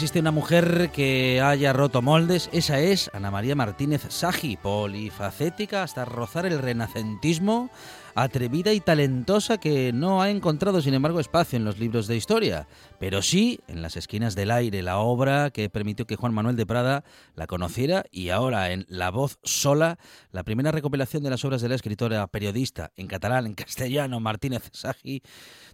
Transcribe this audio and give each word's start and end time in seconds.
Existe 0.00 0.20
una 0.20 0.30
mujer 0.30 0.88
que 0.94 1.42
haya 1.42 1.74
roto 1.74 2.00
moldes, 2.00 2.48
esa 2.54 2.80
es 2.80 3.10
Ana 3.12 3.30
María 3.30 3.54
Martínez 3.54 4.00
Sagi, 4.08 4.56
polifacética 4.56 5.82
hasta 5.82 6.06
rozar 6.06 6.46
el 6.46 6.58
renacentismo, 6.58 7.68
atrevida 8.14 8.72
y 8.72 8.80
talentosa 8.80 9.58
que 9.58 9.92
no 9.92 10.22
ha 10.22 10.30
encontrado, 10.30 10.80
sin 10.80 10.94
embargo, 10.94 11.20
espacio 11.20 11.56
en 11.56 11.64
los 11.64 11.78
libros 11.78 12.06
de 12.06 12.16
historia, 12.16 12.66
pero 12.98 13.22
sí 13.22 13.60
en 13.68 13.82
las 13.82 13.96
esquinas 13.96 14.34
del 14.34 14.50
aire, 14.50 14.82
la 14.82 14.98
obra 14.98 15.50
que 15.50 15.68
permitió 15.70 16.06
que 16.06 16.16
Juan 16.16 16.34
Manuel 16.34 16.56
de 16.56 16.66
Prada 16.66 17.04
la 17.34 17.46
conociera 17.46 18.04
y 18.10 18.30
ahora 18.30 18.70
en 18.72 18.86
La 18.88 19.10
voz 19.10 19.38
sola, 19.42 19.98
la 20.32 20.44
primera 20.44 20.72
recopilación 20.72 21.22
de 21.22 21.30
las 21.30 21.44
obras 21.44 21.62
de 21.62 21.68
la 21.68 21.74
escritora 21.74 22.26
periodista 22.26 22.92
en 22.96 23.06
catalán, 23.06 23.46
en 23.46 23.54
castellano, 23.54 24.20
Martínez 24.20 24.70
Sagi, 24.72 25.22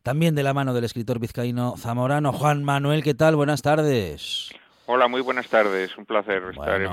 también 0.02 0.34
de 0.34 0.42
la 0.42 0.54
mano 0.54 0.74
del 0.74 0.84
escritor 0.84 1.18
vizcaíno 1.18 1.76
zamorano 1.76 2.32
Juan 2.32 2.64
Manuel. 2.64 3.02
¿Qué 3.02 3.14
tal? 3.14 3.36
Buenas 3.36 3.62
tardes. 3.62 4.50
Hola, 4.86 5.08
muy 5.08 5.20
buenas 5.20 5.48
tardes. 5.48 5.96
Un 5.98 6.06
placer 6.06 6.42
estar 6.50 6.80
en, 6.80 6.90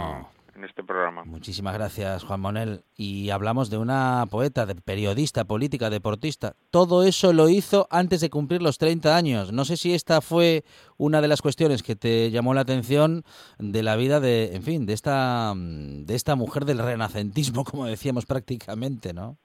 en 0.56 0.64
este 0.64 0.84
programa. 0.84 1.24
Muchísimas 1.26 1.74
gracias, 1.74 2.24
Juan 2.24 2.42
Manuel. 2.42 2.84
Y 2.96 3.30
hablamos 3.30 3.70
de 3.70 3.78
una 3.78 4.26
poeta, 4.30 4.66
de 4.66 4.76
periodista, 4.76 5.46
política, 5.46 5.90
deportista. 5.90 6.56
Todo 6.70 7.04
eso 7.04 7.34
lo 7.34 7.50
hizo 7.50 7.88
antes 7.90 8.22
de 8.22 8.30
cumplir 8.30 8.62
los 8.62 8.78
30 8.78 9.16
años. 9.16 9.52
No 9.52 9.66
sé 9.66 9.78
si 9.78 9.94
esta 9.94 10.22
fue 10.22 10.64
una 10.98 11.22
de 11.22 11.28
las 11.28 11.42
cuestiones 11.42 11.84
que 11.84 11.96
te 11.96 12.32
llamó 12.32 12.54
la 12.54 12.62
atención 12.62 13.24
de 13.58 13.84
la 13.84 13.96
vida 13.96 14.20
de, 14.20 14.56
en 14.56 14.64
fin, 14.64 14.86
de 14.86 14.94
esta, 14.94 15.54
de 15.56 16.16
esta 16.16 16.36
mujer 16.36 16.66
del 16.66 16.80
renacentismo, 16.80 17.64
como 17.66 17.86
decíamos 17.86 18.26
prácticamente, 18.26 19.14
¿no? 19.14 19.38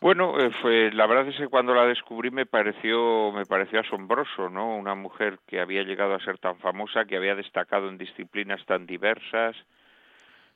Bueno, 0.00 0.38
eh, 0.38 0.50
fue, 0.62 0.92
la 0.92 1.06
verdad 1.06 1.28
es 1.28 1.36
que 1.36 1.48
cuando 1.48 1.74
la 1.74 1.84
descubrí 1.84 2.30
me 2.30 2.46
pareció, 2.46 3.32
me 3.32 3.44
pareció 3.46 3.80
asombroso, 3.80 4.48
¿no? 4.48 4.76
Una 4.76 4.94
mujer 4.94 5.40
que 5.46 5.60
había 5.60 5.82
llegado 5.82 6.14
a 6.14 6.20
ser 6.20 6.38
tan 6.38 6.58
famosa, 6.58 7.04
que 7.04 7.16
había 7.16 7.34
destacado 7.34 7.88
en 7.88 7.98
disciplinas 7.98 8.64
tan 8.64 8.86
diversas, 8.86 9.56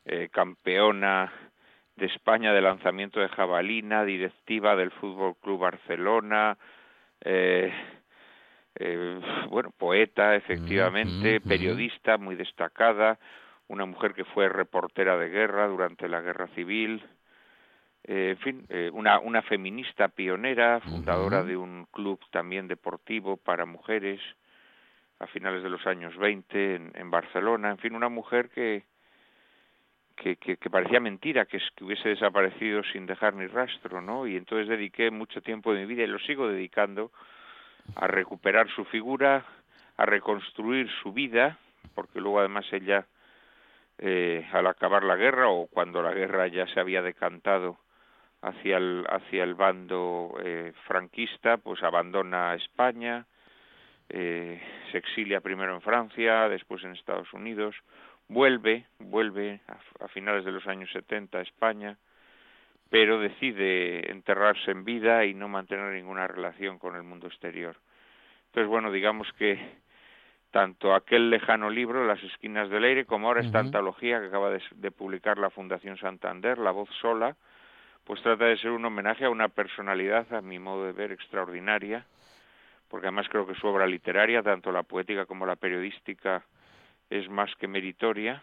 eh, 0.04 0.28
campeona 0.30 1.32
de 1.96 2.06
España 2.06 2.52
de 2.52 2.62
lanzamiento 2.62 3.20
de 3.20 3.28
jabalina, 3.28 4.04
directiva 4.04 4.76
del 4.76 4.92
Fútbol 4.92 5.36
Club 5.40 5.60
Barcelona, 5.60 6.56
eh, 7.20 7.72
eh, 8.76 9.20
bueno, 9.50 9.70
poeta, 9.76 10.34
efectivamente, 10.34 11.40
periodista 11.40 12.16
muy 12.16 12.36
destacada, 12.36 13.18
una 13.68 13.84
mujer 13.86 14.14
que 14.14 14.24
fue 14.24 14.48
reportera 14.48 15.16
de 15.18 15.28
guerra 15.28 15.66
durante 15.66 16.08
la 16.08 16.20
Guerra 16.20 16.48
Civil, 16.54 17.02
eh, 18.04 18.30
en 18.30 18.38
fin, 18.38 18.66
eh, 18.68 18.90
una, 18.92 19.20
una 19.20 19.42
feminista 19.42 20.08
pionera, 20.08 20.80
fundadora 20.80 21.44
de 21.44 21.56
un 21.56 21.86
club 21.92 22.18
también 22.30 22.66
deportivo 22.66 23.36
para 23.36 23.64
mujeres 23.64 24.20
a 25.20 25.26
finales 25.28 25.62
de 25.62 25.70
los 25.70 25.86
años 25.86 26.16
20 26.16 26.74
en, 26.74 26.92
en 26.94 27.10
Barcelona, 27.10 27.70
en 27.70 27.78
fin, 27.78 27.94
una 27.94 28.08
mujer 28.08 28.50
que, 28.50 28.82
que, 30.16 30.34
que, 30.36 30.56
que 30.56 30.70
parecía 30.70 30.98
mentira 30.98 31.46
que 31.46 31.60
hubiese 31.80 32.08
desaparecido 32.08 32.82
sin 32.92 33.06
dejar 33.06 33.34
ni 33.34 33.46
rastro, 33.46 34.00
¿no? 34.00 34.26
Y 34.26 34.36
entonces 34.36 34.68
dediqué 34.68 35.12
mucho 35.12 35.40
tiempo 35.40 35.72
de 35.72 35.80
mi 35.80 35.86
vida 35.86 36.02
y 36.02 36.08
lo 36.08 36.18
sigo 36.18 36.48
dedicando 36.48 37.12
a 37.94 38.08
recuperar 38.08 38.68
su 38.70 38.84
figura, 38.86 39.44
a 39.96 40.06
reconstruir 40.06 40.90
su 41.02 41.12
vida, 41.12 41.56
porque 41.94 42.20
luego 42.20 42.40
además 42.40 42.66
ella, 42.72 43.06
eh, 43.98 44.44
al 44.52 44.66
acabar 44.66 45.04
la 45.04 45.14
guerra 45.14 45.48
o 45.48 45.68
cuando 45.68 46.02
la 46.02 46.12
guerra 46.12 46.48
ya 46.48 46.66
se 46.66 46.80
había 46.80 47.00
decantado 47.02 47.78
hacia 48.42 48.76
el, 48.76 49.06
hacia 49.08 49.44
el 49.44 49.54
bando 49.54 50.36
eh, 50.42 50.72
franquista, 50.86 51.56
pues 51.56 51.82
abandona 51.82 52.54
España, 52.54 53.24
eh, 54.08 54.60
se 54.90 54.98
exilia 54.98 55.40
primero 55.40 55.74
en 55.74 55.80
Francia, 55.80 56.48
después 56.48 56.82
en 56.84 56.92
Estados 56.92 57.32
Unidos, 57.32 57.74
vuelve, 58.28 58.86
vuelve 58.98 59.60
a, 59.68 60.04
a 60.04 60.08
finales 60.08 60.44
de 60.44 60.52
los 60.52 60.66
años 60.66 60.90
70 60.92 61.38
a 61.38 61.42
España, 61.42 61.96
pero 62.90 63.20
decide 63.20 64.10
enterrarse 64.10 64.70
en 64.70 64.84
vida 64.84 65.24
y 65.24 65.34
no 65.34 65.48
mantener 65.48 65.94
ninguna 65.94 66.26
relación 66.26 66.78
con 66.78 66.96
el 66.96 67.04
mundo 67.04 67.28
exterior. 67.28 67.76
Entonces, 68.46 68.68
bueno, 68.68 68.90
digamos 68.90 69.32
que 69.38 69.58
tanto 70.50 70.94
aquel 70.94 71.30
lejano 71.30 71.70
libro, 71.70 72.06
Las 72.06 72.22
esquinas 72.22 72.68
del 72.68 72.84
aire, 72.84 73.06
como 73.06 73.28
ahora 73.28 73.40
esta 73.40 73.60
antología 73.60 74.20
que 74.20 74.26
acaba 74.26 74.50
de, 74.50 74.60
de 74.74 74.90
publicar 74.90 75.38
la 75.38 75.48
Fundación 75.48 75.96
Santander, 75.96 76.58
La 76.58 76.70
voz 76.72 76.90
sola, 77.00 77.34
pues 78.12 78.22
trata 78.24 78.44
de 78.44 78.58
ser 78.58 78.72
un 78.72 78.84
homenaje 78.84 79.24
a 79.24 79.30
una 79.30 79.48
personalidad, 79.48 80.30
a 80.34 80.42
mi 80.42 80.58
modo 80.58 80.84
de 80.84 80.92
ver, 80.92 81.12
extraordinaria, 81.12 82.04
porque 82.90 83.06
además 83.06 83.26
creo 83.30 83.46
que 83.46 83.54
su 83.54 83.66
obra 83.66 83.86
literaria, 83.86 84.42
tanto 84.42 84.70
la 84.70 84.82
poética 84.82 85.24
como 85.24 85.46
la 85.46 85.56
periodística, 85.56 86.44
es 87.08 87.30
más 87.30 87.50
que 87.56 87.66
meritoria. 87.66 88.42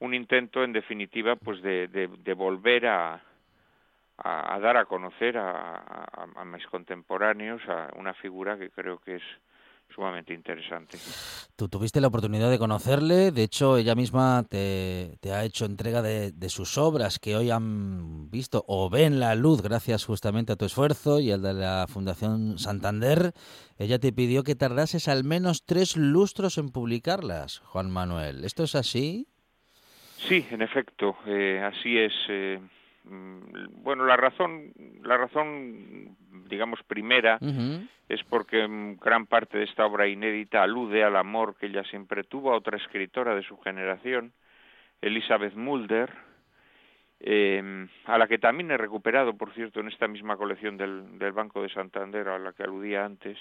Un 0.00 0.12
intento, 0.12 0.64
en 0.64 0.72
definitiva, 0.72 1.36
pues 1.36 1.62
de, 1.62 2.34
volver 2.36 2.88
a, 2.88 3.22
dar 4.24 4.76
a 4.76 4.86
conocer 4.86 5.38
a 5.38 6.44
mis 6.44 6.66
contemporáneos 6.66 7.62
a 7.68 7.90
una 7.94 8.14
figura 8.14 8.58
que 8.58 8.70
creo 8.70 8.98
que 8.98 9.14
es 9.14 9.22
sumamente 9.94 10.32
interesante. 10.34 10.98
Tú 11.56 11.68
tuviste 11.68 12.00
la 12.00 12.08
oportunidad 12.08 12.50
de 12.50 12.58
conocerle, 12.58 13.30
de 13.32 13.42
hecho 13.42 13.76
ella 13.76 13.94
misma 13.94 14.44
te, 14.48 15.18
te 15.20 15.32
ha 15.32 15.44
hecho 15.44 15.64
entrega 15.64 16.02
de, 16.02 16.32
de 16.32 16.48
sus 16.48 16.78
obras 16.78 17.18
que 17.18 17.36
hoy 17.36 17.50
han 17.50 18.30
visto 18.30 18.64
o 18.66 18.88
ven 18.88 19.20
la 19.20 19.34
luz 19.34 19.62
gracias 19.62 20.04
justamente 20.04 20.52
a 20.52 20.56
tu 20.56 20.64
esfuerzo 20.64 21.20
y 21.20 21.30
al 21.32 21.42
de 21.42 21.54
la 21.54 21.86
Fundación 21.88 22.58
Santander. 22.58 23.32
Ella 23.78 23.98
te 23.98 24.12
pidió 24.12 24.42
que 24.42 24.54
tardases 24.54 25.08
al 25.08 25.24
menos 25.24 25.64
tres 25.64 25.96
lustros 25.96 26.58
en 26.58 26.70
publicarlas, 26.70 27.60
Juan 27.60 27.90
Manuel. 27.90 28.44
¿Esto 28.44 28.64
es 28.64 28.74
así? 28.74 29.26
Sí, 30.28 30.46
en 30.50 30.62
efecto, 30.62 31.16
eh, 31.26 31.60
así 31.64 31.98
es. 31.98 32.12
Eh, 32.28 32.60
bueno, 33.04 34.04
la 34.04 34.16
razón, 34.16 34.72
la 35.02 35.16
razón, 35.16 36.16
digamos, 36.48 36.82
primera 36.84 37.38
es 38.08 38.22
porque 38.24 38.66
mm, 38.66 38.98
gran 38.98 39.26
parte 39.26 39.58
de 39.58 39.64
esta 39.64 39.86
obra 39.86 40.06
inédita 40.06 40.62
alude 40.62 41.02
al 41.04 41.16
amor 41.16 41.56
que 41.56 41.66
ella 41.66 41.84
siempre 41.84 42.24
tuvo 42.24 42.52
a 42.52 42.56
otra 42.56 42.76
escritora 42.76 43.34
de 43.34 43.42
su 43.42 43.56
generación, 43.58 44.32
Elizabeth 45.00 45.54
Mulder, 45.54 46.10
eh, 47.20 47.86
a 48.06 48.18
la 48.18 48.26
que 48.26 48.38
también 48.38 48.70
he 48.70 48.76
recuperado, 48.76 49.36
por 49.36 49.52
cierto, 49.54 49.80
en 49.80 49.88
esta 49.88 50.08
misma 50.08 50.36
colección 50.36 50.76
del, 50.76 51.18
del 51.18 51.32
Banco 51.32 51.62
de 51.62 51.68
Santander, 51.68 52.28
a 52.28 52.38
la 52.38 52.52
que 52.52 52.62
aludía 52.62 53.04
antes. 53.04 53.38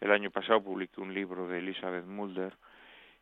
El 0.00 0.10
año 0.10 0.30
pasado 0.30 0.62
publiqué 0.62 1.00
un 1.00 1.14
libro 1.14 1.46
de 1.46 1.58
Elizabeth 1.58 2.06
Mulder. 2.06 2.54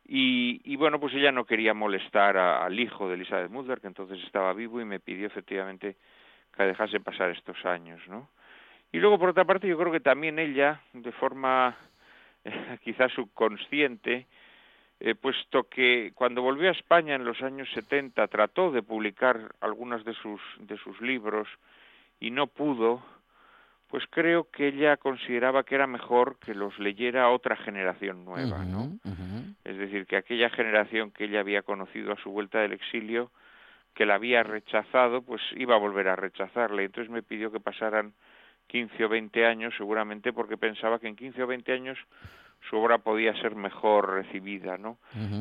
Y, 0.05 0.75
bueno, 0.75 0.99
pues 0.99 1.13
ella 1.13 1.31
no 1.31 1.45
quería 1.45 1.73
molestar 1.73 2.37
al 2.37 2.77
hijo 2.79 3.07
de 3.07 3.15
Elizabeth 3.15 3.49
Mulder, 3.49 3.79
que 3.79 3.87
entonces 3.87 4.21
estaba 4.23 4.51
vivo, 4.53 4.81
y 4.81 4.85
me 4.85 4.99
pidió 4.99 5.27
efectivamente 5.27 5.95
que 6.55 6.63
dejase 6.63 6.99
pasar 6.99 7.29
estos 7.29 7.63
años, 7.65 8.01
¿no? 8.09 8.29
Y 8.91 8.99
luego, 8.99 9.17
por 9.17 9.29
otra 9.29 9.45
parte, 9.45 9.67
yo 9.67 9.77
creo 9.77 9.91
que 9.91 10.01
también 10.01 10.37
ella, 10.37 10.81
de 10.91 11.11
forma 11.13 11.77
quizás 12.83 13.11
subconsciente, 13.13 14.27
eh, 14.99 15.15
puesto 15.15 15.63
que 15.63 16.11
cuando 16.13 16.43
volvió 16.43 16.69
a 16.69 16.73
España 16.73 17.15
en 17.15 17.25
los 17.25 17.41
años 17.41 17.67
70 17.73 18.27
trató 18.27 18.71
de 18.71 18.83
publicar 18.83 19.55
algunos 19.59 20.05
de 20.05 20.13
sus, 20.13 20.39
de 20.59 20.77
sus 20.77 21.01
libros 21.01 21.47
y 22.19 22.29
no 22.29 22.45
pudo, 22.45 23.01
pues 23.91 24.05
creo 24.09 24.49
que 24.49 24.69
ella 24.69 24.95
consideraba 24.95 25.63
que 25.63 25.75
era 25.75 25.85
mejor 25.85 26.37
que 26.39 26.55
los 26.55 26.79
leyera 26.79 27.29
otra 27.29 27.57
generación 27.57 28.23
nueva, 28.23 28.63
¿no? 28.63 28.89
Es 29.65 29.77
decir, 29.77 30.05
que 30.05 30.15
aquella 30.15 30.49
generación 30.49 31.11
que 31.11 31.25
ella 31.25 31.41
había 31.41 31.61
conocido 31.61 32.13
a 32.13 32.15
su 32.15 32.31
vuelta 32.31 32.59
del 32.59 32.71
exilio, 32.71 33.31
que 33.93 34.05
la 34.05 34.15
había 34.15 34.43
rechazado, 34.43 35.21
pues 35.21 35.41
iba 35.57 35.75
a 35.75 35.77
volver 35.79 36.07
a 36.07 36.15
rechazarle. 36.15 36.85
Entonces 36.85 37.11
me 37.11 37.21
pidió 37.21 37.51
que 37.51 37.59
pasaran 37.59 38.13
15 38.67 39.03
o 39.03 39.09
20 39.09 39.45
años, 39.45 39.73
seguramente 39.77 40.31
porque 40.31 40.55
pensaba 40.55 40.97
que 40.97 41.09
en 41.09 41.17
15 41.17 41.43
o 41.43 41.47
20 41.47 41.73
años 41.73 41.99
su 42.69 42.77
obra 42.77 42.99
podía 42.99 43.33
ser 43.41 43.55
mejor 43.55 44.13
recibida, 44.13 44.77
¿no? 44.77 44.97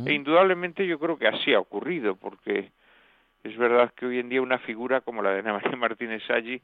E 0.06 0.12
indudablemente 0.12 0.84
yo 0.88 0.98
creo 0.98 1.16
que 1.16 1.28
así 1.28 1.54
ha 1.54 1.60
ocurrido, 1.60 2.16
porque 2.16 2.72
es 3.42 3.56
verdad 3.56 3.92
que 3.96 4.06
hoy 4.06 4.18
en 4.18 4.28
día 4.28 4.42
una 4.42 4.58
figura 4.58 5.00
como 5.00 5.22
la 5.22 5.30
de 5.30 5.40
Ana 5.40 5.54
María 5.54 5.76
Martínez 5.76 6.22
Salli, 6.26 6.60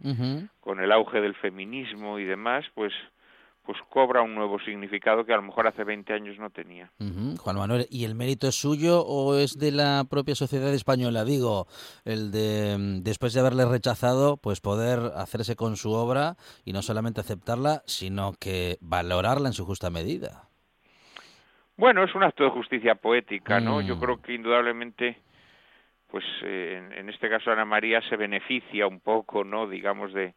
con 0.61 0.81
el 0.81 0.93
auge 0.93 1.21
del 1.21 1.35
feminismo 1.35 2.19
y 2.19 2.25
demás, 2.25 2.65
pues 2.75 2.93
pues 3.67 3.79
cobra 3.91 4.23
un 4.23 4.35
nuevo 4.35 4.61
significado 4.61 5.25
que 5.27 5.33
a 5.33 5.37
lo 5.37 5.43
mejor 5.43 5.67
hace 5.67 5.83
20 5.83 6.13
años 6.13 6.39
no 6.39 6.51
tenía. 6.51 6.91
Juan 6.99 7.57
Manuel, 7.57 7.87
¿y 7.91 8.05
el 8.05 8.15
mérito 8.15 8.47
es 8.47 8.55
suyo 8.55 9.01
o 9.01 9.37
es 9.37 9.59
de 9.59 9.73
la 9.73 10.05
propia 10.09 10.37
sociedad 10.37 10.73
española? 10.73 11.25
Digo, 11.25 11.67
el 12.05 12.31
de 12.31 12.77
mm, 12.79 13.03
después 13.03 13.35
de 13.35 13.41
haberle 13.41 13.65
rechazado, 13.67 14.37
pues 14.37 14.61
poder 14.61 15.01
hacerse 15.17 15.57
con 15.57 15.77
su 15.77 15.91
obra 15.91 16.37
y 16.65 16.73
no 16.73 16.83
solamente 16.83 17.21
aceptarla, 17.21 17.83
sino 17.87 18.35
que 18.39 18.79
valorarla 18.81 19.49
en 19.49 19.53
su 19.53 19.67
justa 19.67 19.91
medida. 19.91 20.49
Bueno, 21.77 22.05
es 22.05 22.15
un 22.15 22.23
acto 22.23 22.45
de 22.45 22.51
justicia 22.51 22.95
poética, 22.95 23.61
¿no? 23.61 23.81
Yo 23.81 23.97
mm. 23.97 24.01
creo 24.01 24.23
que 24.23 24.35
indudablemente 24.35 25.19
pues 26.09 26.25
eh, 26.43 26.89
en, 26.97 27.09
este 27.09 27.29
caso 27.29 27.51
Ana 27.51 27.65
María 27.65 28.01
se 28.03 28.17
beneficia 28.17 28.87
un 28.87 29.01
poco, 29.01 29.45
¿no? 29.45 29.69
digamos 29.69 30.13
de 30.13 30.35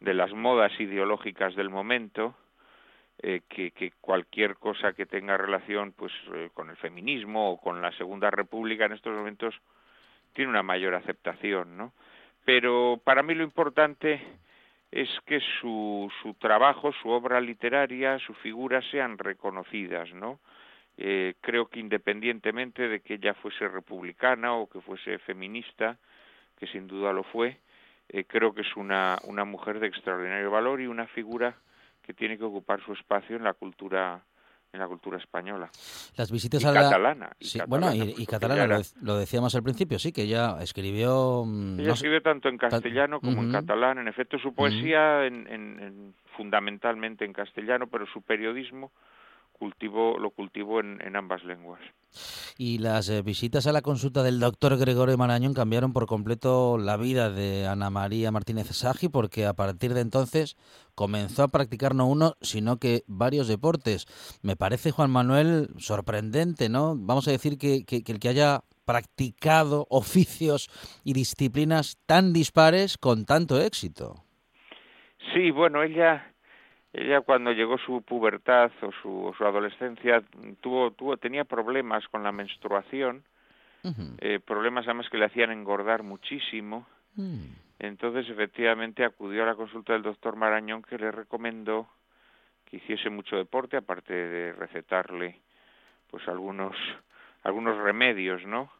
las 0.00 0.32
modas 0.32 0.72
ideológicas 0.80 1.54
del 1.54 1.70
momento 1.70 2.34
eh, 3.22 3.40
que, 3.48 3.70
que, 3.70 3.92
cualquier 4.00 4.56
cosa 4.56 4.92
que 4.92 5.06
tenga 5.06 5.38
relación 5.38 5.92
pues 5.92 6.12
eh, 6.34 6.50
con 6.52 6.68
el 6.68 6.76
feminismo 6.76 7.50
o 7.50 7.58
con 7.58 7.80
la 7.80 7.90
Segunda 7.92 8.30
República 8.30 8.84
en 8.84 8.92
estos 8.92 9.14
momentos 9.14 9.54
tiene 10.34 10.50
una 10.50 10.62
mayor 10.62 10.94
aceptación, 10.94 11.78
¿no? 11.78 11.94
Pero 12.44 13.00
para 13.02 13.22
mí 13.22 13.34
lo 13.34 13.42
importante 13.42 14.20
es 14.90 15.08
que 15.24 15.40
su, 15.60 16.12
su 16.20 16.34
trabajo, 16.34 16.92
su 16.92 17.08
obra 17.08 17.40
literaria, 17.40 18.18
su 18.18 18.34
figura 18.34 18.82
sean 18.90 19.16
reconocidas, 19.16 20.12
¿no? 20.12 20.38
Eh, 20.98 21.34
creo 21.40 21.68
que 21.68 21.78
independientemente 21.78 22.88
de 22.88 23.00
que 23.00 23.14
ella 23.14 23.34
fuese 23.34 23.68
republicana 23.68 24.54
o 24.54 24.68
que 24.68 24.80
fuese 24.80 25.18
feminista, 25.18 25.98
que 26.58 26.66
sin 26.66 26.86
duda 26.86 27.12
lo 27.12 27.22
fue, 27.22 27.60
eh, 28.08 28.24
creo 28.24 28.54
que 28.54 28.62
es 28.62 28.76
una, 28.76 29.18
una 29.24 29.44
mujer 29.44 29.78
de 29.78 29.88
extraordinario 29.88 30.50
valor 30.50 30.80
y 30.80 30.86
una 30.86 31.06
figura 31.08 31.56
que 32.02 32.14
tiene 32.14 32.38
que 32.38 32.44
ocupar 32.44 32.82
su 32.84 32.92
espacio 32.92 33.36
en 33.36 33.44
la 33.44 33.52
cultura 33.52 34.22
en 34.72 34.80
la 34.80 34.88
cultura 34.88 35.18
española. 35.18 35.70
Las 36.16 36.30
visitas 36.30 36.62
y 36.62 36.66
a 36.66 36.72
catalana. 36.72 37.30
sí, 37.40 37.58
bueno, 37.66 37.92
y, 37.94 38.26
catalana, 38.26 38.78
lo, 39.00 39.16
decíamos 39.16 39.54
al 39.54 39.62
principio, 39.62 39.98
sí, 39.98 40.12
que 40.12 40.22
ella 40.22 40.58
escribió... 40.60 41.44
Mm, 41.46 41.80
ella 41.80 41.92
escribe 41.92 42.20
tanto 42.20 42.48
en 42.48 42.58
castellano 42.58 43.20
como 43.20 43.42
en 43.42 43.52
catalán. 43.52 43.98
En 43.98 44.08
efecto, 44.08 44.38
su 44.38 44.54
poesía 44.54 45.24
en, 45.24 45.46
en, 45.48 46.14
fundamentalmente 46.36 47.24
en 47.24 47.32
castellano, 47.32 47.86
pero 47.86 48.06
su 48.06 48.22
periodismo 48.22 48.92
cultivo, 49.56 50.18
lo 50.18 50.30
cultivo 50.30 50.80
en, 50.80 51.00
en 51.02 51.16
ambas 51.16 51.44
lenguas. 51.44 51.80
Y 52.58 52.78
las 52.78 53.08
eh, 53.08 53.22
visitas 53.22 53.66
a 53.66 53.72
la 53.72 53.82
consulta 53.82 54.22
del 54.22 54.40
doctor 54.40 54.78
Gregorio 54.78 55.18
Marañón 55.18 55.54
cambiaron 55.54 55.92
por 55.92 56.06
completo 56.06 56.78
la 56.78 56.96
vida 56.96 57.30
de 57.30 57.66
Ana 57.66 57.90
María 57.90 58.30
Martínez 58.30 58.68
Sagi 58.68 59.08
porque 59.08 59.44
a 59.44 59.54
partir 59.54 59.92
de 59.92 60.00
entonces 60.00 60.56
comenzó 60.94 61.42
a 61.42 61.48
practicar 61.48 61.94
no 61.94 62.06
uno, 62.06 62.34
sino 62.40 62.78
que 62.78 63.02
varios 63.06 63.48
deportes. 63.48 64.06
Me 64.42 64.56
parece, 64.56 64.92
Juan 64.92 65.10
Manuel, 65.10 65.68
sorprendente, 65.78 66.68
¿no? 66.68 66.94
Vamos 66.96 67.28
a 67.28 67.32
decir 67.32 67.58
que, 67.58 67.84
que 67.84 68.02
el 68.06 68.18
que 68.18 68.28
haya 68.28 68.60
practicado 68.86 69.86
oficios 69.90 70.68
y 71.04 71.12
disciplinas 71.12 71.98
tan 72.06 72.32
dispares 72.32 72.96
con 72.96 73.26
tanto 73.26 73.60
éxito. 73.60 74.22
Sí, 75.34 75.50
bueno, 75.50 75.82
ella 75.82 76.32
ella 76.96 77.20
cuando 77.20 77.52
llegó 77.52 77.78
su 77.78 78.02
pubertad 78.02 78.70
o 78.82 78.90
su, 79.02 79.34
su 79.36 79.44
adolescencia 79.44 80.22
tuvo, 80.60 80.92
tuvo, 80.92 81.16
tenía 81.16 81.44
problemas 81.44 82.06
con 82.08 82.22
la 82.22 82.32
menstruación, 82.32 83.22
eh, 84.18 84.40
problemas 84.44 84.84
además 84.86 85.08
que 85.10 85.18
le 85.18 85.26
hacían 85.26 85.52
engordar 85.52 86.02
muchísimo. 86.02 86.86
Mm. 87.14 87.44
Entonces 87.78 88.28
efectivamente 88.28 89.04
acudió 89.04 89.42
a 89.44 89.46
la 89.46 89.54
consulta 89.54 89.92
del 89.92 90.02
doctor 90.02 90.34
Marañón 90.36 90.82
que 90.82 90.98
le 90.98 91.12
recomendó 91.12 91.86
que 92.64 92.78
hiciese 92.78 93.10
mucho 93.10 93.36
deporte, 93.36 93.76
aparte 93.76 94.12
de 94.12 94.52
recetarle 94.54 95.38
pues 96.10 96.26
algunos 96.26 96.74
algunos 97.42 97.76
remedios, 97.78 98.44
¿no? 98.44 98.72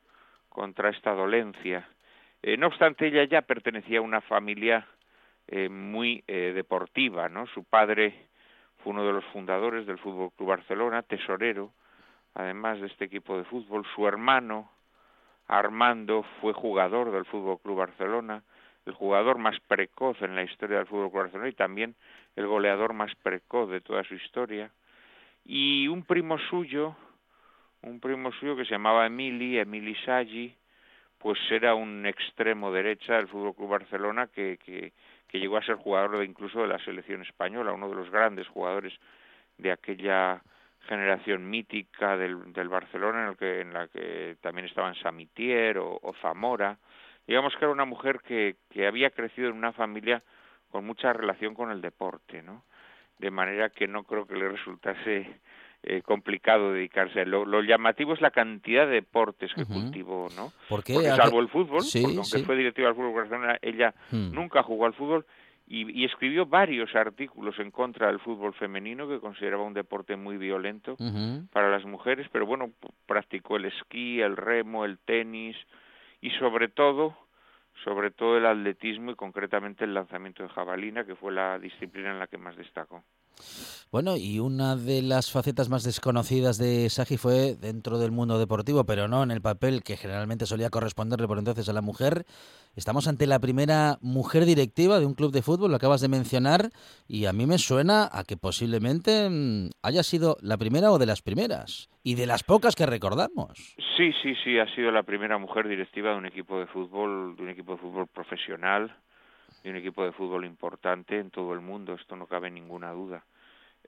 contra 0.48 0.88
esta 0.88 1.12
dolencia. 1.12 1.86
Eh, 2.42 2.56
no 2.56 2.68
obstante, 2.68 3.06
ella 3.06 3.24
ya 3.24 3.42
pertenecía 3.42 3.98
a 3.98 4.02
una 4.02 4.22
familia 4.22 4.86
eh, 5.48 5.68
muy 5.68 6.24
eh, 6.26 6.52
deportiva, 6.54 7.28
¿no? 7.28 7.46
Su 7.48 7.64
padre 7.64 8.26
fue 8.82 8.92
uno 8.92 9.06
de 9.06 9.12
los 9.12 9.24
fundadores 9.26 9.86
del 9.86 9.98
Fútbol 9.98 10.30
Club 10.36 10.48
Barcelona, 10.48 11.02
tesorero, 11.02 11.72
además 12.34 12.80
de 12.80 12.88
este 12.88 13.04
equipo 13.04 13.36
de 13.36 13.44
fútbol. 13.44 13.84
Su 13.94 14.06
hermano 14.06 14.70
Armando 15.48 16.24
fue 16.40 16.52
jugador 16.52 17.12
del 17.12 17.24
Fútbol 17.24 17.60
Club 17.60 17.78
Barcelona, 17.78 18.42
el 18.84 18.92
jugador 18.94 19.38
más 19.38 19.58
precoz 19.68 20.20
en 20.22 20.34
la 20.34 20.42
historia 20.42 20.78
del 20.78 20.86
Fútbol 20.86 21.10
Club 21.10 21.22
Barcelona 21.22 21.48
y 21.48 21.54
también 21.54 21.94
el 22.34 22.46
goleador 22.46 22.92
más 22.92 23.14
precoz 23.16 23.70
de 23.70 23.80
toda 23.80 24.02
su 24.04 24.14
historia. 24.14 24.70
Y 25.44 25.86
un 25.88 26.04
primo 26.04 26.38
suyo, 26.50 26.96
un 27.82 28.00
primo 28.00 28.32
suyo 28.32 28.56
que 28.56 28.64
se 28.64 28.72
llamaba 28.72 29.06
Emili, 29.06 29.58
Emili 29.58 29.94
Saggi, 30.04 30.54
pues 31.18 31.38
era 31.50 31.74
un 31.74 32.04
extremo 32.06 32.72
derecha 32.72 33.14
del 33.14 33.28
Fútbol 33.28 33.54
Club 33.54 33.70
Barcelona 33.70 34.26
que, 34.26 34.58
que 34.64 34.92
que 35.28 35.38
llegó 35.38 35.56
a 35.56 35.64
ser 35.64 35.76
jugador 35.76 36.18
de, 36.18 36.24
incluso 36.24 36.62
de 36.62 36.68
la 36.68 36.78
selección 36.78 37.22
española, 37.22 37.72
uno 37.72 37.88
de 37.88 37.96
los 37.96 38.10
grandes 38.10 38.46
jugadores 38.48 38.92
de 39.58 39.72
aquella 39.72 40.42
generación 40.88 41.48
mítica 41.48 42.16
del, 42.16 42.52
del 42.52 42.68
Barcelona 42.68 43.24
en, 43.24 43.28
el 43.30 43.36
que, 43.36 43.60
en 43.60 43.72
la 43.72 43.88
que 43.88 44.36
también 44.40 44.66
estaban 44.66 44.94
Samitier 44.94 45.78
o, 45.78 46.14
Zamora. 46.22 46.78
Digamos 47.26 47.54
que 47.54 47.64
era 47.64 47.72
una 47.72 47.84
mujer 47.84 48.20
que, 48.20 48.56
que 48.70 48.86
había 48.86 49.10
crecido 49.10 49.48
en 49.48 49.56
una 49.56 49.72
familia 49.72 50.22
con 50.70 50.84
mucha 50.84 51.12
relación 51.12 51.54
con 51.54 51.70
el 51.70 51.80
deporte, 51.80 52.42
¿no? 52.42 52.64
De 53.18 53.30
manera 53.30 53.70
que 53.70 53.88
no 53.88 54.04
creo 54.04 54.26
que 54.26 54.36
le 54.36 54.48
resultase 54.48 55.40
eh, 55.88 56.02
complicado 56.02 56.72
dedicarse. 56.72 57.24
Lo, 57.24 57.44
lo 57.44 57.62
llamativo 57.62 58.12
es 58.12 58.20
la 58.20 58.32
cantidad 58.32 58.86
de 58.86 58.94
deportes 58.94 59.52
que 59.54 59.64
cultivó, 59.64 60.28
¿no? 60.34 60.52
¿Por 60.68 60.82
qué? 60.82 60.94
Porque 60.94 61.10
salvo 61.10 61.40
el 61.40 61.48
fútbol, 61.48 61.82
porque 61.82 62.16
aunque 62.16 62.44
fue 62.44 62.56
directiva 62.56 62.88
del 62.88 62.96
fútbol 62.96 63.14
Barcelona, 63.14 63.56
ella 63.62 63.94
hmm. 64.10 64.32
nunca 64.32 64.64
jugó 64.64 64.86
al 64.86 64.94
fútbol 64.94 65.24
y, 65.68 66.00
y, 66.00 66.04
escribió 66.04 66.46
varios 66.46 66.94
artículos 66.94 67.58
en 67.60 67.70
contra 67.70 68.08
del 68.08 68.18
fútbol 68.18 68.52
femenino 68.54 69.08
que 69.08 69.20
consideraba 69.20 69.62
un 69.62 69.74
deporte 69.74 70.16
muy 70.16 70.36
violento 70.38 70.96
para 71.52 71.70
las 71.70 71.84
mujeres, 71.84 72.26
pero 72.32 72.46
bueno, 72.46 72.72
practicó 73.06 73.56
el 73.56 73.66
esquí, 73.66 74.20
el 74.20 74.36
remo, 74.36 74.84
el 74.84 74.98
tenis 74.98 75.56
y 76.20 76.30
sobre 76.32 76.68
todo 76.68 77.16
sobre 77.84 78.10
todo 78.10 78.38
el 78.38 78.46
atletismo 78.46 79.10
y 79.10 79.14
concretamente 79.14 79.84
el 79.84 79.94
lanzamiento 79.94 80.42
de 80.42 80.48
jabalina, 80.48 81.04
que 81.04 81.14
fue 81.14 81.32
la 81.32 81.58
disciplina 81.58 82.10
en 82.10 82.18
la 82.18 82.26
que 82.26 82.38
más 82.38 82.56
destacó. 82.56 83.04
Bueno, 83.92 84.16
y 84.16 84.40
una 84.40 84.76
de 84.76 85.00
las 85.00 85.30
facetas 85.30 85.68
más 85.68 85.84
desconocidas 85.84 86.58
de 86.58 86.90
Sagi 86.90 87.16
fue 87.16 87.54
dentro 87.54 87.98
del 87.98 88.10
mundo 88.10 88.38
deportivo, 88.38 88.84
pero 88.84 89.06
no 89.06 89.22
en 89.22 89.30
el 89.30 89.40
papel 89.40 89.82
que 89.84 89.96
generalmente 89.96 90.44
solía 90.44 90.70
corresponderle 90.70 91.28
por 91.28 91.38
entonces 91.38 91.68
a 91.68 91.72
la 91.72 91.82
mujer. 91.82 92.26
Estamos 92.74 93.06
ante 93.08 93.26
la 93.26 93.38
primera 93.38 93.96
mujer 94.02 94.44
directiva 94.44 94.98
de 94.98 95.06
un 95.06 95.14
club 95.14 95.32
de 95.32 95.40
fútbol, 95.40 95.70
lo 95.70 95.76
acabas 95.76 96.00
de 96.00 96.08
mencionar, 96.08 96.70
y 97.08 97.26
a 97.26 97.32
mí 97.32 97.46
me 97.46 97.58
suena 97.58 98.08
a 98.12 98.24
que 98.24 98.36
posiblemente 98.36 99.30
mm, 99.30 99.70
haya 99.82 100.02
sido 100.02 100.36
la 100.42 100.58
primera 100.58 100.90
o 100.90 100.98
de 100.98 101.06
las 101.06 101.22
primeras, 101.22 101.88
y 102.02 102.16
de 102.16 102.26
las 102.26 102.42
pocas 102.42 102.74
que 102.74 102.86
recordamos. 102.86 103.76
Sí, 103.96 104.12
sí, 104.22 104.34
sí, 104.44 104.58
ha 104.58 104.66
sido 104.74 104.90
la 104.90 105.04
primera 105.04 105.38
mujer 105.38 105.68
directiva 105.68 106.10
de 106.10 106.18
un 106.18 106.26
equipo 106.26 106.58
de 106.58 106.66
fútbol, 106.66 107.36
de 107.36 107.42
un 107.44 107.48
equipo 107.48 107.72
de 107.72 107.78
fútbol 107.78 108.08
profesional, 108.08 108.94
de 109.66 109.72
un 109.72 109.78
equipo 109.78 110.04
de 110.04 110.12
fútbol 110.12 110.44
importante 110.44 111.18
en 111.18 111.30
todo 111.30 111.52
el 111.52 111.60
mundo, 111.60 111.94
esto 111.94 112.14
no 112.14 112.28
cabe 112.28 112.50
ninguna 112.52 112.92
duda. 112.92 113.24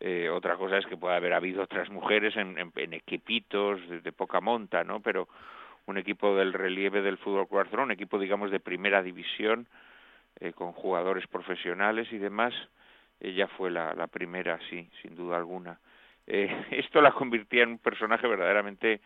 Eh, 0.01 0.29
otra 0.29 0.57
cosa 0.57 0.77
es 0.79 0.87
que 0.87 0.97
pueda 0.97 1.15
haber 1.15 1.33
habido 1.33 1.63
otras 1.63 1.89
mujeres 1.89 2.37
en, 2.37 2.59
en, 2.59 2.93
equipitos 2.93 3.81
de, 3.89 4.13
poca 4.13 4.41
monta, 4.41 4.83
¿no? 4.83 5.01
Pero 5.01 5.29
un 5.87 5.97
equipo 5.97 6.35
del 6.35 6.53
relieve 6.53 7.01
del 7.01 7.17
Fútbol 7.17 7.47
Barcelona, 7.49 7.85
un 7.85 7.91
equipo, 7.93 8.19
digamos, 8.19 8.51
de 8.51 8.59
primera 8.59 9.03
división, 9.05 9.69
eh, 10.41 10.53
con 10.53 10.73
jugadores 10.73 11.29
profesionales 11.29 12.09
y 12.13 12.19
demás, 12.19 12.55
ella 13.21 13.47
fue 13.47 13.71
la, 13.71 13.95
la 13.95 14.09
primera, 14.09 14.59
sí, 14.69 14.91
sin 15.01 15.15
duda 15.15 15.37
alguna. 15.37 15.79
Eh, 16.27 16.67
esto 16.73 17.01
la 17.01 17.13
convertía 17.13 17.63
en 17.63 17.71
un 17.71 17.79
personaje 17.79 18.27
verdaderamente, 18.27 19.01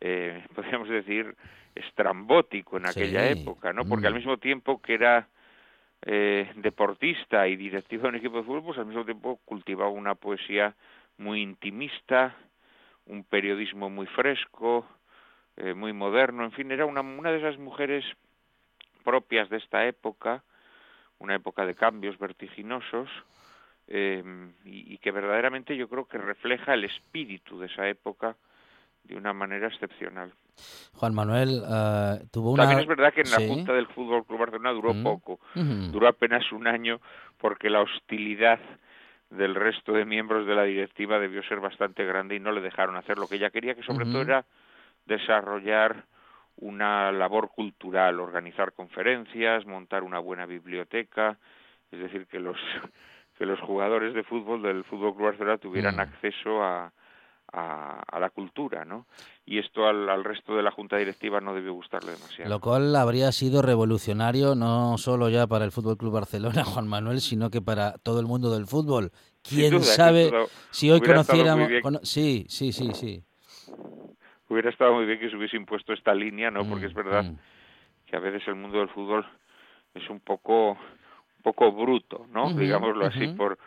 eh, 0.00 0.44
podríamos 0.54 0.88
decir, 0.88 1.32
estrambótico 1.76 2.76
en 2.76 2.88
aquella 2.88 3.28
época, 3.30 3.72
¿no? 3.72 3.84
Porque 3.84 4.08
al 4.08 4.14
mm. 4.14 4.16
mismo 4.16 4.36
tiempo 4.38 4.82
que 4.82 4.94
era 4.94 5.28
eh, 6.02 6.50
deportista 6.56 7.48
y 7.48 7.56
directivo 7.56 8.04
de 8.04 8.08
un 8.10 8.14
equipo 8.16 8.38
de 8.38 8.44
fútbol, 8.44 8.64
pues 8.64 8.78
al 8.78 8.86
mismo 8.86 9.04
tiempo 9.04 9.40
cultivaba 9.44 9.90
una 9.90 10.14
poesía 10.14 10.74
muy 11.16 11.42
intimista, 11.42 12.36
un 13.06 13.24
periodismo 13.24 13.90
muy 13.90 14.06
fresco, 14.06 14.86
eh, 15.56 15.74
muy 15.74 15.92
moderno, 15.92 16.44
en 16.44 16.52
fin, 16.52 16.70
era 16.70 16.86
una, 16.86 17.02
de 17.32 17.38
esas 17.38 17.58
mujeres 17.58 18.04
propias 19.02 19.48
de 19.50 19.56
esta 19.56 19.86
época, 19.86 20.44
una 21.18 21.34
época 21.34 21.66
de 21.66 21.74
cambios 21.74 22.18
vertiginosos, 22.18 23.08
eh, 23.88 24.22
y, 24.64 24.98
que 24.98 25.10
verdaderamente 25.10 25.76
yo 25.76 25.88
creo 25.88 26.06
que 26.06 26.18
refleja 26.18 26.74
el 26.74 26.84
espíritu 26.84 27.58
de 27.58 27.66
esa 27.66 27.88
época 27.88 28.36
de 29.08 29.16
una 29.16 29.32
manera 29.32 29.68
excepcional. 29.68 30.32
Juan 30.94 31.14
Manuel 31.14 31.62
uh, 31.62 32.26
tuvo 32.30 32.52
una... 32.52 32.64
También 32.64 32.80
es 32.80 32.86
verdad 32.86 33.12
que 33.12 33.22
en 33.22 33.30
la 33.30 33.48
Junta 33.48 33.72
del 33.72 33.86
Fútbol 33.86 34.24
Club 34.26 34.40
Barcelona 34.40 34.72
duró 34.72 34.92
mm. 34.92 35.02
poco, 35.02 35.40
mm. 35.54 35.90
duró 35.90 36.08
apenas 36.08 36.52
un 36.52 36.66
año 36.66 37.00
porque 37.38 37.70
la 37.70 37.80
hostilidad 37.80 38.60
del 39.30 39.54
resto 39.54 39.92
de 39.92 40.04
miembros 40.04 40.46
de 40.46 40.54
la 40.54 40.64
directiva 40.64 41.18
debió 41.18 41.42
ser 41.44 41.60
bastante 41.60 42.04
grande 42.04 42.36
y 42.36 42.40
no 42.40 42.52
le 42.52 42.60
dejaron 42.60 42.96
hacer 42.96 43.18
lo 43.18 43.26
que 43.26 43.36
ella 43.36 43.50
quería, 43.50 43.74
que 43.74 43.82
sobre 43.82 44.06
todo 44.06 44.22
era 44.22 44.44
desarrollar 45.06 46.04
una 46.56 47.12
labor 47.12 47.50
cultural, 47.50 48.20
organizar 48.20 48.72
conferencias, 48.72 49.64
montar 49.64 50.02
una 50.02 50.18
buena 50.18 50.44
biblioteca, 50.44 51.38
es 51.90 52.00
decir, 52.00 52.26
que 52.26 52.40
los 52.40 52.56
que 53.38 53.46
los 53.46 53.60
jugadores 53.60 54.14
de 54.14 54.24
fútbol 54.24 54.62
del 54.62 54.82
Fútbol 54.82 55.14
Club 55.14 55.26
Barcelona 55.26 55.58
tuvieran 55.58 55.96
mm. 55.96 56.00
acceso 56.00 56.62
a, 56.62 56.92
a, 57.52 58.18
la 58.18 58.30
cultura, 58.30 58.84
¿no? 58.84 59.06
Y 59.46 59.58
esto 59.58 59.86
al, 59.86 60.24
resto 60.24 60.54
de 60.56 60.62
la 60.62 60.70
junta 60.70 60.96
directiva 60.96 61.40
no 61.40 61.54
debió 61.54 61.72
gustarle 61.72 62.12
demasiado. 62.12 62.50
Lo 62.50 62.60
cual 62.60 62.94
habría 62.96 63.32
sido 63.32 63.62
revolucionario 63.62 64.54
no 64.54 64.98
solo 64.98 65.28
ya 65.28 65.46
para 65.46 65.64
el 65.64 65.72
Fútbol 65.72 65.96
Club 65.96 66.12
Barcelona, 66.12 66.64
Juan 66.64 66.88
Manuel, 66.88 67.20
sino 67.20 67.50
que 67.50 67.62
para 67.62 67.92
todo 67.98 68.20
el 68.20 68.26
mundo 68.26 68.50
del 68.52 68.66
fútbol. 68.66 69.10
¿Quién 69.42 69.82
sabe 69.82 70.30
si 70.70 70.90
hoy 70.90 71.00
conociéramos? 71.00 71.68
Sí, 72.02 72.44
sí, 72.48 72.72
sí, 72.72 72.92
sí. 72.92 73.22
Hubiera 74.48 74.70
estado 74.70 74.94
muy 74.94 75.06
bien 75.06 75.18
que 75.18 75.30
se 75.30 75.36
hubiese 75.36 75.56
impuesto 75.56 75.92
esta 75.92 76.14
línea, 76.14 76.50
¿no? 76.50 76.68
Porque 76.68 76.86
es 76.86 76.92
mm, 76.92 76.96
verdad 76.96 77.24
mm. 77.24 77.38
que 78.06 78.16
a 78.16 78.20
veces 78.20 78.46
el 78.48 78.56
mundo 78.56 78.78
del 78.78 78.88
fútbol 78.88 79.26
es 79.94 80.08
un 80.10 80.20
poco, 80.20 80.70
un 80.72 81.42
poco 81.42 81.72
bruto, 81.72 82.26
¿no? 82.30 82.52
Digámoslo 82.52 83.06
así 83.06 83.28
por 83.28 83.58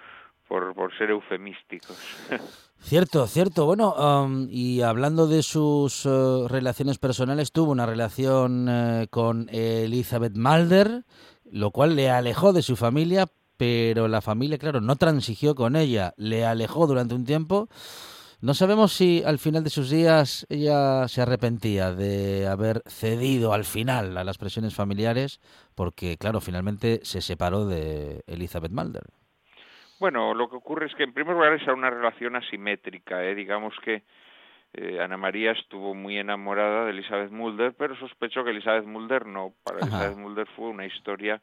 por, 0.51 0.73
por 0.75 0.93
ser 0.97 1.11
eufemísticos. 1.11 1.97
Cierto, 2.83 3.25
cierto. 3.27 3.65
Bueno, 3.65 4.27
y 4.49 4.81
hablando 4.81 5.27
de 5.27 5.43
sus 5.43 6.05
uh, 6.05 6.47
relaciones 6.49 6.97
personales, 6.97 7.51
tuvo 7.51 7.71
una 7.71 7.85
relación 7.85 8.67
uh, 8.67 9.07
con 9.09 9.47
Elizabeth 9.49 10.35
Mulder, 10.35 11.05
lo 11.49 11.71
cual 11.71 11.95
le 11.95 12.09
alejó 12.09 12.51
de 12.51 12.61
su 12.61 12.75
familia, 12.75 13.27
pero 13.55 14.07
la 14.07 14.21
familia, 14.21 14.57
claro, 14.57 14.81
no 14.81 14.95
transigió 14.97 15.55
con 15.55 15.75
ella, 15.75 16.13
le 16.17 16.45
alejó 16.45 16.87
durante 16.87 17.15
un 17.15 17.23
tiempo. 17.23 17.69
No 18.41 18.55
sabemos 18.55 18.91
si 18.91 19.21
al 19.23 19.37
final 19.37 19.63
de 19.63 19.69
sus 19.69 19.91
días 19.91 20.47
ella 20.49 21.07
se 21.07 21.21
arrepentía 21.21 21.93
de 21.93 22.47
haber 22.47 22.81
cedido 22.87 23.53
al 23.53 23.63
final 23.63 24.17
a 24.17 24.23
las 24.23 24.39
presiones 24.39 24.73
familiares, 24.73 25.39
porque, 25.75 26.17
claro, 26.17 26.41
finalmente 26.41 27.01
se 27.03 27.21
separó 27.21 27.67
de 27.67 28.23
Elizabeth 28.25 28.71
Mulder. 28.71 29.03
Bueno, 30.01 30.33
lo 30.33 30.49
que 30.49 30.55
ocurre 30.55 30.87
es 30.87 30.95
que 30.95 31.03
en 31.03 31.13
primer 31.13 31.35
lugar 31.35 31.53
es 31.53 31.67
una 31.67 31.91
relación 31.91 32.35
asimétrica, 32.35 33.23
¿eh? 33.23 33.35
digamos 33.35 33.75
que 33.83 34.01
eh, 34.73 34.99
Ana 34.99 35.15
María 35.15 35.51
estuvo 35.51 35.93
muy 35.93 36.17
enamorada 36.17 36.85
de 36.85 36.89
Elizabeth 36.89 37.29
Mulder, 37.29 37.75
pero 37.77 37.95
sospecho 37.95 38.43
que 38.43 38.49
Elizabeth 38.49 38.85
Mulder 38.85 39.27
no. 39.27 39.53
Para 39.63 39.77
Elizabeth 39.77 40.17
Mulder 40.17 40.47
fue 40.55 40.69
una 40.69 40.87
historia 40.87 41.39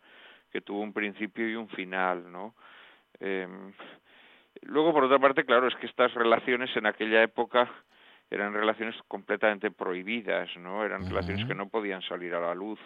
que 0.50 0.60
tuvo 0.60 0.80
un 0.80 0.92
principio 0.92 1.48
y 1.48 1.54
un 1.54 1.68
final, 1.68 2.32
¿no? 2.32 2.56
Eh, 3.20 3.46
luego, 4.62 4.92
por 4.92 5.04
otra 5.04 5.20
parte, 5.20 5.44
claro, 5.44 5.68
es 5.68 5.76
que 5.76 5.86
estas 5.86 6.12
relaciones 6.14 6.76
en 6.76 6.86
aquella 6.86 7.22
época 7.22 7.70
eran 8.28 8.52
relaciones 8.52 8.96
completamente 9.06 9.70
prohibidas, 9.70 10.48
¿no? 10.56 10.84
Eran 10.84 11.08
relaciones 11.08 11.46
que 11.46 11.54
no 11.54 11.68
podían 11.68 12.02
salir 12.02 12.34
a 12.34 12.40
la 12.40 12.56
luz. 12.56 12.80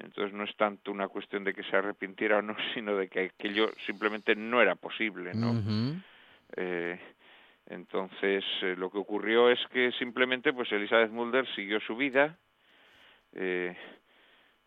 Entonces 0.00 0.32
no 0.32 0.44
es 0.44 0.54
tanto 0.56 0.92
una 0.92 1.08
cuestión 1.08 1.44
de 1.44 1.54
que 1.54 1.64
se 1.64 1.76
arrepintiera 1.76 2.38
o 2.38 2.42
no, 2.42 2.56
sino 2.74 2.96
de 2.96 3.08
que 3.08 3.20
aquello 3.20 3.70
simplemente 3.86 4.34
no 4.36 4.60
era 4.62 4.74
posible, 4.76 5.34
¿no? 5.34 5.60
eh, 6.56 6.98
entonces 7.66 8.44
eh, 8.62 8.74
lo 8.78 8.90
que 8.90 8.98
ocurrió 8.98 9.50
es 9.50 9.58
que 9.72 9.92
simplemente 9.92 10.52
pues 10.52 10.70
Elizabeth 10.72 11.10
Mulder 11.10 11.46
siguió 11.54 11.80
su 11.80 11.96
vida, 11.96 12.38
eh, 13.34 13.76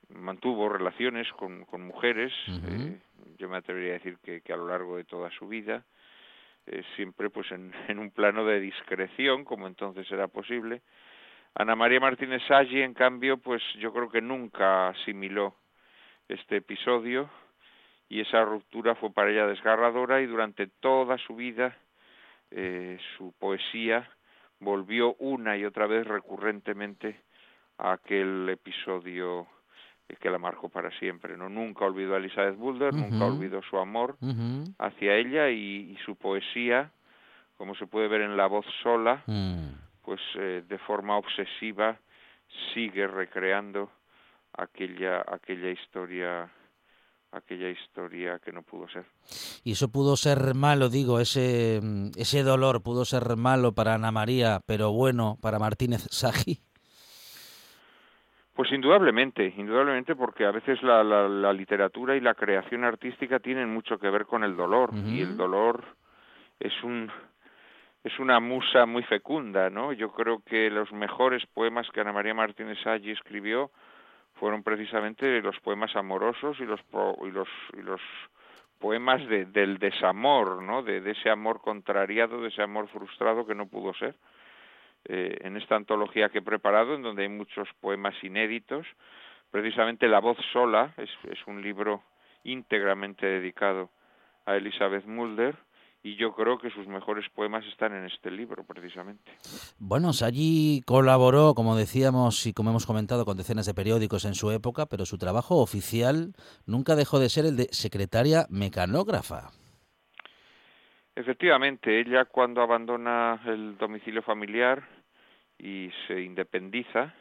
mantuvo 0.10 0.70
relaciones 0.70 1.32
con, 1.34 1.66
con 1.66 1.82
mujeres, 1.82 2.34
eh, 2.48 3.00
yo 3.38 3.50
me 3.50 3.58
atrevería 3.58 3.92
a 3.92 3.94
decir 3.94 4.18
que, 4.24 4.42
que 4.42 4.54
a 4.54 4.58
lo 4.58 4.68
largo 4.68 4.98
de 4.98 5.06
toda 5.06 5.32
su 5.32 5.48
vida, 5.48 5.84
eh, 6.68 6.84
siempre 6.96 7.30
pues 7.30 7.52
en, 7.52 7.74
en 7.88 7.98
un 7.98 8.12
plano 8.12 8.46
de 8.46 8.60
discreción, 8.60 9.46
como 9.46 9.68
entonces 9.68 10.10
era 10.12 10.28
posible, 10.28 10.82
Ana 11.56 11.76
María 11.76 12.00
Martínez 12.00 12.42
Salli, 12.48 12.82
en 12.82 12.94
cambio, 12.94 13.38
pues 13.38 13.62
yo 13.78 13.92
creo 13.92 14.10
que 14.10 14.22
nunca 14.22 14.90
asimiló 14.90 15.56
este 16.28 16.58
episodio 16.58 17.30
y 18.08 18.22
esa 18.22 18.44
ruptura 18.46 18.96
fue 18.96 19.12
para 19.12 19.32
ella 19.32 19.48
desgarradora 19.48 20.22
y 20.22 20.28
durante 20.28 20.68
toda 20.68 21.18
su 21.18 21.36
vida 21.36 21.78
eh, 22.52 22.98
su 23.18 23.34
poesía 23.38 24.10
volvió 24.60 25.16
una 25.16 25.58
y 25.58 25.66
otra 25.66 25.88
vez 25.88 26.08
recurrentemente 26.08 27.20
a 27.78 27.94
aquel 27.94 28.48
episodio 28.50 29.48
que 30.20 30.30
la 30.30 30.38
marcó 30.38 30.70
para 30.70 30.92
siempre. 31.00 31.38
no 31.38 31.50
Nunca 31.50 31.86
olvidó 31.86 32.16
a 32.16 32.18
Elizabeth 32.18 32.58
Boulder, 32.58 32.94
nunca 32.94 33.26
olvidó 33.26 33.62
su 33.64 33.78
amor 33.78 34.18
hacia 34.78 35.16
ella 35.16 35.50
y, 35.50 35.98
su 36.06 36.16
poesía, 36.18 36.92
como 37.58 37.76
se 37.76 37.88
puede 37.88 38.10
ver 38.10 38.22
en 38.22 38.36
La 38.36 38.48
voz 38.48 38.66
sola, 38.84 39.24
mm 39.26 39.91
pues 40.04 40.20
eh, 40.36 40.64
de 40.68 40.78
forma 40.80 41.18
obsesiva 41.18 42.00
sigue 42.74 43.08
recreando 43.08 43.90
aquella 44.54 45.24
aquella 45.28 45.70
historia 45.70 46.52
aquella 47.32 47.70
historia 47.70 48.40
que 48.40 48.52
no 48.52 48.62
pudo 48.62 48.90
ser. 48.90 49.06
Y 49.64 49.72
eso 49.72 49.90
pudo 49.90 50.18
ser 50.18 50.54
malo, 50.54 50.90
digo, 50.90 51.20
ese 51.20 51.80
ese 52.18 52.44
dolor 52.44 52.84
pudo 52.84 53.06
ser 53.06 53.38
malo 53.38 53.74
para 53.74 53.96
Ana 53.96 54.12
María, 54.12 54.62
pero 54.66 54.92
bueno 54.92 55.38
para 55.42 55.60
Martínez 55.60 56.08
Sagi. 56.12 56.60
Pues 58.54 58.72
indudablemente, 58.74 59.54
indudablemente 59.58 60.16
porque 60.16 60.46
a 60.46 60.52
veces 60.52 60.84
la, 60.84 61.04
la, 61.04 61.54
literatura 61.54 62.16
y 62.16 62.20
la 62.20 62.36
creación 62.36 62.84
artística 62.84 63.40
tienen 63.40 63.74
mucho 63.74 63.98
que 63.98 64.10
ver 64.10 64.26
con 64.26 64.44
el 64.44 64.58
dolor 64.58 64.92
y 64.94 65.22
el 65.22 65.38
dolor 65.38 65.84
es 66.60 66.74
un 66.84 67.10
es 68.04 68.18
una 68.20 68.40
musa 68.40 68.86
muy 68.86 69.04
fecunda, 69.04 69.70
¿no? 69.70 69.94
Yo 69.94 70.12
creo 70.12 70.42
que 70.44 70.70
los 70.70 70.92
mejores 70.92 71.46
poemas 71.48 71.90
que 71.92 72.02
Ana 72.02 72.14
María 72.14 72.34
Martínez 72.34 72.86
Allí 72.88 73.12
escribió 73.12 73.72
fueron 74.36 74.64
precisamente 74.64 75.42
los 75.42 75.60
poemas 75.60 75.96
amorosos 75.96 76.60
y 76.60 76.66
los 76.66 76.80
y 77.24 77.32
los 77.32 77.48
y 77.78 77.82
los 77.82 78.02
poemas 78.80 79.26
de, 79.28 79.46
del 79.46 79.78
desamor, 79.78 80.64
¿no? 80.64 80.82
De, 80.82 81.10
ese 81.12 81.30
amor 81.30 81.62
contrariado, 81.62 82.42
de 82.42 82.48
ese 82.48 82.64
amor 82.64 82.88
frustrado 82.88 83.46
que 83.46 83.54
no 83.54 83.68
pudo 83.68 83.94
ser. 83.94 84.16
Eh, 85.06 85.38
en 85.42 85.58
esta 85.58 85.76
antología 85.76 86.30
que 86.30 86.40
he 86.40 86.44
preparado, 86.44 86.96
en 86.96 87.04
donde 87.04 87.24
hay 87.24 87.30
muchos 87.30 87.70
poemas 87.80 88.16
inéditos, 88.24 88.88
precisamente 89.52 90.08
La 90.08 90.20
voz 90.20 90.38
sola 90.52 90.94
es, 90.98 91.10
es 91.30 91.46
un 91.46 91.62
libro 91.62 92.02
íntegramente 92.44 93.28
dedicado 93.28 93.90
a 94.46 94.56
Elizabeth 94.56 95.06
Mulder, 95.06 95.56
y 96.04 96.16
yo 96.16 96.34
creo 96.34 96.58
que 96.58 96.72
sus 96.72 96.88
mejores 96.88 97.30
poemas 97.30 97.64
están 97.68 97.94
en 97.94 98.06
este 98.06 98.32
libro, 98.32 98.64
precisamente. 98.64 99.32
Bueno, 99.78 100.12
allí 100.24 100.82
colaboró, 100.86 101.54
como 101.54 101.76
decíamos 101.76 102.46
y 102.48 102.54
como 102.54 102.72
hemos 102.72 102.88
comentado, 102.88 103.24
con 103.24 103.38
decenas 103.38 103.68
de 103.68 103.76
periódicos 103.76 104.26
en 104.26 104.34
su 104.34 104.52
época, 104.52 104.88
pero 104.88 105.06
su 105.06 105.18
trabajo 105.18 105.58
oficial 105.58 106.34
nunca 106.66 106.96
dejó 106.96 107.20
de 107.20 107.30
ser 107.30 107.46
el 107.46 107.56
de 107.56 107.68
secretaria 107.72 108.46
mecanógrafa. 108.50 109.52
Efectivamente, 111.16 112.00
ella 112.00 112.26
cuando 112.26 112.62
abandona 112.62 113.40
el 113.46 113.78
domicilio 113.78 114.24
familiar 114.24 114.82
y 115.60 115.92
se 116.08 116.22
independiza, 116.22 117.14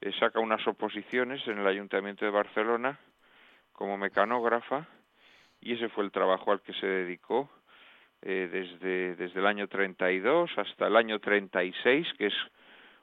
eh, 0.00 0.10
saca 0.18 0.40
unas 0.40 0.66
oposiciones 0.66 1.46
en 1.46 1.58
el 1.58 1.66
Ayuntamiento 1.66 2.24
de 2.24 2.32
Barcelona 2.32 2.98
como 3.72 3.96
mecanógrafa 3.96 4.88
y 5.60 5.74
ese 5.74 5.88
fue 5.90 6.04
el 6.04 6.10
trabajo 6.10 6.50
al 6.50 6.62
que 6.62 6.72
se 6.72 6.86
dedicó 6.86 7.50
eh, 8.22 8.48
desde, 8.50 9.16
desde 9.16 9.40
el 9.40 9.46
año 9.46 9.68
32 9.68 10.50
hasta 10.56 10.86
el 10.86 10.96
año 10.96 11.18
36, 11.18 12.06
que 12.18 12.26
es 12.26 12.34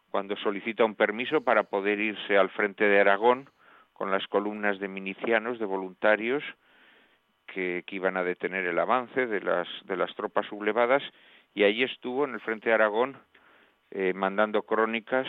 cuando 0.10 0.36
solicita 0.38 0.86
un 0.86 0.96
permiso 0.96 1.42
para 1.42 1.64
poder 1.64 2.00
irse 2.00 2.38
al 2.38 2.50
frente 2.50 2.86
de 2.86 3.00
Aragón 3.00 3.50
con 3.94 4.12
las 4.12 4.26
columnas 4.28 4.80
de 4.80 4.88
milicianos, 4.88 5.60
de 5.60 5.66
voluntarios, 5.66 6.44
que, 7.48 7.84
que, 7.88 7.96
iban 7.96 8.18
a 8.18 8.24
detener 8.24 8.66
el 8.66 8.78
avance 8.78 9.26
de 9.26 9.42
las, 9.42 9.68
de 9.86 9.98
las 9.98 10.14
tropas 10.16 10.46
sublevadas, 10.48 11.02
y 11.54 11.64
ahí 11.64 11.82
estuvo 11.82 12.26
en 12.26 12.34
el 12.34 12.40
frente 12.42 12.70
de 12.70 12.76
Aragón 12.76 13.18
eh, 13.90 14.14
mandando 14.14 14.64
crónicas 14.64 15.26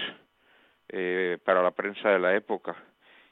eh, 0.89 1.39
para 1.45 1.63
la 1.63 1.71
prensa 1.71 2.09
de 2.09 2.19
la 2.19 2.35
época. 2.35 2.77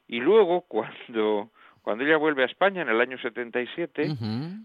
Y 0.07 0.21
luego, 0.21 0.61
cuando, 0.69 1.51
cuando 1.87 2.03
ella 2.03 2.17
vuelve 2.17 2.43
a 2.43 2.47
España 2.47 2.83
en 2.83 2.89
el 2.89 3.01
año 3.01 3.17
77, 3.17 4.17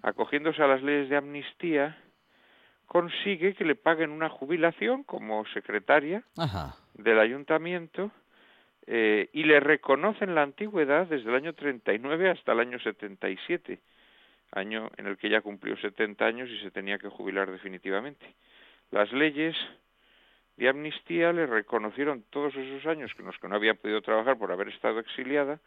acogiéndose 0.01 0.63
a 0.63 0.65
las 0.65 0.81
leyes 0.81 1.07
de 1.07 1.17
amnistía, 1.17 1.95
consigue 2.87 3.53
que 3.53 3.63
le 3.63 3.75
paguen 3.75 4.09
una 4.09 4.27
jubilación 4.27 5.03
como 5.03 5.45
secretaria 5.53 6.23
del 6.95 7.19
ayuntamiento 7.19 8.09
eh, 8.87 9.29
y 9.33 9.43
le 9.43 9.59
reconocen 9.59 10.33
la 10.33 10.41
antigüedad 10.41 11.05
desde 11.05 11.29
el 11.29 11.35
año 11.35 11.53
39 11.53 12.31
hasta 12.31 12.53
el 12.53 12.59
año 12.61 12.79
77, 12.79 13.79
año 14.53 14.89
en 14.97 15.05
el 15.05 15.15
que 15.17 15.27
ella 15.27 15.41
cumplió 15.41 15.77
70 15.77 16.25
años 16.25 16.49
y 16.49 16.57
se 16.61 16.71
tenía 16.71 16.97
que 16.97 17.09
jubilar 17.09 17.51
definitivamente. 17.51 18.33
Las 18.89 19.13
leyes 19.13 19.55
de 20.57 20.69
amnistía 20.69 21.31
le 21.33 21.45
reconocieron 21.45 22.23
todos 22.31 22.55
esos 22.55 22.83
años 22.87 23.13
que 23.13 23.21
los 23.21 23.37
que 23.37 23.47
no 23.47 23.57
había 23.57 23.75
podido 23.75 24.01
trabajar 24.01 24.39
por 24.39 24.51
haber 24.51 24.69
estado 24.69 24.99
exiliada 24.99 25.59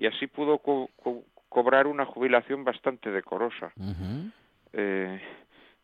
y 0.00 0.06
así 0.06 0.26
pudo 0.28 0.58
cobrar 1.50 1.86
una 1.86 2.06
jubilación 2.06 2.64
bastante 2.64 3.10
decorosa. 3.10 3.70
eh, 4.72 5.20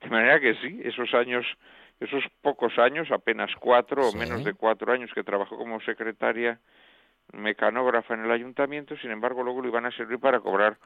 de 0.00 0.08
manera 0.08 0.40
que 0.40 0.54
sí, 0.54 0.80
esos 0.84 1.12
años, 1.12 1.44
esos 2.00 2.24
pocos 2.40 2.78
años, 2.78 3.12
apenas 3.12 3.50
cuatro 3.60 4.08
o 4.08 4.12
menos 4.14 4.42
de 4.42 4.54
cuatro 4.54 4.90
años 4.90 5.10
que 5.14 5.22
trabajó 5.22 5.58
como 5.58 5.82
secretaria 5.82 6.58
mecanógrafa 7.34 8.14
en 8.14 8.24
el 8.24 8.30
ayuntamiento, 8.30 8.96
sin 8.96 9.10
embargo 9.10 9.42
luego 9.42 9.60
le 9.60 9.68
iban 9.68 9.84
a 9.84 9.90
servir 9.90 10.18
para 10.18 10.40
cobrar 10.40 10.78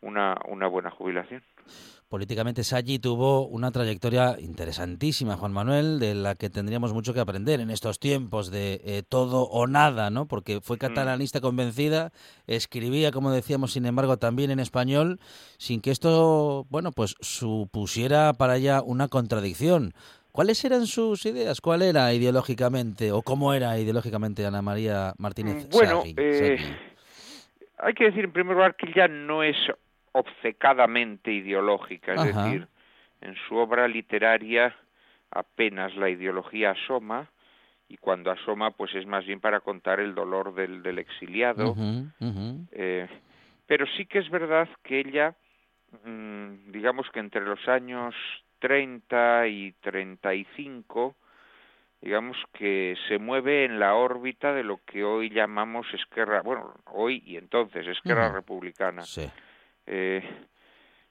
una, 0.00 0.36
una 0.48 0.66
buena 0.68 0.90
jubilación. 0.90 1.42
Políticamente 2.08 2.64
Saggi 2.64 2.98
tuvo 2.98 3.46
una 3.46 3.70
trayectoria 3.70 4.36
interesantísima, 4.40 5.36
Juan 5.36 5.52
Manuel, 5.52 5.98
de 5.98 6.14
la 6.14 6.36
que 6.36 6.48
tendríamos 6.48 6.94
mucho 6.94 7.12
que 7.12 7.20
aprender 7.20 7.60
en 7.60 7.70
estos 7.70 8.00
tiempos 8.00 8.50
de 8.50 8.80
eh, 8.82 9.02
todo 9.06 9.42
o 9.42 9.66
nada, 9.66 10.08
¿no? 10.08 10.26
Porque 10.26 10.62
fue 10.62 10.76
mm. 10.76 10.78
catalanista 10.78 11.42
convencida, 11.42 12.10
escribía, 12.46 13.12
como 13.12 13.30
decíamos, 13.30 13.72
sin 13.72 13.84
embargo, 13.84 14.16
también 14.16 14.50
en 14.50 14.58
español, 14.58 15.20
sin 15.58 15.82
que 15.82 15.90
esto, 15.90 16.64
bueno, 16.70 16.92
pues 16.92 17.14
supusiera 17.20 18.32
para 18.32 18.56
ella 18.56 18.80
una 18.82 19.08
contradicción. 19.08 19.92
¿Cuáles 20.32 20.64
eran 20.64 20.86
sus 20.86 21.26
ideas? 21.26 21.60
¿Cuál 21.60 21.82
era 21.82 22.14
ideológicamente 22.14 23.12
o 23.12 23.20
cómo 23.20 23.52
era 23.52 23.78
ideológicamente 23.78 24.46
Ana 24.46 24.62
María 24.62 25.12
Martínez 25.18 25.66
mm, 25.66 25.70
Bueno, 25.70 26.02
eh, 26.06 26.56
hay 27.78 27.92
que 27.92 28.04
decir 28.04 28.24
en 28.24 28.32
primer 28.32 28.56
lugar 28.56 28.76
que 28.76 28.90
ya 28.94 29.08
no 29.08 29.42
es 29.42 29.56
obcecadamente 30.18 31.32
ideológica, 31.32 32.14
es 32.14 32.24
decir, 32.34 32.68
en 33.20 33.34
su 33.46 33.56
obra 33.56 33.86
literaria 33.88 34.74
apenas 35.30 35.94
la 35.96 36.08
ideología 36.08 36.70
asoma 36.72 37.28
y 37.88 37.96
cuando 37.96 38.30
asoma 38.30 38.72
pues 38.72 38.94
es 38.94 39.06
más 39.06 39.24
bien 39.24 39.40
para 39.40 39.60
contar 39.60 40.00
el 40.00 40.14
dolor 40.14 40.54
del, 40.54 40.82
del 40.82 40.98
exiliado, 40.98 41.74
Eh, 42.72 43.08
pero 43.66 43.86
sí 43.96 44.06
que 44.06 44.18
es 44.18 44.30
verdad 44.30 44.68
que 44.82 45.00
ella, 45.00 45.34
mmm, 46.04 46.70
digamos 46.72 47.08
que 47.10 47.20
entre 47.20 47.42
los 47.42 47.66
años 47.68 48.14
30 48.58 49.46
y 49.46 49.72
35, 49.80 51.14
digamos 52.00 52.36
que 52.52 52.96
se 53.08 53.18
mueve 53.18 53.64
en 53.64 53.78
la 53.78 53.94
órbita 53.94 54.52
de 54.52 54.64
lo 54.64 54.80
que 54.84 55.04
hoy 55.04 55.30
llamamos 55.30 55.86
Esquerra, 55.92 56.42
bueno, 56.42 56.74
hoy 56.86 57.22
y 57.26 57.36
entonces 57.36 57.86
Esquerra 57.86 58.32
Republicana. 58.32 59.02
Sí. 59.02 59.30
Eh, 59.90 60.22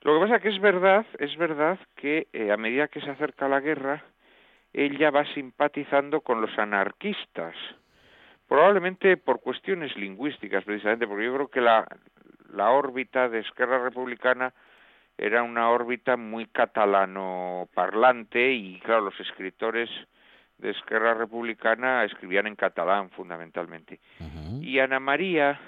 lo 0.02 0.14
que 0.14 0.26
pasa 0.28 0.40
que 0.40 0.50
es 0.50 0.62
verdad, 0.62 1.06
es 1.18 1.36
verdad 1.36 1.80
que 1.96 2.28
eh, 2.32 2.52
a 2.52 2.58
medida 2.58 2.88
que 2.88 3.02
se 3.02 3.10
acerca 3.10 3.50
la 3.50 3.60
guerra, 3.60 4.04
ella 4.72 5.10
va 5.10 5.26
simpatizando 5.34 6.22
con 6.22 6.42
los 6.42 6.58
anarquistas, 6.60 7.56
probablemente 8.48 9.18
por 9.18 9.42
cuestiones 9.42 9.96
lingüísticas 9.98 10.64
precisamente, 10.64 11.08
porque 11.08 11.26
yo 11.26 11.34
creo 11.34 11.48
que 11.48 11.62
la, 11.62 11.88
la 12.54 12.70
órbita 12.70 13.28
de 13.28 13.40
Esquerra 13.40 13.84
Republicana 13.84 14.54
era 15.18 15.42
una 15.42 15.72
órbita 15.72 16.16
muy 16.16 16.46
catalano 16.46 17.68
parlante 17.74 18.52
y 18.54 18.80
claro, 18.82 19.02
los 19.02 19.20
escritores 19.20 19.90
de 20.60 20.70
Esquerra 20.70 21.16
Republicana 21.16 22.04
escribían 22.04 22.46
en 22.46 22.56
catalán 22.56 23.10
fundamentalmente. 23.10 24.00
Y 24.62 24.80
Ana 24.80 25.00
María, 25.00 25.60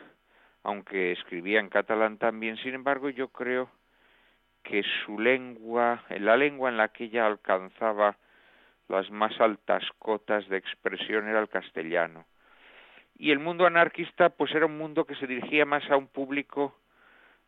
aunque 0.63 1.11
escribía 1.11 1.59
en 1.59 1.69
catalán 1.69 2.17
también, 2.17 2.57
sin 2.57 2.73
embargo, 2.73 3.09
yo 3.09 3.29
creo 3.29 3.69
que 4.63 4.83
su 5.05 5.19
lengua, 5.19 6.03
la 6.09 6.37
lengua 6.37 6.69
en 6.69 6.77
la 6.77 6.89
que 6.89 7.05
ella 7.05 7.25
alcanzaba 7.25 8.17
las 8.87 9.09
más 9.11 9.39
altas 9.39 9.83
cotas 9.99 10.47
de 10.49 10.57
expresión 10.57 11.27
era 11.27 11.39
el 11.39 11.49
castellano. 11.49 12.25
Y 13.17 13.31
el 13.31 13.39
mundo 13.39 13.65
anarquista, 13.65 14.29
pues 14.29 14.53
era 14.55 14.65
un 14.65 14.77
mundo 14.77 15.05
que 15.05 15.15
se 15.15 15.27
dirigía 15.27 15.65
más 15.65 15.89
a 15.91 15.97
un 15.97 16.07
público, 16.07 16.75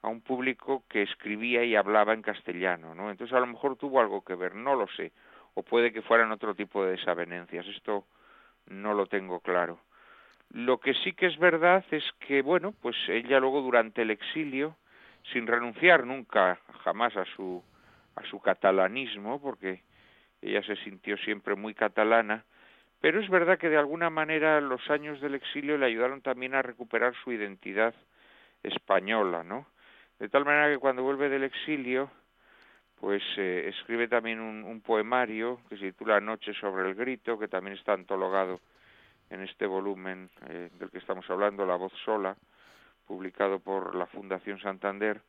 a 0.01 0.09
un 0.09 0.21
público 0.21 0.83
que 0.87 1.01
escribía 1.01 1.63
y 1.63 1.75
hablaba 1.75 2.13
en 2.13 2.21
castellano, 2.21 2.93
¿no? 2.93 3.09
Entonces 3.09 3.35
a 3.35 3.39
lo 3.39 3.47
mejor 3.47 3.77
tuvo 3.77 3.99
algo 3.99 4.23
que 4.23 4.35
ver, 4.35 4.55
no 4.55 4.75
lo 4.75 4.87
sé, 4.89 5.11
o 5.53 5.63
puede 5.63 5.91
que 5.91 6.01
fueran 6.01 6.31
otro 6.31 6.55
tipo 6.55 6.83
de 6.83 6.91
desavenencias, 6.91 7.65
esto 7.67 8.05
no 8.67 8.93
lo 8.93 9.05
tengo 9.07 9.39
claro. 9.39 9.79
Lo 10.53 10.79
que 10.79 10.93
sí 10.95 11.13
que 11.13 11.27
es 11.27 11.37
verdad 11.37 11.85
es 11.91 12.03
que, 12.19 12.41
bueno, 12.41 12.73
pues 12.81 12.95
ella 13.07 13.39
luego 13.39 13.61
durante 13.61 14.01
el 14.01 14.11
exilio, 14.11 14.75
sin 15.31 15.47
renunciar 15.47 16.05
nunca 16.05 16.59
jamás 16.83 17.15
a 17.15 17.25
su 17.25 17.63
a 18.15 18.23
su 18.23 18.41
catalanismo, 18.41 19.41
porque 19.41 19.81
ella 20.41 20.61
se 20.63 20.75
sintió 20.77 21.17
siempre 21.17 21.55
muy 21.55 21.73
catalana, 21.73 22.43
pero 22.99 23.21
es 23.21 23.29
verdad 23.29 23.57
que 23.57 23.69
de 23.69 23.77
alguna 23.77 24.09
manera 24.09 24.59
los 24.59 24.89
años 24.89 25.21
del 25.21 25.35
exilio 25.35 25.77
le 25.77 25.85
ayudaron 25.85 26.21
también 26.21 26.53
a 26.53 26.61
recuperar 26.61 27.13
su 27.23 27.31
identidad 27.31 27.95
española, 28.61 29.43
¿no? 29.43 29.65
De 30.19 30.29
tal 30.29 30.45
manera 30.45 30.69
que 30.69 30.77
cuando 30.77 31.03
vuelve 31.03 31.29
del 31.29 31.43
exilio, 31.43 32.11
pues 32.99 33.23
eh, 33.37 33.71
escribe 33.73 34.07
también 34.07 34.39
un, 34.39 34.63
un, 34.63 34.81
poemario 34.81 35.61
que 35.67 35.77
se 35.77 35.93
titula 35.93 36.19
Noche 36.19 36.53
sobre 36.53 36.87
el 36.87 36.95
grito, 36.95 37.39
que 37.39 37.47
también 37.47 37.75
está 37.75 37.93
antologado 37.93 38.59
en 39.31 39.41
este 39.41 39.65
volumen 39.65 40.29
eh, 40.49 40.69
del 40.77 40.91
que 40.91 40.97
estamos 40.99 41.27
hablando, 41.29 41.65
La 41.65 41.77
voz 41.77 41.93
sola, 42.03 42.35
publicado 43.07 43.59
por 43.59 43.95
la 43.95 44.05
Fundación 44.05 44.59
Santander. 44.59 45.21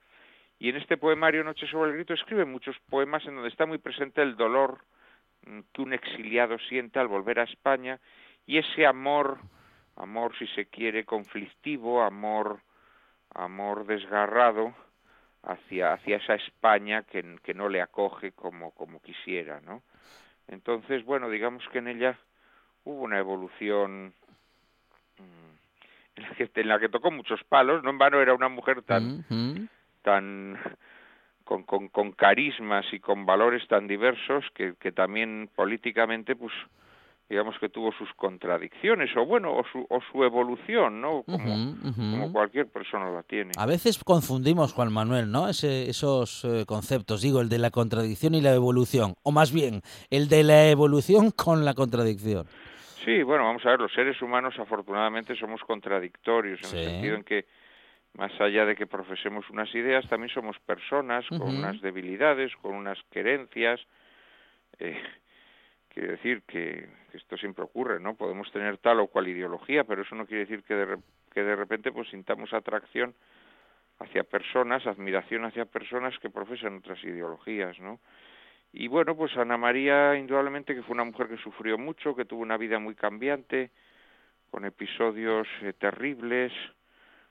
Y 0.59 0.69
en 0.69 0.77
este 0.77 0.97
poemario 0.97 1.45
Noche 1.45 1.67
sobre 1.69 1.91
el 1.91 1.97
grito 1.97 2.13
escribe 2.13 2.45
muchos 2.45 2.77
poemas 2.91 3.25
en 3.27 3.35
donde 3.35 3.49
está 3.49 3.65
muy 3.65 3.79
presente 3.79 4.21
el 4.21 4.37
dolor 4.37 4.79
mm, 5.47 5.61
que 5.73 5.83
un 5.83 5.93
exiliado 5.93 6.59
siente 6.69 6.99
al 6.99 7.09
volver 7.09 7.39
a 7.41 7.45
España 7.45 8.01
y 8.45 8.59
ese 8.59 8.87
amor, 8.87 9.39
amor 9.97 10.37
si 10.37 10.49
se 10.49 10.67
quiere 10.67 11.05
conflictivo, 11.05 12.03
amor, 12.03 12.61
amor 13.35 13.87
desgarrado 13.87 14.75
hacia 15.45 15.95
hacia 15.95 16.17
esa 16.17 16.35
España 16.35 17.03
que, 17.05 17.37
que 17.43 17.55
no 17.55 17.69
le 17.69 17.81
acoge 17.81 18.33
como 18.33 18.73
como 18.73 19.01
quisiera, 19.01 19.61
¿no? 19.61 19.83
Entonces, 20.49 21.05
bueno, 21.05 21.31
digamos 21.31 21.67
que 21.71 21.79
en 21.79 21.89
ella 21.89 22.19
hubo 22.85 23.03
una 23.03 23.19
evolución 23.19 24.15
mm, 25.19 26.17
en 26.17 26.23
la 26.23 26.35
que, 26.35 26.51
en 26.55 26.69
la 26.69 26.79
que 26.79 26.89
tocó 26.89 27.11
muchos 27.11 27.43
palos, 27.45 27.83
no 27.83 27.91
en 27.91 27.99
vano 27.99 28.21
era 28.21 28.35
una 28.35 28.49
mujer 28.49 28.83
tan, 28.83 29.25
tan 30.03 30.59
con, 31.45 31.65
con, 31.65 31.89
con 31.89 32.13
carismas 32.13 32.85
y 32.93 33.01
con 33.01 33.27
valores 33.27 33.67
tan 33.69 33.87
diversos 33.87 34.45
que, 34.55 34.75
que 34.79 34.93
también 34.93 35.51
políticamente 35.55 36.37
pues 36.37 36.53
digamos 37.29 37.55
que 37.59 37.71
tuvo 37.71 37.93
sus 37.93 38.13
contradicciones 38.15 39.09
o 39.17 39.25
bueno 39.25 39.57
o 39.57 39.63
su, 39.73 39.87
o 39.89 40.01
su 40.11 40.23
evolución 40.23 41.01
no 41.01 41.23
como, 41.23 41.55
uh 41.55 41.59
-huh, 41.59 41.83
uh 41.83 41.89
-huh. 41.89 42.11
como 42.11 42.33
cualquier 42.33 42.67
persona 42.67 43.11
la 43.11 43.23
tiene. 43.23 43.53
A 43.57 43.65
veces 43.65 44.03
confundimos 44.05 44.75
Juan 44.75 44.93
Manuel 44.93 45.31
no 45.31 45.49
Ese, 45.49 45.89
esos 45.89 46.45
eh, 46.45 46.65
conceptos 46.67 47.23
digo 47.23 47.41
el 47.41 47.49
de 47.49 47.59
la 47.59 47.71
contradicción 47.71 48.35
y 48.35 48.43
la 48.43 48.53
evolución 48.55 49.15
o 49.23 49.33
más 49.33 49.51
bien 49.51 49.81
el 50.11 50.29
de 50.29 50.43
la 50.43 50.69
evolución 50.69 51.31
con 51.31 51.65
la 51.65 51.73
contradicción 51.73 52.47
Sí, 53.05 53.23
bueno, 53.23 53.45
vamos 53.45 53.65
a 53.67 53.71
ver, 53.71 53.81
los 53.81 53.93
seres 53.93 54.21
humanos 54.23 54.59
afortunadamente 54.59 55.35
somos 55.37 55.61
contradictorios 55.63 56.61
en 56.63 56.69
sí. 56.69 56.77
el 56.79 56.85
sentido 56.85 57.17
en 57.17 57.25
que 57.25 57.47
más 58.15 58.39
allá 58.41 58.67
de 58.67 58.77
que 58.77 58.87
profesemos 58.87 59.49
unas 59.51 59.75
ideas, 59.75 60.07
también 60.09 60.29
somos 60.29 60.59
personas 60.61 61.27
con 61.29 61.43
uh 61.43 61.47
-huh. 61.47 61.59
unas 61.59 61.81
debilidades, 61.81 62.55
con 62.57 62.75
unas 62.75 62.99
querencias. 63.11 63.81
Eh, 64.79 65.01
quiere 65.89 66.13
decir 66.13 66.43
que, 66.43 66.89
que, 67.11 67.17
esto 67.17 67.37
siempre 67.39 67.65
ocurre, 67.65 68.01
¿no? 68.01 68.15
Podemos 68.15 68.51
tener 68.53 68.77
tal 68.79 69.01
o 69.01 69.07
cual 69.07 69.29
ideología, 69.29 69.85
pero 69.85 70.03
eso 70.03 70.15
no 70.15 70.27
quiere 70.27 70.45
decir 70.45 70.63
que 70.63 70.75
de, 70.75 70.99
que 71.33 71.43
de 71.43 71.57
repente 71.57 71.91
pues 71.91 72.09
sintamos 72.11 72.53
atracción 72.53 73.15
hacia 73.99 74.25
personas, 74.25 74.87
admiración 74.87 75.45
hacia 75.45 75.65
personas 75.65 76.19
que 76.19 76.31
profesan 76.31 76.79
otras 76.79 77.03
ideologías, 77.05 77.79
¿no? 77.81 77.99
Y 78.73 78.89
bueno, 78.89 79.15
pues 79.15 79.37
Ana 79.37 79.59
María 79.59 80.17
indudablemente 80.17 80.75
que 80.75 80.83
fue 80.83 80.95
una 80.95 81.05
mujer 81.05 81.29
que 81.29 81.37
sufrió 81.37 81.77
mucho, 81.77 82.15
que 82.17 82.25
tuvo 82.25 82.43
una 82.43 82.57
vida 82.57 82.79
muy 82.79 82.95
cambiante, 82.95 83.71
con 84.51 84.65
episodios 84.65 85.47
eh, 85.63 85.73
terribles, 85.75 86.53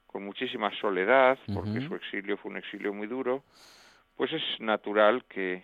con 0.06 0.24
muchísima 0.24 0.72
soledad, 0.80 1.40
porque 1.54 1.82
su 1.88 1.96
exilio 1.96 2.38
fue 2.38 2.52
un 2.52 2.58
exilio 2.58 2.94
muy 2.94 3.08
duro, 3.08 3.44
pues 4.16 4.32
es 4.34 4.42
natural 4.60 5.24
que, 5.26 5.64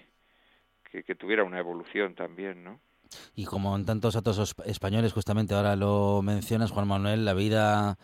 que, 0.90 1.16
tuviera 1.16 1.44
una 1.44 1.60
evolución 1.60 2.16
también, 2.16 2.64
¿no? 2.64 2.80
Y 3.36 3.46
como 3.46 3.76
en 3.76 3.86
tantos 3.86 4.16
otros 4.16 4.56
españoles, 4.66 5.14
justamente 5.14 5.54
ahora 5.54 5.76
lo 5.76 6.22
mencionas, 6.22 6.72
Juan 6.72 6.88
Manuel, 6.88 7.26
la 7.26 7.34
vida 7.34 7.98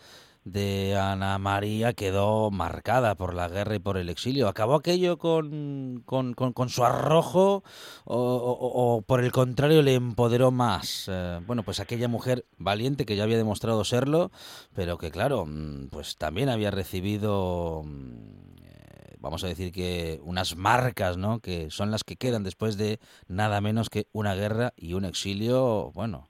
de 0.44 0.94
Ana 0.96 1.38
María 1.38 1.94
quedó 1.94 2.50
marcada 2.50 3.14
por 3.14 3.34
la 3.34 3.48
guerra 3.48 3.76
y 3.76 3.78
por 3.78 3.96
el 3.96 4.10
exilio. 4.10 4.46
¿Acabó 4.46 4.74
aquello 4.74 5.16
con, 5.18 6.02
con, 6.04 6.34
con, 6.34 6.68
su 6.68 6.84
arrojo 6.84 7.64
o, 8.04 9.02
por 9.06 9.24
el 9.24 9.32
contrario 9.32 9.82
le 9.82 9.94
empoderó 9.94 10.50
más? 10.50 11.06
Eh, 11.10 11.40
bueno, 11.46 11.62
pues 11.62 11.80
aquella 11.80 12.08
mujer 12.08 12.44
valiente 12.58 13.06
que 13.06 13.16
ya 13.16 13.24
había 13.24 13.38
demostrado 13.38 13.84
serlo, 13.84 14.30
pero 14.74 14.98
que 14.98 15.10
claro, 15.10 15.46
mm, 15.46 15.88
pues 15.88 16.16
también 16.16 16.50
había 16.50 16.70
recibido, 16.70 17.82
mm, 17.84 18.64
eh, 18.64 19.16
vamos 19.18 19.44
a 19.44 19.48
decir 19.48 19.72
que 19.72 20.20
unas 20.24 20.56
marcas, 20.56 21.16
¿no? 21.16 21.40
Que 21.40 21.70
son 21.70 21.90
las 21.90 22.04
que 22.04 22.16
quedan 22.16 22.44
después 22.44 22.76
de 22.76 23.00
nada 23.28 23.62
menos 23.62 23.88
que 23.88 24.08
una 24.12 24.34
guerra 24.34 24.74
y 24.76 24.92
un 24.92 25.06
exilio, 25.06 25.90
bueno, 25.94 26.28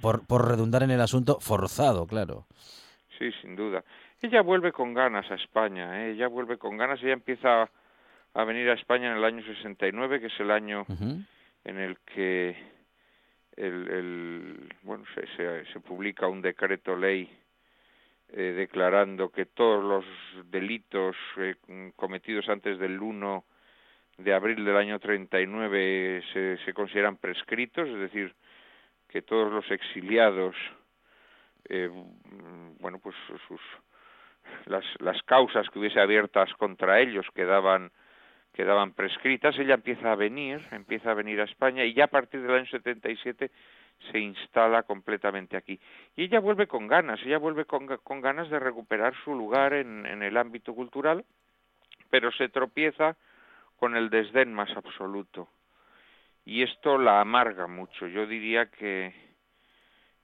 por, 0.00 0.26
por 0.26 0.48
redundar 0.48 0.82
en 0.82 0.90
el 0.90 1.00
asunto, 1.00 1.38
forzado, 1.40 2.08
claro. 2.08 2.48
Sí, 3.22 3.30
sin 3.40 3.54
duda. 3.54 3.84
Ella 4.20 4.42
vuelve 4.42 4.72
con 4.72 4.94
ganas 4.94 5.30
a 5.30 5.36
España, 5.36 6.02
¿eh? 6.02 6.10
ella 6.10 6.26
vuelve 6.26 6.58
con 6.58 6.76
ganas, 6.76 7.00
ella 7.04 7.12
empieza 7.12 7.70
a 8.34 8.44
venir 8.44 8.68
a 8.68 8.72
España 8.72 9.12
en 9.12 9.18
el 9.18 9.24
año 9.24 9.44
69, 9.44 10.18
que 10.18 10.26
es 10.26 10.40
el 10.40 10.50
año 10.50 10.84
en 11.62 11.78
el 11.78 11.98
que 12.00 12.56
el, 13.54 13.88
el 13.88 14.72
bueno 14.82 15.04
se, 15.14 15.64
se, 15.72 15.80
publica 15.80 16.26
un 16.26 16.42
decreto 16.42 16.96
ley 16.96 17.30
eh, 18.32 18.54
declarando 18.56 19.30
que 19.30 19.46
todos 19.46 19.84
los 19.84 20.50
delitos 20.50 21.14
eh, 21.36 21.54
cometidos 21.94 22.48
antes 22.48 22.76
del 22.80 23.00
1 23.00 23.44
de 24.18 24.34
abril 24.34 24.64
del 24.64 24.76
año 24.76 24.98
39 24.98 26.24
se, 26.32 26.58
se 26.64 26.74
consideran 26.74 27.18
prescritos, 27.18 27.88
es 27.88 28.00
decir, 28.00 28.34
que 29.06 29.22
todos 29.22 29.52
los 29.52 29.70
exiliados 29.70 30.56
eh, 31.68 31.90
bueno, 32.80 32.98
pues 32.98 33.14
sus, 33.48 33.60
las, 34.66 34.84
las 35.00 35.22
causas 35.22 35.68
que 35.70 35.78
hubiese 35.78 36.00
abiertas 36.00 36.52
contra 36.54 37.00
ellos 37.00 37.26
quedaban 37.34 37.90
quedaban 38.52 38.92
prescritas, 38.92 39.58
ella 39.58 39.74
empieza 39.74 40.12
a 40.12 40.16
venir, 40.16 40.60
empieza 40.72 41.10
a 41.10 41.14
venir 41.14 41.40
a 41.40 41.44
España 41.44 41.84
y 41.84 41.94
ya 41.94 42.04
a 42.04 42.08
partir 42.08 42.42
del 42.42 42.54
año 42.54 42.66
77 42.66 43.50
se 44.10 44.18
instala 44.18 44.82
completamente 44.82 45.56
aquí. 45.56 45.80
Y 46.16 46.24
ella 46.24 46.40
vuelve 46.40 46.66
con 46.66 46.86
ganas, 46.86 47.20
ella 47.24 47.38
vuelve 47.38 47.64
con, 47.64 47.86
con 47.98 48.20
ganas 48.20 48.50
de 48.50 48.58
recuperar 48.58 49.14
su 49.24 49.34
lugar 49.34 49.72
en, 49.72 50.04
en 50.06 50.22
el 50.22 50.36
ámbito 50.36 50.74
cultural, 50.74 51.24
pero 52.10 52.30
se 52.32 52.48
tropieza 52.48 53.16
con 53.76 53.96
el 53.96 54.10
desdén 54.10 54.52
más 54.52 54.70
absoluto. 54.76 55.48
Y 56.44 56.62
esto 56.62 56.98
la 56.98 57.20
amarga 57.20 57.66
mucho. 57.66 58.06
Yo 58.06 58.26
diría 58.26 58.66
que, 58.66 59.14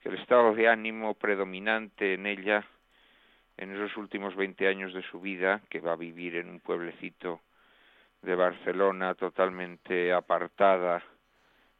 que 0.01 0.09
el 0.09 0.17
estado 0.17 0.55
de 0.55 0.69
ánimo 0.69 1.15
predominante 1.15 2.15
en 2.15 2.27
ella 2.27 2.65
en 3.59 3.75
esos 3.75 3.97
últimos 3.97 4.37
20 4.37 4.69
años 4.69 4.95
de 4.95 5.03
su 5.03 5.21
vida, 5.21 5.61
que 5.69 5.81
va 5.81 5.93
a 5.93 5.97
vivir 5.97 6.37
en 6.37 6.49
un 6.49 6.61
pueblecito 6.61 7.41
de 8.23 8.35
Barcelona 8.37 9.15
totalmente 9.15 10.13
apartada, 10.13 11.03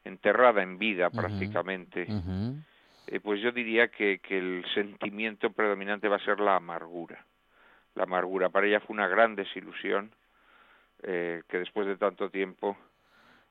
enterrada 0.05 0.63
en 0.63 0.79
vida 0.79 1.11
prácticamente, 1.11 2.07
eh, 3.07 3.21
pues 3.21 3.41
yo 3.41 3.53
diría 3.53 3.89
que, 3.89 4.19
que 4.19 4.39
el 4.39 4.65
sentimiento 4.75 5.51
predominante 5.51 6.09
va 6.09 6.17
a 6.17 6.25
ser 6.25 6.41
la 6.41 6.57
amargura. 6.57 7.25
La 7.95 8.05
amargura 8.05 8.49
para 8.49 8.67
ella 8.67 8.81
fue 8.81 8.95
una 8.95 9.09
gran 9.09 9.37
desilusión 9.37 10.11
eh, 11.03 11.43
que 11.49 11.59
después 11.59 11.87
de 11.87 11.97
tanto 11.97 12.29
tiempo 12.29 12.77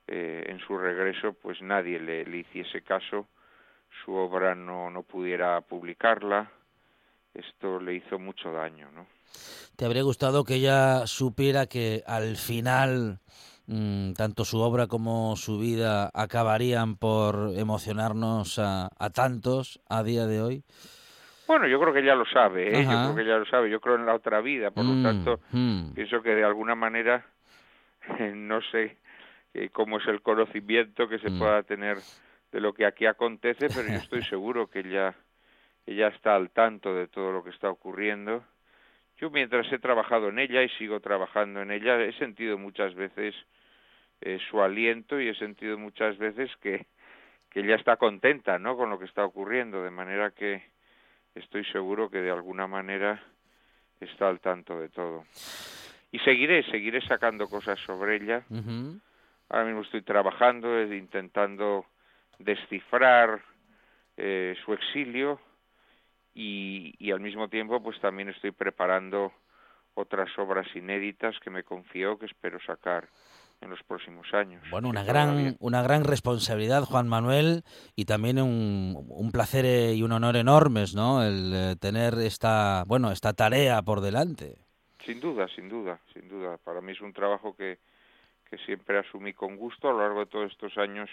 eh, 0.07 0.45
en 0.47 0.59
su 0.59 0.77
regreso 0.77 1.33
pues 1.33 1.61
nadie 1.61 1.99
le, 1.99 2.25
le 2.25 2.37
hiciese 2.39 2.81
caso 2.81 3.27
su 4.03 4.13
obra 4.13 4.55
no, 4.55 4.89
no 4.89 5.03
pudiera 5.03 5.59
publicarla. 5.61 6.51
Esto 7.33 7.79
le 7.79 7.95
hizo 7.95 8.17
mucho 8.17 8.51
daño, 8.51 8.89
¿no? 8.91 9.05
¿Te 9.75 9.85
habría 9.85 10.01
gustado 10.01 10.43
que 10.43 10.55
ella 10.55 11.05
supiera 11.05 11.67
que 11.67 12.03
al 12.07 12.35
final 12.35 13.19
mm, 13.67 14.13
tanto 14.13 14.43
su 14.43 14.59
obra 14.59 14.87
como 14.87 15.35
su 15.35 15.59
vida 15.59 16.09
acabarían 16.13 16.95
por 16.95 17.51
emocionarnos 17.55 18.57
a, 18.59 18.89
tantos 19.13 19.79
a 19.87 20.01
día 20.01 20.25
de 20.25 20.41
hoy? 20.41 20.63
Bueno, 21.47 21.67
yo 21.67 21.79
creo 21.79 21.93
que 21.93 21.99
ella 21.99 22.15
lo 22.15 22.25
sabe, 22.25 22.79
¿eh? 22.79 22.83
yo 22.83 22.89
creo 22.89 23.15
que 23.15 23.21
ella 23.21 23.37
lo 23.37 23.45
sabe, 23.45 23.69
yo 23.69 23.79
creo 23.79 23.95
en 23.95 24.05
la 24.05 24.15
otra 24.15 24.41
vida, 24.41 24.71
por 24.71 24.83
lo 24.83 24.93
mm, 24.93 25.03
tanto, 25.03 25.39
mm. 25.51 25.91
pienso 25.93 26.21
que 26.21 26.35
de 26.35 26.43
alguna 26.43 26.75
manera, 26.75 27.25
no 28.33 28.61
sé 28.71 28.97
eh, 29.53 29.69
cómo 29.71 29.99
es 29.99 30.07
el 30.07 30.21
conocimiento 30.21 31.07
que 31.07 31.19
se 31.19 31.29
pueda 31.31 31.63
tener 31.63 31.97
de 32.51 32.61
lo 32.61 32.73
que 32.73 32.85
aquí 32.85 33.05
acontece, 33.05 33.67
pero 33.69 33.87
yo 33.87 33.95
estoy 33.95 34.23
seguro 34.29 34.67
que 34.69 34.79
ella, 34.79 35.15
ella 35.85 36.07
está 36.07 36.35
al 36.35 36.51
tanto 36.51 36.93
de 36.93 37.07
todo 37.07 37.31
lo 37.31 37.43
que 37.43 37.49
está 37.49 37.69
ocurriendo. 37.69 38.43
Yo 39.17 39.29
mientras 39.29 39.71
he 39.71 39.79
trabajado 39.79 40.29
en 40.29 40.39
ella 40.39 40.61
y 40.63 40.69
sigo 40.69 40.99
trabajando 40.99 41.61
en 41.61 41.71
ella, 41.71 41.99
he 42.01 42.13
sentido 42.13 42.57
muchas 42.57 42.93
veces 42.93 43.35
eh, 44.21 44.39
su 44.49 44.61
aliento 44.61 45.19
y 45.19 45.29
he 45.29 45.35
sentido 45.35 45.77
muchas 45.77 46.17
veces 46.17 46.51
que, 46.61 46.85
que 47.49 47.61
ella 47.61 47.75
está 47.75 47.97
contenta 47.97 48.59
¿no? 48.59 48.77
con 48.77 48.89
lo 48.89 48.99
que 48.99 49.05
está 49.05 49.25
ocurriendo, 49.25 49.83
de 49.83 49.91
manera 49.91 50.31
que 50.31 50.63
estoy 51.33 51.65
seguro 51.65 52.09
que 52.09 52.21
de 52.21 52.31
alguna 52.31 52.67
manera 52.67 53.23
está 53.99 54.29
al 54.29 54.39
tanto 54.39 54.79
de 54.79 54.89
todo. 54.89 55.25
Y 56.11 56.19
seguiré, 56.19 56.63
seguiré 56.63 57.01
sacando 57.01 57.47
cosas 57.47 57.79
sobre 57.79 58.15
ella. 58.17 58.43
Ahora 59.49 59.65
mismo 59.65 59.81
estoy 59.81 60.01
trabajando, 60.01 60.81
intentando 60.81 61.85
descifrar 62.39 63.41
eh, 64.17 64.55
su 64.65 64.73
exilio 64.73 65.39
y, 66.33 66.93
y, 66.99 67.11
al 67.11 67.19
mismo 67.19 67.47
tiempo 67.49 67.81
pues 67.81 67.99
también 67.99 68.29
estoy 68.29 68.51
preparando 68.51 69.31
otras 69.95 70.29
obras 70.37 70.67
inéditas 70.75 71.35
que 71.39 71.49
me 71.49 71.63
confió 71.63 72.17
que 72.19 72.27
espero 72.27 72.59
sacar 72.65 73.09
en 73.61 73.69
los 73.69 73.81
próximos 73.83 74.31
años. 74.33 74.63
Bueno, 74.69 74.89
una 74.89 75.03
gran, 75.03 75.55
una 75.59 75.81
gran 75.81 76.03
responsabilidad, 76.03 76.83
Juan 76.83 77.07
Manuel, 77.07 77.63
y 77.95 78.05
también 78.05 78.39
un, 78.39 79.05
un 79.09 79.31
placer 79.31 79.65
eh, 79.65 79.93
y 79.93 80.03
un 80.03 80.11
honor 80.11 80.35
enormes, 80.35 80.93
¿no? 80.93 81.23
El 81.23 81.51
eh, 81.53 81.75
tener 81.79 82.13
esta, 82.19 82.83
bueno, 82.85 83.11
esta 83.11 83.33
tarea 83.33 83.81
por 83.81 84.01
delante. 84.01 84.59
Sin 85.03 85.19
duda, 85.19 85.47
sin 85.55 85.69
duda, 85.69 85.99
sin 86.13 86.27
duda. 86.29 86.57
Para 86.57 86.81
mí 86.81 86.91
es 86.91 87.01
un 87.01 87.13
trabajo 87.13 87.55
que, 87.55 87.79
que 88.49 88.57
siempre 88.59 88.99
asumí 88.99 89.33
con 89.33 89.55
gusto 89.55 89.89
a 89.89 89.93
lo 89.93 89.99
largo 89.99 90.19
de 90.19 90.25
todos 90.27 90.51
estos 90.51 90.77
años 90.77 91.09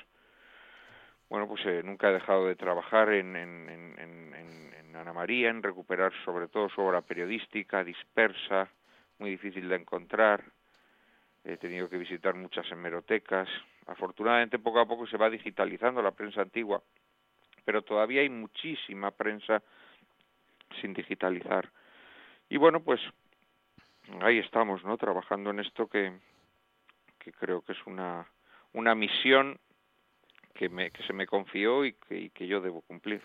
bueno, 1.35 1.49
pues 1.49 1.67
eh, 1.67 1.83
nunca 1.85 2.11
he 2.11 2.13
dejado 2.13 2.47
de 2.47 2.55
trabajar 2.55 3.13
en, 3.13 3.35
en, 3.35 3.69
en, 3.69 3.99
en, 3.99 4.95
Ana 4.95 5.13
María, 5.13 5.51
en 5.51 5.65
recuperar 5.65 6.13
sobre 6.25 6.47
todo 6.47 6.69
su 6.69 6.81
obra 6.81 7.01
periodística, 7.01 7.83
dispersa, 7.83 8.69
muy 9.19 9.31
difícil 9.31 9.69
de 9.69 9.75
encontrar. 9.75 10.45
He 11.43 11.57
tenido 11.57 11.89
que 11.91 11.99
visitar 11.99 12.37
muchas 12.37 12.71
hemerotecas. 12.71 13.49
Afortunadamente, 13.89 14.61
poco 14.61 14.79
a 14.79 14.87
poco 14.87 15.09
se 15.09 15.17
va 15.17 15.29
digitalizando 15.29 16.01
la 16.01 16.13
prensa 16.13 16.43
antigua, 16.43 16.81
pero 17.65 17.83
todavía 17.83 18.21
hay 18.21 18.29
muchísima 18.29 19.11
prensa 19.11 19.61
sin 20.81 20.95
digitalizar. 20.95 21.69
Y 22.49 22.59
bueno, 22.59 22.79
pues 22.79 23.01
ahí 24.21 24.39
estamos, 24.39 24.85
¿no? 24.85 24.97
Trabajando 24.97 25.51
en 25.51 25.59
esto 25.59 25.89
que, 25.89 26.13
que 27.19 27.33
creo 27.33 27.63
que 27.63 27.73
es 27.73 27.87
una, 27.87 28.25
una 28.73 28.95
misión 28.95 29.59
que, 30.55 30.69
me, 30.69 30.91
que 30.91 31.03
se 31.07 31.13
me 31.13 31.27
confió 31.27 31.85
y 31.85 31.95
que, 32.09 32.31
que, 32.31 32.47
yo 32.47 32.61
debo 32.61 32.81
cumplir. 32.83 33.21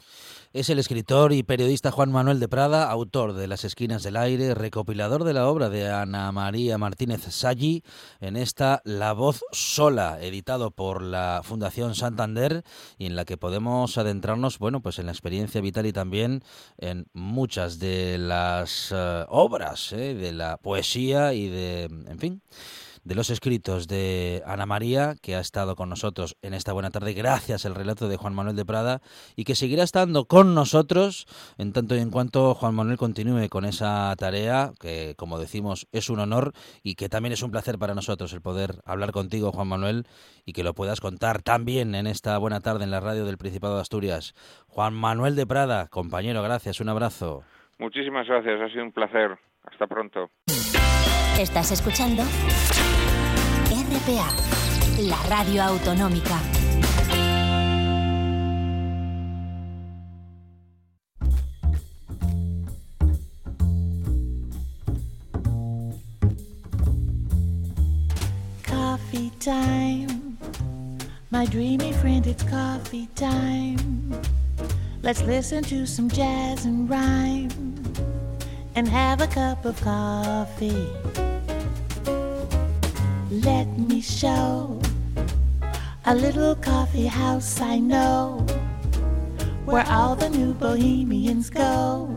Es 0.52 0.70
el 0.70 0.80
escritor 0.80 1.32
y 1.32 1.44
periodista 1.44 1.92
Juan 1.92 2.12
Manuel 2.12 2.39
de 2.39 2.48
Prada, 2.48 2.89
autor 2.89 3.34
de 3.34 3.48
Las 3.48 3.63
Esquinas 3.63 4.04
del 4.04 4.18
Aire, 4.18 4.56
recopilador 4.56 5.24
de 5.24 5.34
la 5.34 5.48
obra 5.48 5.70
de 5.70 5.89
Ana 5.89 6.32
María 6.32 6.78
Martínez 6.78 7.22
Salli, 7.22 7.84
en 8.20 8.36
esta 8.36 8.82
La 8.84 9.13
Voz 9.13 9.44
Sola, 9.52 10.18
editado 10.22 10.72
por 10.72 11.02
la 11.04 11.42
Fundación 11.44 11.96
Santander, 11.96 12.63
y 12.98 13.06
en 13.06 13.15
la 13.15 13.26
que 13.26 13.38
podemos 13.38 13.98
adentrarnos, 13.98 14.58
bueno, 14.58 14.82
pues 14.82 15.00
en 15.00 15.06
la 15.06 15.12
experiencia 15.12 15.62
vital 15.62 15.86
y 15.86 15.94
también 15.94 16.42
en 16.78 17.06
muchas 17.13 17.80
de 17.80 18.18
las 18.18 18.92
uh, 18.92 19.26
obras, 19.30 19.94
¿eh? 19.94 20.15
de 20.15 20.32
la 20.32 20.58
poesía 20.58 21.34
y 21.34 21.48
de, 21.48 21.84
en 21.84 22.20
fin, 22.20 22.42
de 23.10 23.15
los 23.15 23.32
escritos 23.32 23.88
de 23.88 24.43
Ana 24.45 24.67
María, 24.67 25.15
que 25.19 25.36
ha 25.36 25.39
estado 25.39 25.76
con 25.76 25.89
nosotros 25.89 26.38
en 26.43 26.54
esta 26.54 26.74
buena 26.74 26.91
tarde, 26.91 27.13
gracias 27.13 27.65
al 27.65 27.74
relato 27.74 28.08
de 28.08 28.17
Juan 28.17 28.36
Manuel 28.36 28.56
de 28.56 28.65
Prada, 28.65 29.02
y 29.36 29.45
que 29.45 29.56
seguirá 29.56 29.82
estando 29.82 30.26
con 30.26 30.54
nosotros 30.54 31.26
en 31.58 31.74
tanto 31.74 31.95
y 31.95 32.02
en 32.02 32.12
cuanto 32.12 32.54
Juan 32.54 32.76
Manuel 32.76 32.98
continúe 32.98 33.50
con 33.50 33.65
esa 33.65 34.15
tarea, 34.15 34.74
que 34.80 35.15
como 35.17 35.39
decimos 35.39 35.88
es 35.91 36.12
un 36.12 36.19
honor 36.19 36.52
y 36.84 36.93
que 36.93 37.10
también 37.10 37.34
es 37.34 37.41
un 37.41 37.50
placer 37.50 37.80
para 37.80 37.95
nosotros 37.95 38.32
el 38.34 38.41
poder 38.41 38.76
hablar 38.86 39.12
contigo, 39.12 39.52
Juan 39.52 39.69
Manuel, 39.69 40.06
y 40.45 40.54
que 40.54 40.63
lo 40.63 40.76
puedas 40.76 41.02
contar 41.02 41.41
también 41.41 41.95
en 41.95 42.06
esta 42.06 42.38
buena 42.38 42.60
tarde 42.60 42.84
en 42.84 42.91
la 42.91 43.00
radio 43.00 43.26
del 43.26 43.39
Principado 43.39 43.74
de 43.74 43.82
Asturias. 43.82 44.36
Juan 44.67 44.93
Manuel 44.93 45.36
de 45.36 45.48
Prada, 45.48 45.88
compañero, 45.88 46.43
gracias, 46.43 46.80
un 46.80 46.89
abrazo. 46.89 47.41
Muchísimas 47.80 48.28
gracias, 48.28 48.62
ha 48.62 48.69
sido 48.69 48.84
un 48.84 48.91
placer. 48.91 49.36
Hasta 49.63 49.88
pronto. 49.88 50.30
Estás 51.39 51.71
escuchando 51.71 52.21
RPA, 53.71 54.30
la 55.04 55.15
radio 55.30 55.63
autonómica. 55.63 56.38
Coffee 68.67 69.32
time, 69.39 70.38
my 71.32 71.45
dreamy 71.45 71.93
friend, 71.93 72.28
it's 72.28 72.43
coffee 72.43 73.08
time. 73.15 73.88
Let's 75.02 75.21
listen 75.21 75.63
to 75.63 75.86
some 75.86 76.10
jazz 76.10 76.65
and 76.65 76.89
rhyme 76.89 77.68
and 78.75 78.88
have 78.88 79.21
a 79.21 79.27
cup 79.27 79.65
of 79.65 79.79
coffee. 79.82 80.88
Let 83.29 83.67
me 83.77 84.01
show 84.01 84.79
a 86.05 86.15
little 86.15 86.55
coffee 86.55 87.05
house 87.05 87.62
I 87.62 87.77
know 87.77 88.45
where 89.65 89.86
all 89.88 90.15
the 90.15 90.29
new 90.29 90.53
bohemians 90.53 91.49
go 91.49 92.15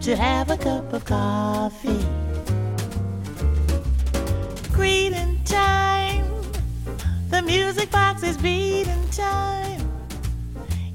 to 0.00 0.16
have 0.16 0.50
a 0.50 0.56
cup 0.56 0.92
of 0.92 1.04
coffee. 1.04 2.04
Greeting 4.72 5.40
time, 5.44 6.26
the 7.30 7.42
music 7.42 7.90
box 7.90 8.22
is 8.22 8.36
beating 8.36 9.08
time. 9.10 9.77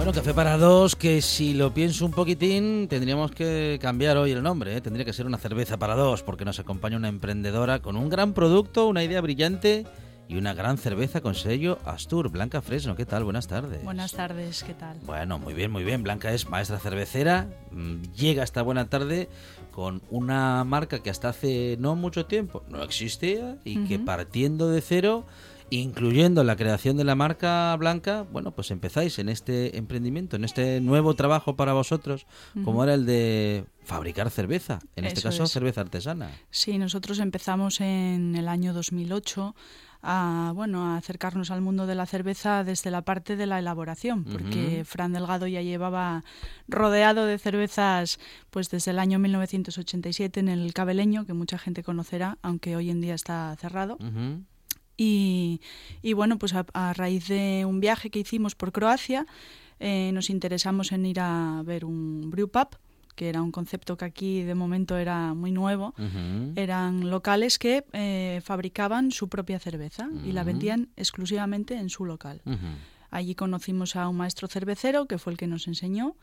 Bueno, 0.00 0.14
café 0.14 0.32
para 0.32 0.56
dos, 0.56 0.96
que 0.96 1.20
si 1.20 1.52
lo 1.52 1.74
pienso 1.74 2.06
un 2.06 2.12
poquitín, 2.12 2.88
tendríamos 2.88 3.32
que 3.32 3.78
cambiar 3.82 4.16
hoy 4.16 4.30
el 4.30 4.42
nombre, 4.42 4.74
¿eh? 4.74 4.80
tendría 4.80 5.04
que 5.04 5.12
ser 5.12 5.26
una 5.26 5.36
cerveza 5.36 5.76
para 5.76 5.94
dos, 5.94 6.22
porque 6.22 6.46
nos 6.46 6.58
acompaña 6.58 6.96
una 6.96 7.10
emprendedora 7.10 7.80
con 7.82 7.96
un 7.96 8.08
gran 8.08 8.32
producto, 8.32 8.88
una 8.88 9.04
idea 9.04 9.20
brillante 9.20 9.84
y 10.26 10.38
una 10.38 10.54
gran 10.54 10.78
cerveza 10.78 11.20
con 11.20 11.34
sello 11.34 11.78
Astur. 11.84 12.30
Blanca 12.30 12.62
Fresno, 12.62 12.96
¿qué 12.96 13.04
tal? 13.04 13.24
Buenas 13.24 13.46
tardes. 13.46 13.84
Buenas 13.84 14.12
tardes, 14.12 14.64
¿qué 14.64 14.72
tal? 14.72 14.96
Bueno, 15.04 15.38
muy 15.38 15.52
bien, 15.52 15.70
muy 15.70 15.84
bien. 15.84 16.02
Blanca 16.02 16.32
es 16.32 16.48
maestra 16.48 16.78
cervecera, 16.78 17.48
mm, 17.70 18.00
llega 18.16 18.42
esta 18.42 18.62
buena 18.62 18.88
tarde 18.88 19.28
con 19.70 20.00
una 20.08 20.64
marca 20.64 21.02
que 21.02 21.10
hasta 21.10 21.28
hace 21.28 21.76
no 21.78 21.94
mucho 21.94 22.24
tiempo 22.24 22.64
no 22.70 22.82
existía 22.82 23.58
y 23.64 23.84
que 23.84 23.98
partiendo 23.98 24.70
de 24.70 24.80
cero 24.80 25.26
incluyendo 25.70 26.44
la 26.44 26.56
creación 26.56 26.96
de 26.96 27.04
la 27.04 27.14
marca 27.14 27.74
blanca, 27.76 28.26
bueno, 28.30 28.52
pues 28.52 28.70
empezáis 28.70 29.18
en 29.18 29.28
este 29.28 29.76
emprendimiento, 29.78 30.36
en 30.36 30.44
este 30.44 30.80
nuevo 30.80 31.14
trabajo 31.14 31.56
para 31.56 31.72
vosotros, 31.72 32.26
como 32.64 32.84
era 32.84 32.94
el 32.94 33.06
de 33.06 33.64
fabricar 33.82 34.30
cerveza, 34.30 34.80
en 34.96 35.04
este 35.04 35.22
caso 35.22 35.44
es. 35.44 35.50
cerveza 35.50 35.80
artesana. 35.80 36.30
Sí, 36.50 36.78
nosotros 36.78 37.18
empezamos 37.18 37.80
en 37.80 38.34
el 38.36 38.48
año 38.48 38.72
2008 38.74 39.54
a, 40.02 40.52
bueno, 40.54 40.86
a 40.86 40.96
acercarnos 40.96 41.50
al 41.50 41.60
mundo 41.60 41.86
de 41.86 41.94
la 41.94 42.06
cerveza 42.06 42.64
desde 42.64 42.90
la 42.90 43.02
parte 43.02 43.36
de 43.36 43.46
la 43.46 43.58
elaboración, 43.58 44.24
porque. 44.24 44.84
Fran 44.84 45.12
Delgado 45.12 45.46
ya 45.46 45.62
llevaba 45.62 46.24
rodeado 46.68 47.26
de 47.26 47.38
cervezas 47.38 48.18
pues 48.50 48.70
desde 48.70 48.92
el 48.92 48.98
año 48.98 49.18
1987 49.18 50.40
en 50.40 50.48
el 50.48 50.72
Cabeleño, 50.72 51.26
que 51.26 51.34
mucha 51.34 51.58
gente 51.58 51.82
conocerá, 51.82 52.38
aunque 52.42 52.76
hoy 52.76 52.90
en 52.90 53.00
día 53.00 53.14
está 53.14 53.54
cerrado. 53.60 53.98
Y, 55.02 55.62
y 56.02 56.12
bueno, 56.12 56.38
pues 56.38 56.52
a, 56.52 56.66
a 56.74 56.92
raíz 56.92 57.28
de 57.28 57.64
un 57.64 57.80
viaje 57.80 58.10
que 58.10 58.18
hicimos 58.18 58.54
por 58.54 58.70
Croacia, 58.70 59.24
eh, 59.78 60.10
nos 60.12 60.28
interesamos 60.28 60.92
en 60.92 61.06
ir 61.06 61.20
a 61.20 61.62
ver 61.64 61.86
un 61.86 62.30
brew 62.30 62.50
pub, 62.50 62.76
que 63.14 63.30
era 63.30 63.40
un 63.40 63.50
concepto 63.50 63.96
que 63.96 64.04
aquí 64.04 64.42
de 64.42 64.54
momento 64.54 64.98
era 64.98 65.32
muy 65.32 65.52
nuevo. 65.52 65.94
Eran 66.54 67.08
locales 67.08 67.58
que 67.58 67.86
eh, 67.94 68.42
fabricaban 68.44 69.10
su 69.10 69.30
propia 69.30 69.58
cerveza 69.58 70.06
y 70.26 70.32
la 70.32 70.44
vendían 70.44 70.90
exclusivamente 70.96 71.76
en 71.76 71.88
su 71.88 72.04
local. 72.04 72.42
Allí 73.10 73.34
conocimos 73.34 73.96
a 73.96 74.06
un 74.06 74.18
maestro 74.18 74.48
cervecero 74.48 75.06
que 75.06 75.16
fue 75.16 75.32
el 75.32 75.38
que 75.38 75.46
nos 75.46 75.66
enseñó 75.66 76.14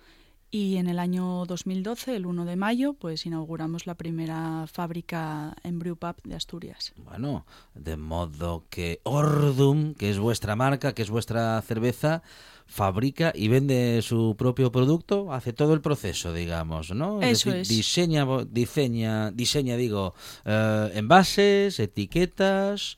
y 0.49 0.77
en 0.77 0.87
el 0.87 0.97
año 0.99 1.45
2012, 1.45 2.15
el 2.15 2.25
1 2.25 2.45
de 2.45 2.55
mayo, 2.55 2.93
pues 2.93 3.25
inauguramos 3.25 3.85
la 3.85 3.95
primera 3.95 4.65
fábrica 4.71 5.55
en 5.63 5.77
Brewpub 5.79 6.15
de 6.23 6.35
Asturias. 6.35 6.93
Bueno, 6.97 7.45
de 7.75 7.97
modo 7.97 8.63
que 8.69 9.01
Ordum, 9.03 9.93
que 9.93 10.09
es 10.09 10.19
vuestra 10.19 10.55
marca, 10.55 10.93
que 10.93 11.01
es 11.01 11.09
vuestra 11.09 11.61
cerveza, 11.61 12.21
fabrica 12.65 13.31
y 13.35 13.47
vende 13.47 14.01
su 14.01 14.35
propio 14.37 14.71
producto, 14.71 15.31
hace 15.33 15.53
todo 15.53 15.73
el 15.73 15.81
proceso, 15.81 16.33
digamos, 16.33 16.91
¿no? 16.91 17.21
Eso 17.21 17.51
es. 17.51 17.67
diseña, 17.69 18.23
bo- 18.25 18.45
diseña, 18.45 19.31
diseña, 19.31 19.75
digo, 19.77 20.13
eh, 20.45 20.91
envases, 20.95 21.79
etiquetas, 21.79 22.97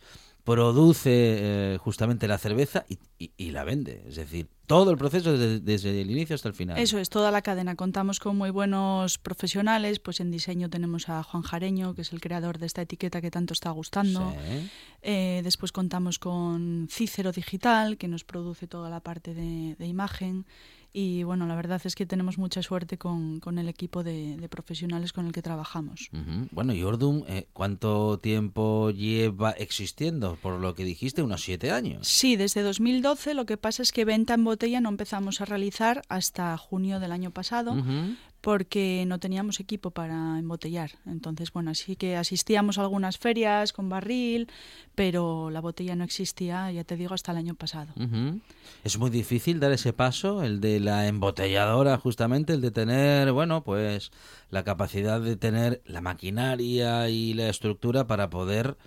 produce 0.49 1.09
eh, 1.12 1.77
justamente 1.79 2.27
la 2.27 2.38
cerveza 2.39 2.83
y, 2.89 2.97
y- 3.19 3.31
y 3.38 3.51
la 3.51 3.63
vende. 3.63 4.03
Es 4.07 4.15
decir, 4.15 4.47
todo 4.65 4.89
el 4.91 4.97
proceso 4.97 5.31
desde, 5.38 5.59
desde 5.59 6.01
el 6.01 6.09
inicio 6.09 6.35
hasta 6.35 6.47
el 6.47 6.53
final. 6.55 6.77
Eso 6.79 6.97
es, 6.97 7.09
toda 7.09 7.29
la 7.31 7.41
cadena. 7.41 7.75
Contamos 7.75 8.19
con 8.19 8.35
muy 8.38 8.49
buenos 8.49 9.17
profesionales, 9.17 9.99
pues 9.99 10.19
en 10.19 10.31
diseño 10.31 10.69
tenemos 10.69 11.07
a 11.09 11.21
Juan 11.23 11.43
Jareño, 11.43 11.93
que 11.93 12.01
es 12.01 12.13
el 12.13 12.19
creador 12.21 12.57
de 12.57 12.65
esta 12.65 12.81
etiqueta 12.81 13.21
que 13.21 13.31
tanto 13.31 13.53
está 13.53 13.69
gustando. 13.71 14.31
Sí. 14.31 14.69
Eh, 15.03 15.41
después 15.43 15.71
contamos 15.71 16.17
con 16.19 16.88
Cícero 16.89 17.31
Digital, 17.31 17.97
que 17.97 18.07
nos 18.07 18.23
produce 18.23 18.67
toda 18.67 18.89
la 18.89 18.99
parte 19.01 19.33
de, 19.33 19.75
de 19.77 19.88
imagen. 19.88 20.45
Y 20.91 21.23
bueno, 21.23 21.45
la 21.45 21.56
verdad 21.56 21.82
es 21.84 21.95
que 21.95 22.06
tenemos 22.06 22.38
mucha 22.38 22.63
suerte 22.63 22.97
con, 22.97 23.39
con 23.39 23.60
el 23.60 23.69
equipo 23.69 24.04
de, 24.04 24.38
de 24.38 24.49
profesionales 24.49 25.13
con 25.13 25.28
el 25.28 25.32
que 25.32 25.41
trabajamos. 25.41 26.10
Bueno, 26.52 26.73
y 26.73 26.84
Ordum, 26.84 27.23
eh, 27.28 27.47
¿cuánto 27.54 28.19
tiempo 28.19 28.89
lleva 28.89 29.52
existiendo? 29.52 30.38
Por 30.41 30.60
lo 30.60 30.73
que 30.73 30.84
dijiste, 30.84 31.21
unos 31.21 31.43
siete 31.43 31.71
años. 31.71 32.08
Sí, 32.08 32.36
desde 32.36 32.63
2012. 32.63 33.34
Lo 33.34 33.45
que 33.45 33.58
pasa 33.58 33.84
es 33.84 33.91
que 33.91 34.06
venta 34.06 34.34
en 34.34 34.43
botella 34.43 34.82
no 34.82 34.89
empezamos 34.89 35.41
a 35.41 35.45
realizar 35.45 36.02
hasta 36.10 36.58
junio 36.58 36.99
del 36.99 37.12
año 37.12 37.32
pasado. 37.32 37.75
Porque 38.41 39.04
no 39.08 39.19
teníamos 39.19 39.60
equipo 39.60 39.91
para 39.91 40.39
embotellar. 40.39 40.91
Entonces, 41.06 41.52
bueno, 41.52 41.71
así 41.71 41.95
que 41.95 42.15
asistíamos 42.15 42.78
a 42.78 42.82
algunas 42.82 43.17
ferias 43.17 43.73
con 43.73 43.89
barril, 43.89 44.47
pero 44.95 45.49
la 45.49 45.62
botella 45.62 45.95
no 45.95 46.04
existía, 46.04 46.71
ya 46.71 46.84
te 46.84 46.95
digo, 46.95 47.13
hasta 47.13 47.32
el 47.32 47.38
año 47.38 47.56
pasado. 47.56 47.93
Es 48.84 48.97
muy 48.97 49.10
difícil 49.10 49.60
dar 49.60 49.71
ese 49.71 49.93
paso, 49.93 50.43
el 50.43 50.62
de 50.62 50.80
la 50.80 51.08
embotelladora, 51.08 51.97
justamente, 51.97 52.54
el 52.54 52.62
de 52.62 52.71
tener, 52.71 53.32
bueno, 53.32 53.63
pues 53.63 54.12
la 54.49 54.63
capacidad 54.63 55.19
de 55.19 55.36
tener 55.36 55.82
la 55.86 56.02
maquinaria 56.02 57.10
y 57.10 57.34
la 57.34 57.49
estructura 57.49 58.08
para 58.08 58.30
poder 58.30 58.78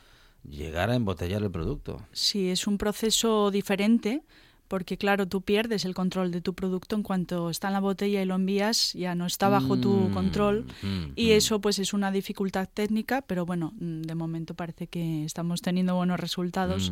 llegar 0.49 0.91
a 0.91 0.97
embotellar 0.97 1.43
el 1.43 1.51
producto. 1.51 2.03
Sí, 2.13 2.49
es 2.49 2.67
un 2.67 2.79
proceso 2.79 3.51
diferente. 3.51 4.23
Porque 4.73 4.97
claro, 4.97 5.29
tú 5.29 5.43
pierdes 5.43 5.85
el 5.85 5.93
control 5.93 6.31
de 6.31 6.41
tu 6.41 6.55
producto 6.55 6.97
en 6.97 7.03
cuanto 7.03 7.51
está 7.51 7.67
en 7.69 7.75
la 7.75 7.81
botella 7.81 8.23
y 8.23 8.25
lo 8.25 8.37
envías, 8.37 8.95
ya 8.95 9.15
no 9.15 9.27
está 9.27 9.51
bajo 9.51 9.77
tu 9.77 9.93
Mm, 9.93 10.13
control. 10.15 10.65
mm, 10.81 11.13
Y 11.15 11.27
mm. 11.27 11.33
eso 11.33 11.61
pues 11.61 11.79
es 11.79 11.93
una 11.93 12.11
dificultad 12.11 12.67
técnica, 12.73 13.21
pero 13.21 13.45
bueno, 13.45 13.75
de 13.77 14.15
momento 14.15 14.55
parece 14.55 14.87
que 14.87 15.27
estamos 15.27 15.61
teniendo 15.61 15.95
buenos 15.95 16.19
resultados. 16.19 16.91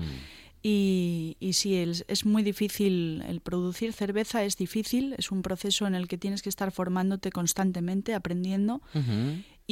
Y, 0.62 1.38
y 1.40 1.54
sí, 1.54 1.74
es, 1.74 2.04
es 2.06 2.26
muy 2.26 2.42
difícil, 2.42 3.22
el 3.26 3.40
producir 3.40 3.94
cerveza 3.94 4.44
es 4.44 4.58
difícil, 4.58 5.14
es 5.16 5.30
un 5.30 5.40
proceso 5.40 5.86
en 5.86 5.94
el 5.94 6.06
que 6.06 6.18
tienes 6.18 6.42
que 6.42 6.50
estar 6.50 6.70
formándote 6.72 7.30
constantemente, 7.32 8.12
aprendiendo. 8.12 8.82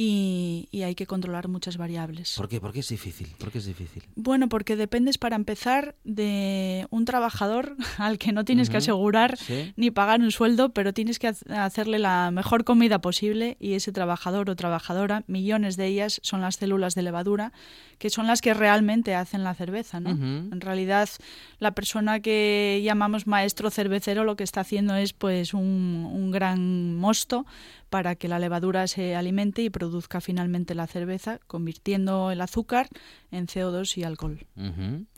Y, 0.01 0.69
y 0.71 0.83
hay 0.83 0.95
que 0.95 1.05
controlar 1.05 1.49
muchas 1.49 1.75
variables. 1.75 2.35
¿Por 2.37 2.47
qué? 2.47 2.61
¿Por 2.61 2.71
qué 2.71 2.79
es 2.79 2.87
difícil? 2.87 3.27
¿Por 3.37 3.51
qué 3.51 3.57
es 3.57 3.65
difícil? 3.65 4.01
Bueno, 4.15 4.47
porque 4.47 4.77
dependes 4.77 5.17
para 5.17 5.35
empezar 5.35 5.95
de 6.05 6.87
un 6.89 7.03
trabajador 7.03 7.75
al 7.97 8.17
que 8.17 8.31
no 8.31 8.45
tienes 8.45 8.69
que 8.69 8.77
asegurar 8.77 9.35
Sí. 9.37 9.73
ni 9.75 9.91
pagar 9.91 10.21
un 10.21 10.31
sueldo, 10.31 10.69
pero 10.69 10.93
tienes 10.93 11.19
que 11.19 11.27
ha- 11.27 11.65
hacerle 11.65 11.99
la 11.99 12.31
mejor 12.31 12.63
comida 12.63 12.99
posible 13.01 13.57
y 13.59 13.73
ese 13.73 13.91
trabajador 13.91 14.49
o 14.49 14.55
trabajadora, 14.55 15.25
millones 15.27 15.75
de 15.75 15.87
ellas 15.87 16.21
son 16.23 16.39
las 16.39 16.55
células 16.55 16.95
de 16.95 17.01
levadura, 17.01 17.51
que 17.97 18.09
son 18.09 18.25
las 18.25 18.39
que 18.41 18.53
realmente 18.53 19.15
hacen 19.15 19.43
la 19.43 19.53
cerveza, 19.53 19.99
¿no? 19.99 20.11
En 20.11 20.61
realidad, 20.61 21.09
la 21.59 21.71
persona 21.75 22.21
que 22.21 22.79
llamamos 22.85 23.27
maestro 23.27 23.69
cervecero 23.69 24.23
lo 24.23 24.37
que 24.37 24.45
está 24.45 24.61
haciendo 24.61 24.95
es 24.95 25.11
pues 25.11 25.53
un, 25.53 26.07
un 26.09 26.31
gran 26.31 26.95
mosto 26.95 27.45
para 27.89 28.15
que 28.15 28.27
la 28.27 28.39
levadura 28.39 28.85
se 28.87 29.15
alimente 29.15 29.61
y 29.63 29.69
produzca 29.69 30.21
finalmente 30.21 30.75
la 30.75 30.87
cerveza, 30.87 31.39
convirtiendo 31.47 32.31
el 32.31 32.41
azúcar 32.41 32.87
en 33.31 33.47
CO2 33.47 33.97
y 33.97 34.03
alcohol. 34.03 34.45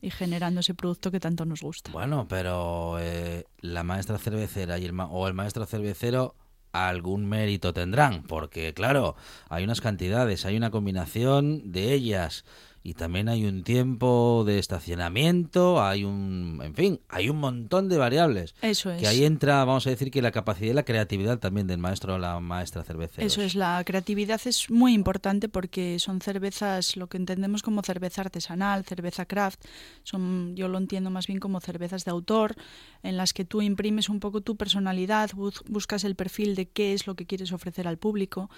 Y 0.02 0.10
generando 0.12 0.62
ese 0.62 0.74
producto 0.74 1.12
que 1.12 1.20
tanto 1.20 1.46
nos 1.46 1.62
gusta. 1.62 1.92
Bueno, 1.92 2.28
pero 2.28 2.98
eh, 3.00 3.46
la 3.60 3.84
maestra 3.84 4.18
cervecera 4.18 4.78
y 4.80 4.86
el 4.86 4.94
ma- 4.94 5.08
o 5.08 5.28
el 5.28 5.34
maestro 5.34 5.66
cervecero 5.66 6.36
algún 6.74 7.26
mérito 7.26 7.74
tendrán, 7.74 8.24
porque 8.24 8.74
claro, 8.74 9.18
hay 9.50 9.66
unas 9.66 9.82
cantidades, 9.82 10.46
hay 10.46 10.56
una 10.56 10.72
combinación 10.72 11.72
de 11.74 11.92
ellas 11.94 12.46
y 12.84 12.94
también 12.96 13.30
hay 13.30 13.46
un 13.46 13.63
tiempo 13.63 14.44
de 14.46 14.58
estacionamiento, 14.60 15.84
hay 15.84 16.04
un, 16.04 16.60
en 16.63 16.74
fin, 16.74 17.00
hay 17.10 17.30
un 17.30 17.38
montón 17.38 17.89
de 17.89 17.98
variables. 17.98 18.56
Eso 18.62 18.91
es. 18.91 19.00
Que 19.00 19.08
ahí 19.08 19.24
entra, 19.24 19.63
vamos 19.65 19.86
a 19.88 19.89
decir 19.91 20.10
que 20.12 20.22
la 20.22 20.32
capacidad 20.32 20.72
y 20.72 20.74
la 20.74 20.84
creatividad 20.84 21.39
también 21.39 21.67
del 21.67 21.78
maestro 21.78 22.15
o 22.15 22.17
la 22.17 22.39
maestra 22.39 22.84
cervecera. 22.84 23.26
Eso 23.26 23.41
es, 23.41 23.56
la 23.56 23.84
creatividad 23.86 24.41
es 24.46 24.70
muy 24.70 24.94
importante 24.94 25.48
porque 25.50 26.00
son 26.00 26.22
cervezas, 26.22 26.96
lo 26.98 27.08
que 27.08 27.17
entendemos 27.17 27.62
como 27.62 27.82
cerveza 27.84 28.22
artesanal, 28.22 28.84
cerveza 28.86 29.26
craft, 29.26 29.63
son, 30.04 30.56
yo 30.56 30.67
lo 30.67 30.78
entiendo 30.78 31.10
más 31.10 31.28
bien 31.28 31.39
como 31.39 31.60
cervezas 31.60 32.06
de 32.06 32.12
autor, 32.12 32.56
en 33.04 33.17
las 33.17 33.34
que 33.34 33.46
tú 33.46 33.62
imprimes 33.62 34.10
un 34.10 34.20
poco 34.20 34.41
tu 34.41 34.56
personalidad, 34.56 35.32
bus- 35.34 35.63
buscas 35.67 36.04
el 36.04 36.15
perfil 36.15 36.56
de 36.56 36.67
qué 36.70 36.94
es 36.94 37.08
lo 37.08 37.15
que 37.15 37.26
quieres 37.26 37.52
ofrecer 37.52 37.88
al 37.88 37.98
público 37.98 38.50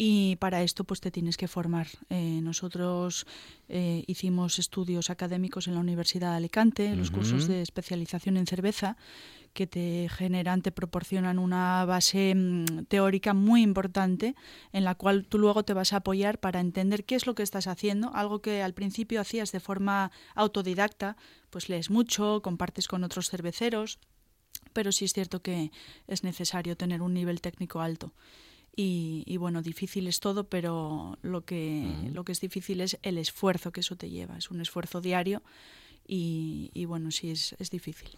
y 0.00 0.36
para 0.36 0.62
esto 0.62 0.84
pues 0.84 1.00
te 1.00 1.10
tienes 1.10 1.36
que 1.36 1.48
formar. 1.48 1.88
Eh, 2.08 2.38
nosotros 2.40 3.26
eh, 3.68 4.04
hicimos 4.06 4.60
estudios 4.60 5.10
académicos 5.10 5.66
en 5.66 5.74
la 5.74 5.80
Universidad 5.80 6.30
de 6.30 6.36
Alicante, 6.36 6.94
los 6.94 7.10
cursos 7.10 7.48
de 7.48 7.62
especialización 7.62 8.36
en 8.36 8.46
cerveza, 8.46 8.96
que 9.54 9.66
te 9.66 10.08
generan, 10.08 10.62
te 10.62 10.70
proporcionan 10.70 11.40
una 11.40 11.84
base 11.84 12.32
mm, 12.32 12.84
teórica 12.86 13.34
muy 13.34 13.62
importante 13.62 14.36
en 14.72 14.84
la 14.84 14.94
cual 14.94 15.26
tú 15.26 15.36
luego 15.36 15.64
te 15.64 15.74
vas 15.74 15.92
a 15.92 15.96
apoyar 15.96 16.38
para 16.38 16.60
entender 16.60 17.04
qué 17.04 17.16
es 17.16 17.26
lo 17.26 17.34
que 17.34 17.42
estás 17.42 17.66
haciendo, 17.66 18.14
algo 18.14 18.40
que 18.40 18.62
al 18.62 18.74
principio 18.74 19.20
hacías 19.20 19.50
de 19.50 19.58
forma 19.58 20.12
autodidacta, 20.36 21.16
pues 21.50 21.68
lees 21.68 21.90
mucho, 21.90 22.40
compartes 22.40 22.86
con 22.86 23.02
otros 23.02 23.30
cerveceros, 23.30 23.98
pero 24.72 24.92
sí 24.92 25.06
es 25.06 25.12
cierto 25.12 25.42
que 25.42 25.72
es 26.06 26.22
necesario 26.22 26.76
tener 26.76 27.02
un 27.02 27.14
nivel 27.14 27.40
técnico 27.40 27.80
alto. 27.80 28.12
Y, 28.80 29.24
y 29.26 29.38
bueno, 29.38 29.60
difícil 29.60 30.06
es 30.06 30.20
todo, 30.20 30.44
pero 30.44 31.18
lo 31.22 31.44
que, 31.44 31.84
lo 32.12 32.22
que 32.22 32.30
es 32.30 32.40
difícil 32.40 32.80
es 32.80 32.96
el 33.02 33.18
esfuerzo 33.18 33.72
que 33.72 33.80
eso 33.80 33.96
te 33.96 34.08
lleva. 34.08 34.38
Es 34.38 34.52
un 34.52 34.60
esfuerzo 34.60 35.00
diario 35.00 35.42
y, 36.08 36.70
y 36.72 36.86
bueno, 36.86 37.10
sí 37.10 37.30
es, 37.30 37.54
es 37.58 37.70
difícil. 37.70 38.08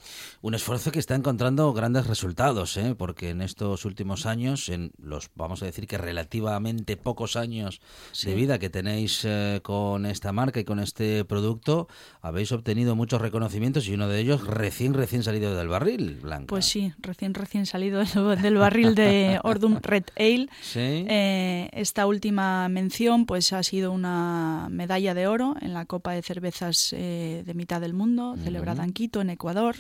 Un 0.41 0.55
esfuerzo 0.55 0.93
que 0.93 1.01
está 1.01 1.17
encontrando 1.17 1.73
grandes 1.73 2.07
resultados, 2.07 2.77
¿eh? 2.77 2.95
porque 2.97 3.31
en 3.31 3.43
estos 3.43 3.85
últimos 3.85 4.27
años, 4.27 4.69
en 4.69 4.93
los, 4.97 5.31
vamos 5.35 5.63
a 5.63 5.67
decir 5.67 5.87
que 5.87 5.99
relativamente 5.99 6.97
pocos 6.97 7.37
años 7.37 7.81
de 8.25 8.35
vida 8.35 8.59
que 8.59 8.71
tenéis 8.71 9.25
eh, 9.25 9.61
con 9.63 10.07
esta 10.07 10.33
marca 10.33 10.61
y 10.61 10.65
con 10.65 10.79
este 10.79 11.25
producto, 11.25 11.89
habéis 12.23 12.53
obtenido 12.53 12.95
muchos 12.95 13.21
reconocimientos 13.21 13.89
y 13.89 13.95
uno 13.95 14.09
de 14.09 14.21
ellos 14.21 14.47
recién, 14.47 14.95
recién 14.95 15.25
salido 15.25 15.57
del 15.57 15.69
barril, 15.69 16.21
Blanca. 16.23 16.47
Pues 16.47 16.67
sí, 16.67 16.93
recién, 16.99 17.35
recién 17.35 17.67
salido 17.67 18.05
del, 18.05 18.41
del 18.41 18.57
barril 18.57 18.95
de 18.95 19.41
Ordum 19.45 19.79
Red 19.83 20.05
Ale. 20.17 20.49
Sí. 20.63 20.79
Eh, 21.09 21.69
esta 21.73 22.07
última 22.07 22.69
mención 22.69 23.27
pues 23.27 23.53
ha 23.53 23.63
sido 23.63 23.91
una 23.91 24.69
medalla 24.71 25.15
de 25.15 25.27
oro 25.27 25.57
en 25.61 25.75
la 25.75 25.87
Copa 25.87 26.13
de 26.13 26.23
Cervezas 26.23 26.93
eh, 26.93 27.43
de 27.45 27.55
mitad 27.55 27.80
del 27.81 27.95
mundo, 27.95 28.37
celebrada 28.43 28.85
en 28.85 28.93
Quito, 28.93 29.21
en 29.21 29.31
Ecuador, 29.31 29.77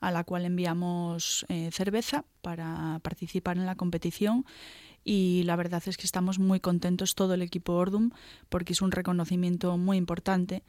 a 0.00 0.10
la 0.10 0.24
cual 0.24 0.44
enviamos 0.44 1.44
eh, 1.48 1.70
cerveza 1.72 2.24
para 2.40 3.00
participar 3.02 3.56
en 3.58 3.66
la 3.66 3.74
competición. 3.74 4.44
Y 5.04 5.42
la 5.44 5.56
verdad 5.56 5.82
es 5.86 5.96
que 5.96 6.06
estamos 6.06 6.38
muy 6.38 6.60
contentos 6.60 7.14
todo 7.14 7.34
el 7.34 7.42
equipo 7.42 7.72
Ordum 7.72 8.10
porque 8.48 8.72
es 8.72 8.82
un 8.82 8.92
reconocimiento 8.92 9.76
muy 9.76 9.96
importante. 9.96 10.62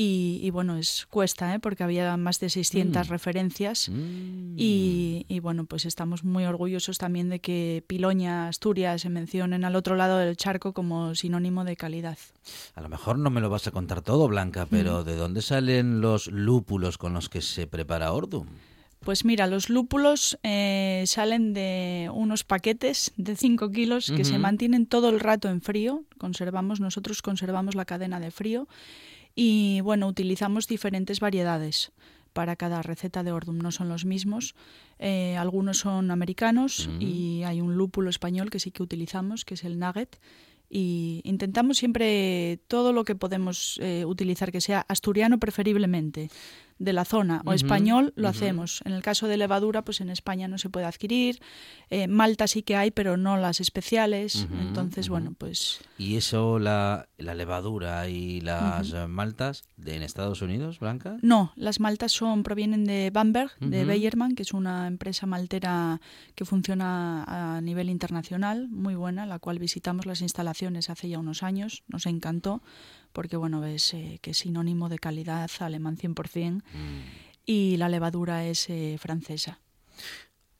Y, 0.00 0.38
y 0.44 0.50
bueno, 0.50 0.76
es 0.76 1.06
cuesta, 1.10 1.52
¿eh? 1.56 1.58
porque 1.58 1.82
había 1.82 2.16
más 2.16 2.38
de 2.38 2.50
600 2.50 3.08
Mm. 3.08 3.10
referencias. 3.10 3.88
Mm. 3.88 4.54
Y, 4.56 5.26
y 5.28 5.40
bueno, 5.40 5.64
pues 5.64 5.86
estamos 5.86 6.22
muy 6.22 6.44
orgullosos 6.44 6.98
también 6.98 7.28
de 7.28 7.40
que 7.40 7.82
Piloña, 7.88 8.46
Asturias 8.46 9.02
se 9.02 9.08
mencionen 9.08 9.64
al 9.64 9.74
otro 9.74 9.96
lado 9.96 10.18
del 10.18 10.36
charco 10.36 10.72
como 10.72 11.16
sinónimo 11.16 11.64
de 11.64 11.74
calidad. 11.74 12.16
A 12.76 12.80
lo 12.80 12.88
mejor 12.88 13.18
no 13.18 13.30
me 13.30 13.40
lo 13.40 13.50
vas 13.50 13.66
a 13.66 13.72
contar 13.72 14.02
todo, 14.02 14.28
Blanca, 14.28 14.66
pero 14.70 15.02
¿de 15.02 15.16
dónde 15.16 15.42
salen 15.42 16.00
los 16.00 16.28
lúpulos 16.28 16.96
con 16.96 17.12
los 17.12 17.28
que 17.28 17.40
se 17.40 17.66
prepara 17.66 18.12
Ordum? 18.12 18.46
Pues 19.00 19.24
mira, 19.24 19.48
los 19.48 19.68
lúpulos 19.68 20.38
eh, 20.44 21.02
salen 21.06 21.54
de 21.54 22.08
unos 22.12 22.44
paquetes 22.44 23.12
de 23.16 23.34
5 23.34 23.70
kilos 23.72 24.12
que 24.14 24.24
se 24.24 24.38
mantienen 24.38 24.86
todo 24.86 25.08
el 25.08 25.18
rato 25.18 25.48
en 25.48 25.60
frío. 25.60 26.04
Conservamos, 26.18 26.78
nosotros 26.78 27.20
conservamos 27.22 27.74
la 27.74 27.84
cadena 27.84 28.20
de 28.20 28.30
frío 28.30 28.68
y 29.40 29.82
bueno, 29.82 30.08
utilizamos 30.08 30.66
diferentes 30.66 31.20
variedades 31.20 31.92
para 32.32 32.56
cada 32.56 32.82
receta 32.82 33.22
de 33.22 33.30
Ordum. 33.30 33.58
No 33.58 33.70
son 33.70 33.88
los 33.88 34.04
mismos. 34.04 34.56
Eh, 34.98 35.36
algunos 35.36 35.78
son 35.78 36.10
americanos 36.10 36.90
y 36.98 37.44
hay 37.44 37.60
un 37.60 37.76
lúpulo 37.76 38.10
español 38.10 38.50
que 38.50 38.58
sí 38.58 38.72
que 38.72 38.82
utilizamos, 38.82 39.44
que 39.44 39.54
es 39.54 39.62
el 39.62 39.78
nugget. 39.78 40.18
Y 40.68 41.20
intentamos 41.22 41.76
siempre 41.76 42.58
todo 42.66 42.92
lo 42.92 43.04
que 43.04 43.14
podemos 43.14 43.78
eh, 43.80 44.04
utilizar, 44.04 44.50
que 44.50 44.60
sea 44.60 44.84
asturiano 44.88 45.38
preferiblemente, 45.38 46.30
de 46.78 46.92
la 46.92 47.04
zona, 47.04 47.42
o 47.44 47.52
español, 47.52 48.12
lo 48.16 48.28
hacemos. 48.28 48.82
En 48.84 48.92
el 48.92 49.02
caso 49.02 49.26
de 49.26 49.36
levadura, 49.36 49.82
pues 49.82 50.00
en 50.00 50.10
España 50.10 50.48
no 50.48 50.58
se 50.58 50.70
puede 50.70 50.86
adquirir. 50.86 51.40
Eh, 51.90 52.06
Malta 52.06 52.46
sí 52.46 52.62
que 52.62 52.76
hay, 52.76 52.90
pero 52.90 53.16
no 53.16 53.36
las 53.36 53.60
especiales. 53.60 54.46
Entonces, 54.60 55.08
bueno, 55.08 55.34
pues 55.36 55.80
¿Y 55.98 56.16
eso, 56.16 56.58
la, 56.58 57.08
la 57.18 57.34
levadura 57.34 58.08
y 58.08 58.40
las 58.40 58.92
eh, 58.92 59.06
maltas 59.08 59.64
de, 59.76 59.96
en 59.96 60.02
Estados 60.02 60.42
Unidos, 60.42 60.78
Blanca? 60.78 61.16
No, 61.22 61.52
las 61.56 61.80
maltas 61.80 62.12
son 62.12 62.44
provienen 62.44 62.84
de 62.84 63.10
Bamberg, 63.12 63.50
de 63.58 63.80
Ujú. 63.80 63.88
Bayerman, 63.88 64.34
que 64.34 64.42
es 64.42 64.52
una 64.52 64.86
empresa 64.86 65.26
maltera 65.26 66.00
que 66.36 66.44
funciona 66.44 67.56
a 67.56 67.60
nivel 67.60 67.90
internacional, 67.90 68.68
muy 68.68 68.94
buena, 68.94 69.26
la 69.26 69.38
cual 69.40 69.58
visitamos 69.58 70.06
las 70.06 70.20
instalaciones 70.20 70.90
hace 70.90 71.08
ya 71.08 71.18
unos 71.18 71.42
años, 71.42 71.82
nos 71.88 72.06
encantó, 72.06 72.62
porque 73.12 73.36
bueno, 73.36 73.60
ves 73.60 73.94
eh, 73.94 74.18
que 74.22 74.30
es 74.30 74.38
sinónimo 74.38 74.88
de 74.88 74.98
calidad 74.98 75.50
alemán 75.60 75.96
100% 75.96 76.62
y 77.46 77.76
la 77.78 77.88
levadura 77.88 78.44
es 78.44 78.68
eh, 78.68 78.96
francesa. 78.98 79.60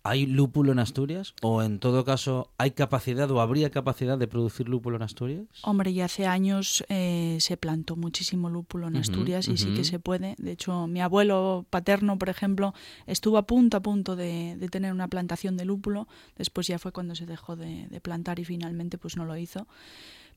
¿Hay 0.05 0.25
lúpulo 0.25 0.73
en 0.73 0.79
Asturias? 0.79 1.35
¿O 1.43 1.63
en 1.63 1.81
todo 1.81 2.03
caso 2.03 2.51
hay 2.57 2.71
capacidad 2.71 3.31
o 3.31 3.43
habría 3.43 3.69
capacidad 3.69 4.17
de 4.17 4.27
producir 4.27 4.67
lúpulo 4.67 4.97
en 4.97 5.03
Asturias? 5.03 5.47
Hombre, 5.63 5.93
ya 5.93 6.07
hace 6.07 6.27
años 6.27 6.83
eh, 6.89 7.37
se 7.41 7.59
plantó 7.59 7.95
muchísimo 7.95 8.49
lúpulo 8.49 8.87
en 8.89 8.97
Asturias 8.97 9.49
y 9.49 9.59
sí 9.59 9.67
ujú. 9.67 9.77
que 9.77 9.85
se 9.85 9.99
puede. 9.99 10.35
De 10.39 10.53
hecho, 10.53 10.87
mi 10.87 11.03
abuelo 11.03 11.67
paterno, 11.69 12.19
por 12.19 12.31
ejemplo, 12.31 12.73
estuvo 13.07 13.37
a 13.37 13.47
punto 13.47 13.77
a 13.77 13.81
punto 13.81 14.17
de, 14.17 14.57
de 14.57 14.69
tener 14.69 14.93
una 14.93 15.09
plantación 15.09 15.59
de 15.59 15.67
lúpulo. 15.67 16.09
Después 16.37 16.67
ya 16.69 16.79
fue 16.79 16.93
cuando 16.93 17.15
se 17.15 17.27
dejó 17.27 17.57
de, 17.57 17.87
de 17.89 18.01
plantar 18.01 18.39
y 18.39 18.47
finalmente 18.47 18.97
pues 18.97 19.17
no 19.19 19.27
lo 19.27 19.37
hizo. 19.37 19.67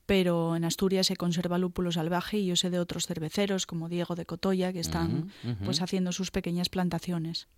Pero 0.06 0.56
en 0.56 0.64
Asturias 0.64 1.06
se 1.06 1.16
conserva 1.16 1.58
lúpulo 1.58 1.92
salvaje 1.92 2.38
y 2.38 2.46
yo 2.46 2.56
sé 2.56 2.70
de 2.70 2.80
otros 2.80 3.06
cerveceros 3.06 3.66
como 3.66 3.88
Diego 3.88 4.14
de 4.14 4.26
Cotoya 4.26 4.72
que 4.72 4.80
están 4.80 5.30
pues 5.64 5.80
haciendo 5.80 6.12
sus 6.12 6.30
pequeñas 6.30 6.68
plantaciones. 6.68 7.48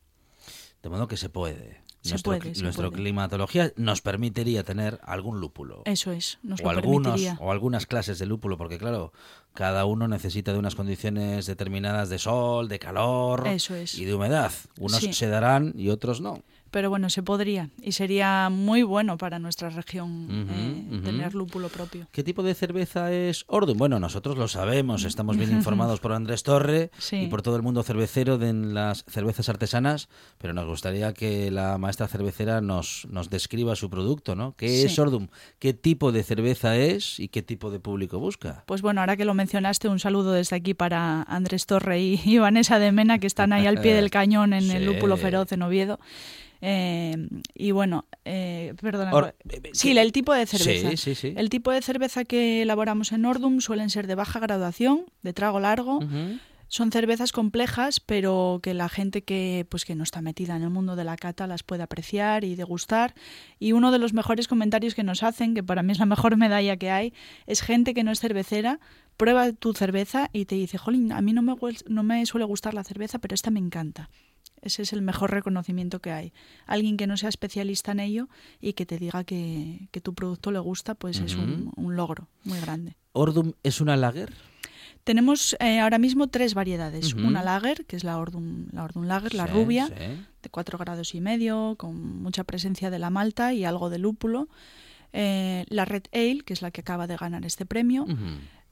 De 0.83 0.91
modo 0.91 1.09
que 1.09 1.17
se 1.17 1.31
puede. 1.31 1.83
Se 2.03 2.11
Nuestro- 2.11 2.33
puede, 2.39 2.55
se 2.55 2.63
Nuestra 2.63 2.91
puede. 2.91 3.01
climatología 3.03 3.73
nos 3.77 4.03
permitiría 4.03 4.63
tener 4.63 5.01
algún 5.05 5.41
lúpulo. 5.41 5.81
Eso 5.87 6.13
es, 6.13 6.39
nos 6.43 6.61
o 6.61 6.65
lo 6.65 6.69
algunos 6.69 7.13
permitiría. 7.15 7.39
o 7.41 7.51
algunas 7.51 7.87
clases 7.87 8.19
de 8.19 8.27
lúpulo 8.27 8.59
porque 8.59 8.77
claro 8.77 9.15
cada 9.55 9.87
uno 9.87 10.07
necesita 10.07 10.53
de 10.53 10.59
unas 10.59 10.75
condiciones 10.75 11.47
determinadas 11.47 12.11
de 12.11 12.19
sol 12.19 12.69
de 12.69 12.79
calor 12.79 13.47
Eso 13.49 13.75
es. 13.75 13.97
y 13.99 14.05
de 14.05 14.13
humedad 14.15 14.53
unos 14.79 14.99
Sí. 15.01 15.15
se 15.15 15.29
darán 15.29 15.73
y 15.79 15.89
otros 15.89 16.21
no 16.21 16.43
pero 16.75 16.91
bueno, 16.91 17.09
se 17.09 17.23
podría 17.23 17.71
y 17.81 17.93
sería 17.93 18.51
muy 18.51 18.83
bueno 18.83 19.17
para 19.17 19.39
nuestra 19.39 19.71
región 19.71 20.27
eh, 20.51 21.01
tener 21.05 21.33
lúpulo 21.33 21.69
propio. 21.69 22.09
¿Qué 22.11 22.25
tipo 22.25 22.43
de 22.43 22.53
cerveza 22.55 23.13
es 23.13 23.45
Ordum? 23.47 23.79
Bueno, 23.79 24.01
nosotros 24.01 24.37
lo 24.37 24.49
sabemos, 24.49 25.05
estamos 25.05 25.37
bien 25.37 25.53
informados 25.53 26.01
por 26.01 26.13
Andrés 26.13 26.43
Torre 26.43 26.91
Sí. 26.99 27.17
y 27.19 27.27
por 27.29 27.43
todo 27.43 27.55
el 27.55 27.63
mundo 27.63 27.85
cervecero 27.85 28.39
de 28.39 28.53
las 28.53 29.05
cervezas 29.07 29.49
artesanas, 29.49 30.09
pero 30.39 30.53
nos 30.53 30.67
gustaría 30.67 31.13
que 31.15 31.53
la 31.53 31.79
maestra 31.79 32.09
cervecera 32.09 32.61
nos, 32.61 33.07
nos 33.09 33.31
describa 33.31 33.77
su 33.77 33.89
producto, 33.89 34.35
¿no? 34.35 34.57
¿Qué 34.57 34.69
Sí. 34.81 34.87
es 34.87 34.99
Ordum? 34.99 35.29
¿Qué 35.61 35.75
tipo 35.75 36.11
de 36.11 36.25
cerveza 36.25 36.77
es 36.77 37.21
y 37.21 37.29
qué 37.29 37.43
tipo 37.43 37.71
de 37.71 37.79
público 37.79 38.19
busca? 38.19 38.65
Pues 38.67 38.83
bueno, 38.83 39.01
ahora 39.01 39.17
que 39.17 39.25
lo 39.25 39.35
mencionaste, 39.35 39.89
un 39.89 40.01
saludo 40.01 40.33
desde 40.33 40.57
aquí 40.57 40.75
para 40.75 41.23
Andrés 41.23 41.67
Torre 41.67 42.01
y, 42.01 42.21
y 42.25 42.39
Vanessa 42.41 42.81
de 42.81 42.91
Mena, 42.91 43.21
que 43.21 43.29
están 43.29 43.53
ahí 43.53 43.69
al 43.69 43.81
pie 43.81 43.95
del 43.95 44.11
cañón 44.19 44.53
en 44.53 44.69
el. 44.73 44.85
Lúpulo 44.87 45.17
Feroz 45.17 45.53
en 45.53 45.63
Oviedo. 45.63 46.01
Eh, 46.67 47.29
y 47.55 47.73
bueno, 47.73 48.07
eh, 48.25 48.73
perdona. 48.81 49.13
Or- 49.13 49.35
sí, 49.75 49.97
el 49.97 50.13
tipo 50.13 50.33
de 50.33 50.47
cerveza. 50.47 50.91
Sí, 50.93 50.97
sí, 50.97 51.15
sí. 51.15 51.35
El 51.37 51.51
tipo 51.51 51.71
de 51.71 51.83
cerveza 51.83 52.25
que 52.25 52.63
elaboramos 52.63 53.13
en 53.13 53.27
Ordum 53.27 53.61
suelen 53.61 53.91
ser 53.91 54.07
de 54.07 54.15
baja 54.15 54.41
graduación, 54.41 55.05
de 55.23 55.35
trago 55.35 55.61
largo. 55.61 56.01
Son 56.69 56.91
cervezas 56.91 57.31
complejas, 57.33 58.01
pero 58.01 58.59
que 58.63 58.73
la 58.73 58.89
gente 58.89 59.23
que 59.23 59.67
pues 59.69 59.85
que 59.85 59.95
no 59.95 60.03
está 60.03 60.23
metida 60.23 60.57
en 60.57 60.63
el 60.63 60.71
mundo 60.71 60.97
de 60.97 61.05
la 61.05 61.17
cata 61.17 61.47
las 61.47 61.63
puede 61.63 61.83
apreciar 61.83 62.43
y 62.45 62.55
degustar. 62.57 63.15
Y 63.61 63.73
uno 63.73 63.93
de 63.93 63.99
los 63.99 64.15
mejores 64.15 64.49
comentarios 64.49 64.95
que 64.95 65.05
nos 65.05 65.23
hacen, 65.23 65.55
que 65.55 65.63
para 65.63 65.83
mí 65.83 65.93
es 65.93 65.99
la 65.99 66.07
mejor 66.07 66.37
medalla 66.39 66.79
que 66.79 66.91
hay, 66.91 67.13
es 67.47 67.61
gente 67.61 67.93
que 67.93 68.03
no 68.05 68.11
es 68.11 68.21
cervecera, 68.21 68.81
prueba 69.19 69.53
tu 69.53 69.75
cerveza 69.75 70.31
y 70.33 70.47
te 70.47 70.55
dice, 70.55 70.79
jolín, 70.79 71.13
a 71.13 71.21
mí 71.21 71.35
no 71.35 71.43
me, 71.43 71.55
no 71.89 72.03
me 72.03 72.25
suele 72.25 72.47
gustar 72.47 72.73
la 72.73 72.83
cerveza, 72.85 73.19
pero 73.19 73.35
esta 73.35 73.51
me 73.51 73.61
encanta. 73.61 74.09
Ese 74.65 74.83
es 74.83 74.93
el 74.93 75.03
mejor 75.03 75.31
reconocimiento 75.31 76.01
que 76.01 76.11
hay. 76.11 76.33
Alguien 76.67 76.97
que 76.97 77.07
no 77.07 77.17
sea 77.17 77.29
especialista 77.29 77.93
en 77.93 78.01
ello 78.01 78.29
y 78.61 78.73
que 78.73 78.87
te 78.87 78.99
diga 78.99 79.25
que, 79.25 79.89
que 79.93 80.01
tu 80.01 80.15
producto 80.15 80.51
le 80.51 80.59
gusta, 80.59 80.95
pues 80.95 81.21
es 81.21 81.37
un, 81.37 81.73
un 81.77 81.97
logro 81.97 82.29
muy 82.45 82.59
grande. 82.61 82.97
¿Ordum 83.13 83.53
es 83.63 83.81
una 83.81 83.97
lager? 83.97 84.33
Tenemos 85.05 85.55
eh, 85.61 85.81
ahora 85.81 85.99
mismo 85.99 86.29
tres 86.29 86.55
variedades. 86.55 87.13
Una 87.13 87.43
lager, 87.43 87.85
que 87.85 87.95
es 87.95 88.05
la 88.05 88.17
Ordum, 88.17 88.69
la 88.73 88.85
Ordum 88.85 89.05
Lager, 89.05 89.35
la 89.35 89.47
rubia, 89.47 89.89
sí. 89.89 89.93
de 90.43 90.51
4 90.51 90.79
grados 90.79 91.15
y 91.15 91.21
medio, 91.21 91.75
con 91.77 92.23
mucha 92.23 92.43
presencia 92.45 92.89
de 92.89 92.99
la 92.99 93.11
malta 93.11 93.53
y 93.53 93.67
algo 93.67 93.91
de 93.91 93.99
lúpulo. 93.99 94.49
Eh, 95.13 95.67
la 95.69 95.85
Red 95.85 96.05
Ale, 96.13 96.41
que 96.41 96.55
es 96.55 96.63
la 96.63 96.71
que 96.71 96.81
acaba 96.81 97.07
de 97.07 97.19
ganar 97.19 97.45
este 97.45 97.67
premio, 97.67 98.07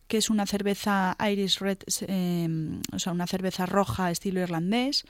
que 0.08 0.16
es 0.16 0.30
una 0.30 0.46
cerveza 0.46 1.16
Irish 1.30 1.58
Red, 1.58 1.78
eh, 2.08 2.48
o 2.92 2.98
sea, 2.98 3.12
una 3.12 3.26
cerveza 3.26 3.66
roja 3.66 4.10
estilo 4.10 4.40
irlandés. 4.40 5.04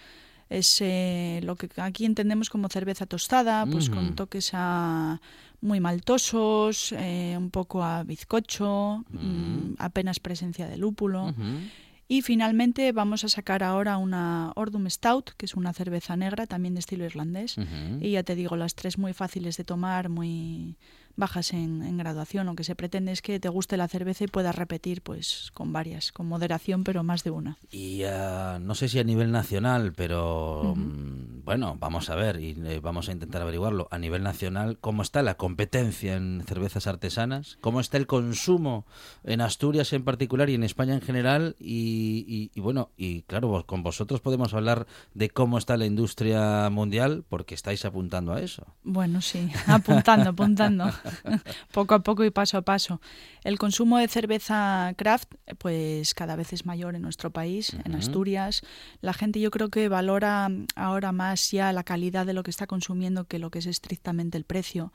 Es 0.52 0.80
eh, 0.80 1.40
lo 1.42 1.56
que 1.56 1.68
aquí 1.76 2.04
entendemos 2.04 2.50
como 2.50 2.68
cerveza 2.68 3.06
tostada, 3.06 3.64
pues 3.66 3.88
con 3.88 4.14
toques 4.14 4.50
a 4.52 5.20
muy 5.62 5.80
maltosos, 5.80 6.92
eh, 6.92 7.34
un 7.38 7.50
poco 7.50 7.82
a 7.82 8.02
bizcocho, 8.02 9.04
mm, 9.10 9.76
apenas 9.78 10.20
presencia 10.20 10.68
de 10.68 10.76
lúpulo. 10.76 11.34
Y 12.08 12.20
finalmente 12.20 12.92
vamos 12.92 13.24
a 13.24 13.30
sacar 13.30 13.62
ahora 13.62 13.96
una 13.96 14.52
Ordum 14.54 14.90
Stout, 14.90 15.30
que 15.38 15.46
es 15.46 15.54
una 15.54 15.72
cerveza 15.72 16.14
negra 16.14 16.46
también 16.46 16.74
de 16.74 16.80
estilo 16.80 17.06
irlandés. 17.06 17.56
Y 18.00 18.10
ya 18.10 18.22
te 18.22 18.34
digo, 18.34 18.56
las 18.56 18.74
tres 18.74 18.98
muy 18.98 19.14
fáciles 19.14 19.56
de 19.56 19.64
tomar, 19.64 20.10
muy 20.10 20.76
bajas 21.16 21.52
en, 21.52 21.82
en 21.82 21.96
graduación. 21.98 22.46
Lo 22.46 22.54
que 22.54 22.64
se 22.64 22.74
pretende 22.74 23.12
es 23.12 23.22
que 23.22 23.38
te 23.40 23.48
guste 23.48 23.76
la 23.76 23.88
cerveza 23.88 24.24
y 24.24 24.28
puedas 24.28 24.54
repetir 24.54 25.02
pues 25.02 25.50
con 25.54 25.72
varias, 25.72 26.12
con 26.12 26.26
moderación, 26.26 26.84
pero 26.84 27.02
más 27.02 27.24
de 27.24 27.30
una. 27.30 27.58
Y 27.70 28.02
ah, 28.04 28.58
no 28.60 28.74
sé 28.74 28.88
si 28.88 28.98
a 28.98 29.04
nivel 29.04 29.30
nacional, 29.32 29.92
pero 29.96 30.74
mm, 30.76 31.44
bueno, 31.44 31.76
vamos 31.78 32.10
a 32.10 32.14
ver 32.14 32.40
y 32.40 32.50
eh, 32.64 32.80
vamos 32.82 33.08
a 33.08 33.12
intentar 33.12 33.42
averiguarlo. 33.42 33.88
A 33.90 33.98
nivel 33.98 34.22
nacional, 34.22 34.78
¿cómo 34.80 35.02
está 35.02 35.22
la 35.22 35.36
competencia 35.36 36.16
en 36.16 36.42
cervezas 36.46 36.86
artesanas? 36.86 37.58
¿Cómo 37.60 37.80
está 37.80 37.96
el 37.96 38.06
consumo 38.06 38.86
en 39.24 39.40
Asturias 39.40 39.92
en 39.92 40.04
particular 40.04 40.48
y 40.50 40.54
en 40.54 40.62
España 40.64 40.94
en 40.94 41.00
general? 41.00 41.56
Y, 41.58 42.24
y- 42.28 42.50
y 42.54 42.60
bueno, 42.60 42.90
y 42.96 43.22
claro, 43.22 43.48
vos- 43.48 43.64
con 43.64 43.82
vosotros 43.82 44.20
podemos 44.20 44.54
hablar 44.54 44.86
de 45.14 45.30
cómo 45.30 45.58
está 45.58 45.76
la 45.76 45.86
industria 45.86 46.68
mundial 46.70 47.24
porque 47.28 47.54
estáis 47.54 47.84
apuntando 47.84 48.32
a 48.32 48.40
eso. 48.40 48.66
Bueno, 48.84 49.20
sí, 49.20 49.50
apuntando, 49.66 50.30
apuntando, 50.30 50.84
poco 51.72 51.94
a 51.94 52.02
poco 52.02 52.24
y 52.24 52.30
paso 52.30 52.58
a 52.58 52.62
paso. 52.62 53.00
El 53.44 53.58
consumo 53.58 53.98
de 53.98 54.08
cerveza 54.08 54.92
craft, 54.96 55.34
pues 55.58 56.14
cada 56.14 56.36
vez 56.36 56.52
es 56.52 56.66
mayor 56.66 56.94
en 56.94 57.02
nuestro 57.02 57.30
país, 57.30 57.74
en. 57.84 57.94
Asturias. 57.94 58.62
La 59.00 59.12
gente 59.12 59.40
yo 59.40 59.50
creo 59.50 59.68
que 59.68 59.88
valora 59.88 60.50
ahora 60.76 61.12
más 61.12 61.50
ya 61.50 61.72
la 61.72 61.84
calidad 61.84 62.26
de 62.26 62.32
lo 62.32 62.42
que 62.42 62.50
está 62.50 62.66
consumiendo 62.66 63.24
que 63.24 63.38
lo 63.38 63.50
que 63.50 63.60
es 63.60 63.66
estrictamente 63.66 64.38
el 64.38 64.44
precio. 64.44 64.92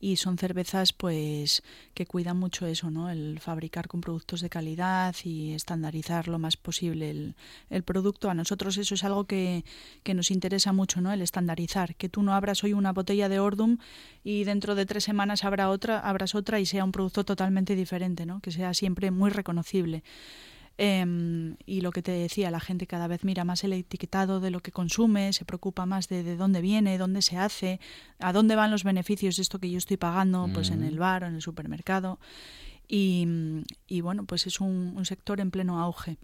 Y 0.00 0.16
son 0.16 0.38
cervezas, 0.38 0.92
pues, 0.92 1.62
que 1.92 2.06
cuidan 2.06 2.38
mucho 2.38 2.66
eso, 2.66 2.90
¿no? 2.90 3.10
El 3.10 3.40
fabricar 3.40 3.88
con 3.88 4.00
productos 4.00 4.40
de 4.40 4.48
calidad 4.48 5.14
y 5.24 5.54
estandarizar 5.54 6.28
lo 6.28 6.38
más 6.38 6.56
posible 6.56 7.10
el, 7.10 7.34
el 7.68 7.82
producto. 7.82 8.30
A 8.30 8.34
nosotros 8.34 8.76
eso 8.78 8.94
es 8.94 9.02
algo 9.02 9.24
que, 9.24 9.64
que 10.04 10.14
nos 10.14 10.30
interesa 10.30 10.72
mucho, 10.72 11.00
¿no? 11.00 11.12
El 11.12 11.22
estandarizar. 11.22 11.96
Que 11.96 12.08
tú 12.08 12.22
no 12.22 12.32
abras 12.34 12.62
hoy 12.62 12.74
una 12.74 12.92
botella 12.92 13.28
de 13.28 13.40
Ordum 13.40 13.78
y 14.22 14.44
dentro 14.44 14.74
de 14.74 14.86
tres 14.86 15.04
semanas 15.04 15.44
habrá 15.44 15.68
otra, 15.68 15.98
abras 15.98 16.34
otra 16.34 16.60
y 16.60 16.66
sea 16.66 16.84
un 16.84 16.92
producto 16.92 17.24
totalmente 17.24 17.74
diferente, 17.74 18.24
¿no? 18.24 18.40
Que 18.40 18.52
sea 18.52 18.74
siempre 18.74 19.10
muy 19.10 19.30
reconocible. 19.30 20.04
Em, 20.80 21.56
y 21.66 21.80
lo 21.80 21.90
que 21.90 22.02
te 22.02 22.12
decía, 22.12 22.52
la 22.52 22.60
gente 22.60 22.86
cada 22.86 23.08
vez 23.08 23.24
mira 23.24 23.44
más 23.44 23.64
el 23.64 23.72
etiquetado 23.72 24.38
de 24.38 24.50
lo 24.52 24.60
que 24.60 24.70
consume, 24.70 25.32
se 25.32 25.44
preocupa 25.44 25.86
más 25.86 26.08
de, 26.08 26.22
de 26.22 26.36
dónde 26.36 26.60
viene, 26.60 26.98
dónde 26.98 27.20
se 27.20 27.36
hace, 27.36 27.80
a 28.20 28.32
dónde 28.32 28.54
van 28.54 28.70
los 28.70 28.84
beneficios 28.84 29.34
de 29.36 29.42
esto 29.42 29.58
que 29.58 29.70
yo 29.70 29.78
estoy 29.78 29.96
pagando, 29.96 30.48
pues 30.54 30.70
en 30.70 30.80
Mm. 30.80 30.84
el 30.84 30.98
bar 31.00 31.24
o 31.24 31.26
en 31.26 31.34
el 31.34 31.42
supermercado. 31.42 32.20
Y, 32.86 33.26
y 33.88 34.00
bueno, 34.02 34.24
pues 34.24 34.46
es 34.46 34.60
un, 34.60 34.94
un 34.96 35.04
sector 35.04 35.40
en 35.40 35.50
pleno 35.50 35.80
auge. 35.80 36.16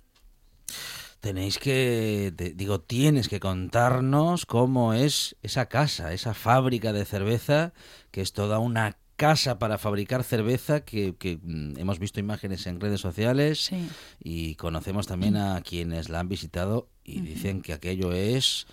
Tenéis 1.20 1.58
que, 1.58 2.32
te- 2.36 2.52
digo, 2.52 2.80
tienes 2.80 3.28
que 3.28 3.40
contarnos 3.40 4.46
cómo 4.46 4.92
es 4.94 5.36
esa 5.42 5.66
casa, 5.66 6.12
esa 6.12 6.34
fábrica 6.34 6.92
de 6.92 7.04
cerveza, 7.06 7.72
que 8.10 8.20
es 8.20 8.32
toda 8.32 8.58
una 8.58 8.96
casa 9.16 9.58
para 9.58 9.78
fabricar 9.78 10.24
cerveza, 10.24 10.84
que, 10.84 11.14
que, 11.16 11.38
mm, 11.42 11.78
hemos 11.78 11.98
visto 11.98 12.20
imágenes 12.20 12.66
en 12.66 12.80
redes 12.80 13.00
sociales 13.00 13.66
Sí. 13.66 13.88
y 14.22 14.54
conocemos 14.56 15.06
también 15.06 15.36
a 15.36 15.60
quienes 15.62 16.08
la 16.08 16.20
han 16.20 16.28
visitado 16.28 16.88
y 17.04 17.20
dicen 17.20 17.60
que 17.62 17.72
aquello 17.72 18.12
es 18.12 18.66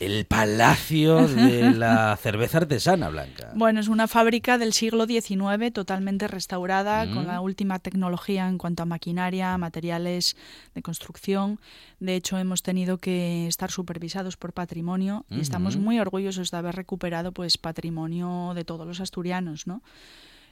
el 0.00 0.26
palacio 0.26 1.26
de 1.28 1.70
la 1.74 2.16
cerveza 2.20 2.58
artesana 2.58 3.08
blanca. 3.08 3.52
Bueno, 3.54 3.80
es 3.80 3.88
una 3.88 4.08
fábrica 4.08 4.58
del 4.58 4.72
siglo 4.72 5.06
XIX 5.06 5.70
totalmente 5.72 6.28
restaurada, 6.28 7.06
Mm. 7.06 7.14
con 7.14 7.26
la 7.26 7.40
última 7.40 7.78
tecnología 7.78 8.48
en 8.48 8.58
cuanto 8.58 8.82
a 8.82 8.86
maquinaria, 8.86 9.56
materiales 9.58 10.36
de 10.74 10.82
construcción. 10.82 11.58
De 12.00 12.14
hecho, 12.14 12.36
hemos 12.38 12.62
tenido 12.62 12.98
que 12.98 13.46
estar 13.46 13.70
supervisados 13.70 14.36
por 14.36 14.52
patrimonio 14.52 15.24
y 15.30 15.40
estamos 15.40 15.76
Ujú. 15.76 15.84
muy 15.84 15.98
orgullosos 16.00 16.50
de 16.50 16.56
haber 16.58 16.76
recuperado 16.76 17.32
pues 17.32 17.56
patrimonio 17.58 18.52
de 18.54 18.64
todos 18.64 18.86
los 18.86 19.00
asturianos, 19.00 19.66
¿no? 19.66 19.82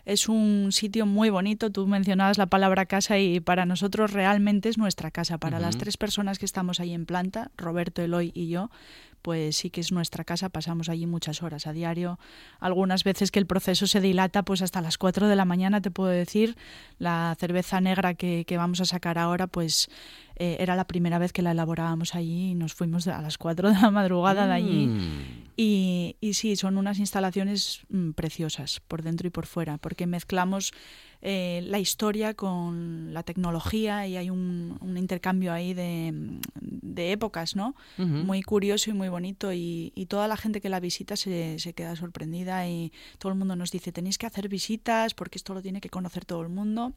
Es 0.06 0.28
un 0.28 0.68
sitio 0.70 1.06
muy 1.06 1.30
bonito, 1.30 1.70
tú 1.72 1.86
mencionabas 1.86 2.36
la 2.36 2.44
palabra 2.44 2.84
casa 2.84 3.18
y 3.18 3.40
para 3.40 3.64
nosotros 3.64 4.12
realmente 4.12 4.68
es 4.68 4.76
nuestra 4.76 5.10
casa. 5.10 5.38
Para 5.38 5.58
las 5.60 5.76
Ujú. 5.76 5.84
tres 5.84 5.96
personas 5.96 6.38
que 6.38 6.44
estamos 6.44 6.78
ahí 6.78 6.92
en 6.92 7.06
planta, 7.06 7.50
Roberto, 7.56 8.02
Eloy 8.02 8.30
y 8.34 8.48
yo, 8.48 8.70
pues 9.24 9.56
sí 9.56 9.70
que 9.70 9.80
es 9.80 9.90
nuestra 9.90 10.22
casa, 10.22 10.50
pasamos 10.50 10.90
allí 10.90 11.06
muchas 11.06 11.42
horas 11.42 11.66
a 11.66 11.72
diario. 11.72 12.18
Algunas 12.60 13.04
veces 13.04 13.30
que 13.30 13.38
el 13.38 13.46
proceso 13.46 13.86
se 13.86 14.02
dilata 14.02 14.42
pues 14.42 14.60
hasta 14.60 14.82
las 14.82 14.98
4 14.98 15.28
de 15.28 15.34
la 15.34 15.46
mañana, 15.46 15.80
te 15.80 15.90
puedo 15.90 16.10
decir. 16.10 16.58
La 16.98 17.34
cerveza 17.40 17.80
negra 17.80 18.12
que, 18.12 18.44
que 18.46 18.58
vamos 18.58 18.82
a 18.82 18.84
sacar 18.84 19.16
ahora, 19.16 19.46
pues 19.46 19.88
eh, 20.36 20.58
era 20.60 20.76
la 20.76 20.86
primera 20.86 21.18
vez 21.18 21.32
que 21.32 21.40
la 21.40 21.52
elaborábamos 21.52 22.14
allí 22.14 22.50
y 22.50 22.54
nos 22.54 22.74
fuimos 22.74 23.06
a 23.06 23.22
las 23.22 23.38
4 23.38 23.70
de 23.70 23.80
la 23.80 23.90
madrugada 23.90 24.46
de 24.46 24.52
allí. 24.52 24.88
Mm. 24.88 25.44
Y, 25.56 26.16
y 26.20 26.34
sí, 26.34 26.56
son 26.56 26.76
unas 26.76 26.98
instalaciones 26.98 27.80
mm, 27.88 28.10
preciosas 28.10 28.80
por 28.86 29.02
dentro 29.02 29.26
y 29.26 29.30
por 29.30 29.46
fuera, 29.46 29.78
porque 29.78 30.06
mezclamos 30.06 30.72
eh, 31.26 31.62
la 31.64 31.78
historia 31.78 32.34
con 32.34 33.14
la 33.14 33.22
tecnología 33.22 34.06
y 34.06 34.18
hay 34.18 34.28
un, 34.28 34.76
un 34.82 34.98
intercambio 34.98 35.54
ahí 35.54 35.72
de, 35.72 36.12
de 36.60 37.12
épocas, 37.12 37.56
¿no? 37.56 37.74
Muy 37.96 38.42
curioso 38.42 38.90
y 38.90 38.92
muy 38.92 39.08
bonito 39.08 39.50
y, 39.54 39.90
y 39.94 40.04
toda 40.04 40.28
la 40.28 40.36
gente 40.36 40.60
que 40.60 40.68
la 40.68 40.80
visita 40.80 41.16
se, 41.16 41.58
se 41.58 41.72
queda 41.72 41.96
sorprendida 41.96 42.68
y 42.68 42.92
todo 43.16 43.32
el 43.32 43.38
mundo 43.38 43.56
nos 43.56 43.70
dice, 43.70 43.90
tenéis 43.90 44.18
que 44.18 44.26
hacer 44.26 44.50
visitas 44.50 45.14
porque 45.14 45.38
esto 45.38 45.54
lo 45.54 45.62
tiene 45.62 45.80
que 45.80 45.88
conocer 45.88 46.26
todo 46.26 46.42
el 46.42 46.50
mundo. 46.50 46.92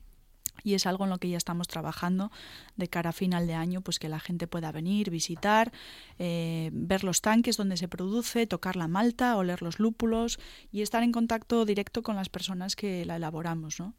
Y 0.61 0.73
es 0.73 0.87
algo 0.87 1.05
en 1.05 1.11
lo 1.11 1.19
que 1.19 1.29
ya 1.29 1.37
estamos 1.37 1.69
trabajando 1.69 2.29
de 2.75 2.89
cara 2.89 3.11
a 3.11 3.13
final 3.13 3.47
de 3.47 3.53
año, 3.53 3.79
pues 3.79 3.97
que 3.97 4.09
la 4.09 4.19
gente 4.19 4.47
pueda 4.47 4.73
venir, 4.73 5.09
visitar, 5.09 5.71
eh, 6.19 6.69
ver 6.73 7.05
los 7.05 7.21
tanques 7.21 7.55
donde 7.55 7.77
se 7.77 7.87
produce, 7.87 8.45
tocar 8.45 8.75
la 8.75 8.89
malta, 8.89 9.37
oler 9.37 9.61
los 9.61 9.79
lúpulos 9.79 10.37
y 10.69 10.81
estar 10.81 11.03
en 11.03 11.13
contacto 11.13 11.63
directo 11.63 12.03
con 12.03 12.17
las 12.17 12.27
personas 12.27 12.75
que 12.75 13.05
la 13.05 13.15
elaboramos, 13.15 13.79
¿no? 13.79 13.93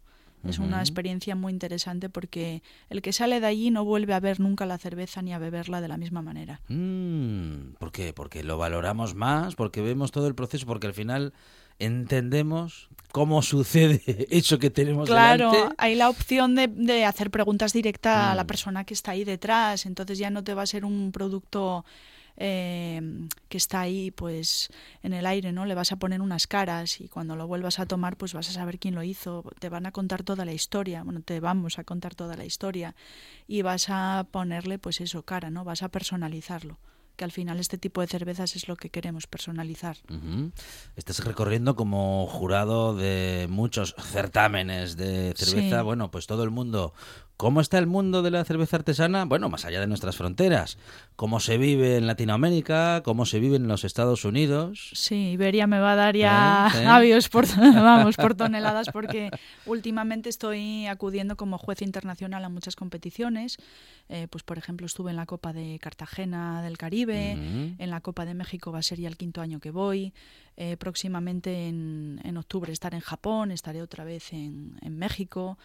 Es 0.47 0.59
una 0.59 0.81
experiencia 0.81 1.35
muy 1.35 1.53
interesante 1.53 2.09
porque 2.09 2.63
el 2.91 3.03
que 3.03 3.13
sale 3.13 3.41
de 3.41 3.47
allí 3.47 3.71
no 3.71 3.85
vuelve 3.85 4.15
a 4.15 4.21
ver 4.21 4.39
nunca 4.41 4.67
la 4.67 4.79
cerveza 4.79 5.21
ni 5.23 5.33
a 5.33 5.39
beberla 5.39 5.81
de 5.81 5.89
la 5.89 5.97
misma 5.97 6.23
manera. 6.23 6.61
Mm, 6.69 7.75
¿Por 7.79 7.91
qué? 7.93 8.13
Porque 8.13 8.43
lo 8.45 8.57
valoramos 8.59 9.15
más, 9.15 9.55
porque 9.57 9.81
vemos 9.83 10.13
todo 10.13 10.27
el 10.29 10.35
proceso, 10.35 10.65
porque 10.67 10.87
al 10.87 10.95
final 10.95 11.33
entendemos 11.79 12.89
cómo 13.13 13.43
sucede 13.43 14.03
eso 14.31 14.59
que 14.59 14.71
tenemos 14.71 15.09
Claro, 15.09 15.51
delante. 15.51 15.75
hay 15.79 15.95
la 15.95 16.09
opción 16.09 16.55
de, 16.55 16.69
de 16.69 17.05
hacer 17.05 17.31
preguntas 17.31 17.73
directas 17.73 18.17
a 18.17 18.35
la 18.35 18.45
Mm. 18.45 18.47
persona 18.47 18.85
que 18.85 18.95
está 18.95 19.13
ahí 19.13 19.25
detrás, 19.25 19.87
entonces 19.87 20.19
ya 20.19 20.31
no 20.31 20.45
te 20.45 20.55
va 20.55 20.63
a 20.63 20.67
ser 20.67 20.85
un 20.85 21.11
producto 21.13 21.85
eh, 22.41 23.01
que 23.49 23.59
está 23.59 23.81
ahí 23.81 24.13
pues 24.13 24.71
en 25.03 25.13
el 25.13 25.27
aire, 25.27 25.51
¿no? 25.51 25.67
Le 25.67 25.75
vas 25.75 25.91
a 25.91 25.97
poner 25.97 26.21
unas 26.21 26.47
caras 26.47 27.01
y 27.01 27.09
cuando 27.09 27.35
lo 27.35 27.49
vuelvas 27.49 27.81
a 27.81 27.87
tomar 27.87 28.17
pues 28.17 28.33
vas 28.33 28.49
a 28.49 28.53
saber 28.53 28.79
quién 28.79 28.95
lo 28.95 29.03
hizo, 29.03 29.45
te 29.59 29.69
van 29.69 29.87
a 29.87 29.93
contar 29.93 30.23
toda 30.23 30.45
la 30.45 30.53
historia, 30.53 31.03
bueno, 31.03 31.21
te 31.21 31.41
vamos 31.41 31.81
a 31.81 31.85
contar 31.85 32.15
toda 32.15 32.37
la 32.37 32.45
historia 32.45 32.95
y 33.49 33.63
vas 33.63 33.87
a 33.89 34.27
ponerle 34.31 34.79
pues 34.79 35.01
eso, 35.01 35.25
cara, 35.25 35.51
¿no? 35.51 35.65
Vas 35.65 35.83
a 35.83 35.89
personalizarlo, 35.89 36.79
que 37.17 37.25
al 37.25 37.33
final 37.33 37.59
este 37.59 37.77
tipo 37.77 38.03
de 38.03 38.07
cervezas 38.07 38.55
es 38.55 38.69
lo 38.69 38.77
que 38.77 38.91
queremos 38.91 39.27
personalizar. 39.27 39.97
Estás 40.95 41.25
recorriendo 41.25 41.75
como 41.75 42.29
jurado 42.29 42.95
de 42.95 43.49
muchos 43.51 43.97
certámenes 43.99 44.97
de 44.97 45.35
cerveza. 45.37 45.79
Sí. 45.79 45.85
Bueno, 45.85 46.13
pues 46.13 46.29
todo 46.29 46.45
el 46.45 46.51
mundo. 46.51 46.95
¿Cómo 47.39 47.61
está 47.61 47.79
el 47.79 47.87
mundo 47.87 48.23
de 48.23 48.33
la 48.33 48.45
cerveza 48.45 48.79
artesana? 48.79 49.25
Bueno, 49.25 49.49
más 49.49 49.65
allá 49.65 49.79
de 49.79 49.87
nuestras 49.87 50.17
fronteras. 50.17 50.77
¿Cómo 51.15 51.39
se 51.39 51.57
vive 51.57 51.97
en 51.97 52.09
Latinoamérica? 52.09 53.01
¿Cómo 53.05 53.27
se 53.27 53.39
vive 53.39 53.55
en 53.55 53.69
los 53.69 53.85
Estados 53.85 54.25
Unidos? 54.25 54.91
Sí, 54.93 55.31
Iberia 55.31 55.69
me 55.69 55.79
va 55.79 55.93
a 55.93 55.95
dar 55.95 56.17
ya 56.17 56.69
¿Eh? 56.75 56.79
¿Eh? 56.83 56.87
avios 56.87 57.29
por, 57.29 57.47
vamos, 57.57 58.17
por 58.17 58.35
toneladas 58.35 58.89
porque 58.93 59.31
últimamente 59.67 60.29
estoy 60.29 60.89
acudiendo 60.89 61.37
como 61.37 61.59
juez 61.59 61.81
internacional 61.81 62.45
a 62.45 62.49
muchas 62.49 62.75
competiciones. 62.75 63.59
Eh, 64.09 64.27
pues 64.29 64.43
por 64.43 64.59
ejemplo 64.59 64.87
estuve 64.87 65.13
en 65.13 65.17
la 65.17 65.27
Copa 65.27 65.53
de 65.53 65.79
Cartagena 65.81 66.61
del 66.61 66.77
Caribe, 66.77 67.37
Ujú. 67.37 67.77
en 67.79 67.91
la 67.91 68.01
Copa 68.01 68.25
de 68.25 68.35
México 68.35 68.73
va 68.73 68.81
a 68.81 68.83
ser 68.83 68.99
ya 68.99 69.07
el 69.07 69.17
quinto 69.17 69.41
año 69.43 69.61
que 69.61 69.71
voy. 69.71 70.13
Eh, 70.57 70.77
próximamente 70.77 71.69
en, 71.69 72.21
en 72.25 72.37
octubre 72.37 72.73
estaré 72.73 72.97
en 72.97 73.03
Japón, 73.03 73.53
estaré 73.53 73.81
otra 73.81 74.03
vez 74.03 74.33
en, 74.33 74.77
en 74.83 74.99
México. 74.99 75.57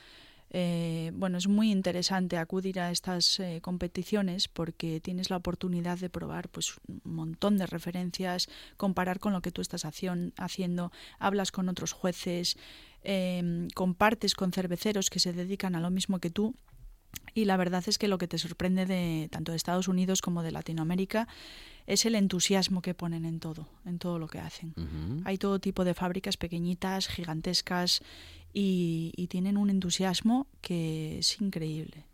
Eh, 0.56 1.12
bueno, 1.16 1.40
es 1.40 1.48
muy 1.48 1.72
interesante 1.72 2.38
acudir 2.38 2.80
a 2.80 2.92
estas 2.92 3.40
eh, 3.40 3.60
competiciones 3.62 4.48
porque 4.48 5.00
tienes 5.02 5.32
la 5.32 5.38
oportunidad 5.38 5.98
de 5.98 6.12
probar 6.12 6.48
pues 6.48 6.76
un 6.88 7.16
montón 7.16 7.58
de 7.58 7.66
referencias, 7.66 8.48
comparar 8.78 9.20
con 9.20 9.34
lo 9.34 9.42
que 9.42 9.52
tú 9.52 9.62
estás 9.62 9.84
haciendo, 9.84 10.92
hablas 11.18 11.52
con 11.52 11.70
otros 11.70 11.92
jueces, 11.92 12.58
eh, 13.04 13.68
compartes 13.74 14.36
con 14.36 14.52
cerveceros 14.52 15.10
que 15.10 15.20
se 15.20 15.34
dedican 15.34 15.76
a 15.76 15.82
lo 15.82 15.90
mismo 15.90 16.20
que 16.20 16.30
tú. 16.30 16.54
Y 17.34 17.46
la 17.46 17.58
verdad 17.58 17.84
es 17.88 17.98
que 17.98 18.08
lo 18.08 18.18
que 18.18 18.28
te 18.28 18.38
sorprende 18.38 18.86
de 18.86 19.30
tanto 19.32 19.52
de 19.52 19.56
Estados 19.56 19.88
Unidos 19.88 20.22
como 20.22 20.44
de 20.44 20.52
Latinoamérica 20.52 21.28
es 21.86 22.06
el 22.06 22.16
entusiasmo 22.16 22.82
que 22.82 22.94
ponen 22.94 23.26
en 23.26 23.40
todo, 23.40 23.68
en 23.86 24.00
todo 24.00 24.18
lo 24.18 24.28
que 24.28 24.40
hacen. 24.40 24.74
Hay 25.26 25.38
todo 25.38 25.60
tipo 25.60 25.84
de 25.84 25.94
fábricas 25.94 26.38
pequeñitas, 26.38 27.08
gigantescas 27.08 28.02
y, 28.54 29.12
y 29.16 29.28
tienen 29.28 29.58
un 29.58 29.70
entusiasmo 29.70 30.48
que 30.62 31.20
es 31.20 31.42
increíble. 31.42 32.06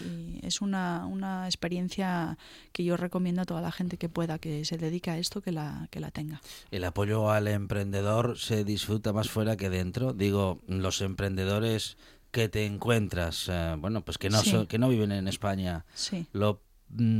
Y 0.00 0.38
es 0.46 0.60
una, 0.60 1.06
una 1.06 1.46
experiencia 1.46 2.38
que 2.72 2.84
yo 2.84 2.96
recomiendo 2.96 3.42
a 3.42 3.44
toda 3.44 3.60
la 3.60 3.72
gente 3.72 3.96
que 3.98 4.08
pueda, 4.08 4.38
que 4.38 4.64
se 4.64 4.78
dedique 4.78 5.10
a 5.10 5.18
esto, 5.18 5.40
que 5.42 5.50
la, 5.52 5.88
que 5.90 5.98
la 6.00 6.10
tenga. 6.12 6.40
El 6.70 6.84
apoyo 6.84 7.30
al 7.30 7.48
emprendedor 7.48 8.38
se 8.38 8.64
disfruta 8.64 9.12
más 9.12 9.28
fuera 9.28 9.56
que 9.56 9.70
dentro. 9.70 10.12
Digo, 10.12 10.60
los 10.68 11.00
emprendedores 11.00 11.96
que 12.30 12.48
te 12.48 12.64
encuentras, 12.64 13.48
eh, 13.50 13.74
bueno, 13.78 14.02
pues 14.04 14.18
que 14.18 14.30
no, 14.30 14.40
Sí. 14.42 14.50
son- 14.52 14.66
que 14.66 14.78
no 14.78 14.88
viven 14.88 15.12
en 15.12 15.28
España, 15.28 15.84
Sí. 15.94 16.26
lo 16.32 16.62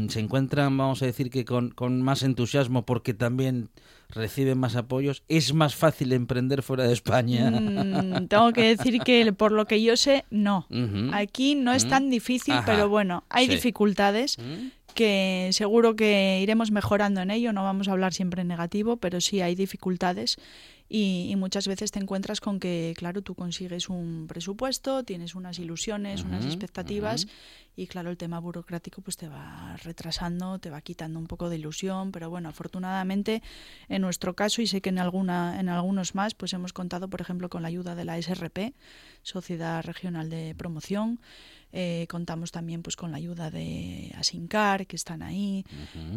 se 0.09 0.21
encuentran, 0.21 0.77
vamos 0.77 1.03
a 1.03 1.07
decir 1.07 1.31
que 1.31 1.45
con, 1.45 1.71
con 1.71 2.03
más 2.03 2.23
entusiasmo 2.23 2.85
porque 2.85 3.15
también 3.15 3.71
reciben 4.11 4.59
más 4.59 4.77
apoyos. 4.77 5.23
Es 5.29 5.55
más 5.55 5.75
fácil 5.75 6.13
emprender 6.13 6.63
fuera 6.63 6.85
de 6.85 6.93
España. 6.93 7.51
Mm, 7.51 8.27
tengo 8.29 8.53
que 8.53 8.77
decir 8.77 9.01
que 9.01 9.33
por 9.33 9.53
lo 9.53 9.67
que 9.67 9.83
yo 9.83 9.97
sé, 9.97 10.25
no. 10.31 10.67
Aquí 11.13 11.55
no 11.55 11.73
es 11.73 11.87
Mm. 11.87 11.89
tan 11.89 12.11
difícil, 12.11 12.53
Ajá. 12.55 12.65
pero 12.67 12.89
bueno, 12.91 13.25
hay 13.31 13.47
Sí. 13.47 13.53
dificultades 13.53 14.37
¿Mm? 14.39 14.67
Que 14.93 15.51
seguro 15.53 15.97
que 15.97 16.41
iremos 16.43 16.71
mejorando 16.71 17.21
en 17.21 17.31
ello. 17.31 17.53
No 17.53 17.63
vamos 17.65 17.89
a 17.89 17.93
hablar 17.93 18.15
siempre 18.15 18.43
en 18.43 18.49
negativo, 18.49 18.97
pero 18.97 19.21
sí 19.21 19.41
hay 19.41 19.55
dificultades 19.55 20.39
y, 20.95 21.29
y 21.31 21.37
muchas 21.37 21.67
veces 21.67 21.91
te 21.91 22.01
encuentras 22.01 22.43
con 22.43 22.61
que, 22.61 22.93
claro, 22.99 23.23
tú 23.23 23.35
consigues 23.35 23.89
un 23.89 24.27
presupuesto, 24.29 25.05
tienes 25.05 25.35
unas 25.35 25.59
ilusiones, 25.59 26.23
unas 26.23 26.45
expectativas 26.45 27.27
y, 27.75 27.87
claro, 27.87 28.11
el 28.11 28.19
tema 28.19 28.39
burocrático 28.39 29.01
pues 29.01 29.17
te 29.17 29.27
va 29.27 29.75
retrasando, 29.83 30.59
te 30.59 30.69
va 30.69 30.83
quitando 30.83 31.19
un 31.19 31.27
poco 31.29 31.49
de 31.49 31.57
ilusión, 31.57 32.13
pero 32.13 32.29
bueno, 32.29 32.51
afortunadamente 32.51 33.43
en 33.89 34.03
nuestro 34.03 34.35
caso 34.35 34.61
y 34.61 34.67
sé 34.67 34.83
que 34.83 34.91
en 34.91 34.99
alguna 34.99 35.59
en 35.59 35.71
algunos 35.71 36.15
más 36.15 36.35
pues 36.35 36.53
hemos 36.53 36.75
contado, 36.75 37.09
por 37.09 37.23
ejemplo, 37.23 37.49
con 37.49 37.63
la 37.63 37.69
ayuda 37.69 37.95
de 37.95 38.05
la 38.05 38.21
SRP, 38.21 38.75
Sociedad 39.23 39.83
Regional 39.83 40.29
de 40.29 40.55
Promoción. 40.55 41.21
Eh, 41.73 42.07
contamos 42.11 42.53
también 42.53 42.83
pues 42.83 42.97
con 42.97 43.11
la 43.11 43.17
ayuda 43.17 43.51
de 43.51 44.13
Asincar, 44.19 44.87
que 44.87 44.97
están 44.97 45.23
ahí. 45.23 45.65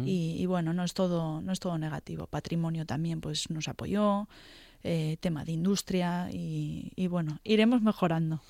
Y, 0.04 0.36
y 0.38 0.46
bueno, 0.46 0.72
no 0.72 0.84
es 0.84 0.92
todo, 0.92 1.40
no 1.40 1.52
es 1.52 1.60
todo 1.60 1.78
negativo. 1.78 2.26
Patrimonio 2.26 2.84
también 2.84 3.20
pues 3.20 3.50
nos 3.50 3.68
apoyó, 3.68 4.28
eh, 4.86 5.16
tema 5.20 5.44
de 5.44 5.50
industria 5.52 6.30
y, 6.32 6.92
y 6.94 7.08
bueno, 7.08 7.40
iremos 7.42 7.82
mejorando. 7.82 8.40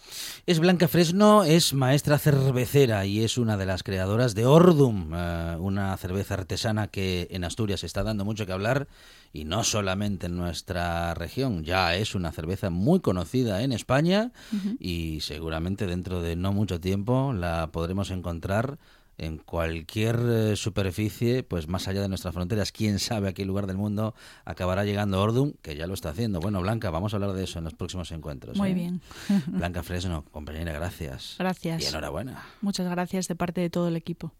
Es 0.45 0.59
Blanca 0.59 0.87
Fresno, 0.87 1.45
es 1.45 1.73
maestra 1.73 2.19
cervecera 2.19 3.07
y 3.07 3.25
es 3.25 3.39
una 3.39 3.57
de 3.57 3.65
las 3.65 3.83
creadoras 3.83 4.35
de 4.35 4.45
Ordum, 4.45 5.13
eh, 5.15 5.57
una 5.59 5.97
cerveza 5.97 6.35
artesana 6.35 6.89
que 6.89 7.29
en 7.31 7.45
Asturias 7.45 7.85
está 7.85 8.03
dando 8.03 8.27
mucho 8.27 8.45
que 8.45 8.53
hablar 8.53 8.87
y 9.33 9.45
no 9.45 9.65
solamente 9.65 10.27
en 10.27 10.37
nuestra 10.37 11.15
región, 11.15 11.65
ya 11.65 11.95
es 11.95 12.15
una 12.15 12.33
cerveza 12.33 12.71
muy 12.71 13.01
conocida 13.01 13.63
en 13.63 13.73
España 13.73 14.33
y 14.79 15.21
seguramente 15.21 15.87
dentro 15.87 16.23
de 16.23 16.37
no 16.37 16.53
mucho 16.53 16.81
tiempo 16.81 17.33
la 17.33 17.71
podremos 17.73 18.11
encontrar 18.11 18.79
en 19.19 19.39
cualquier 19.39 20.19
eh, 20.21 20.57
superficie, 20.57 21.43
pues 21.43 21.69
más 21.69 21.89
allá 21.89 22.03
de 22.03 22.09
nuestras 22.09 22.35
fronteras, 22.35 22.73
quién 22.73 22.99
sabe 22.99 23.29
a 23.29 23.33
qué 23.33 23.45
lugar 23.45 23.67
del 23.67 23.77
mundo 23.77 24.15
acabará 24.45 24.85
llegando 24.85 25.21
Ordum, 25.21 25.53
que 25.63 25.77
ya 25.77 25.87
lo 25.87 25.95
está 25.95 26.11
haciendo. 26.11 26.41
Bueno, 26.41 26.61
Blanca, 26.61 26.91
vamos 26.91 27.13
a 27.13 27.17
hablar 27.17 27.33
de 27.33 27.45
eso 27.45 27.59
en 27.59 27.65
los 27.65 27.75
próximos 27.75 28.11
encuentros. 28.13 28.57
Muy 28.57 28.71
¿eh? 28.71 28.75
bien. 28.75 29.01
Blanca 29.47 29.83
Fresno, 29.83 30.25
compañera, 30.31 30.73
gracias. 30.73 31.37
Gracias. 31.39 31.83
Y 31.83 31.87
enhorabuena. 31.87 32.43
Muchas 32.61 32.89
gracias 32.91 33.29
de 33.29 33.37
parte 33.37 33.61
de 33.61 33.71
todo 33.71 33.89
el 33.89 33.97
equipo. 33.97 34.33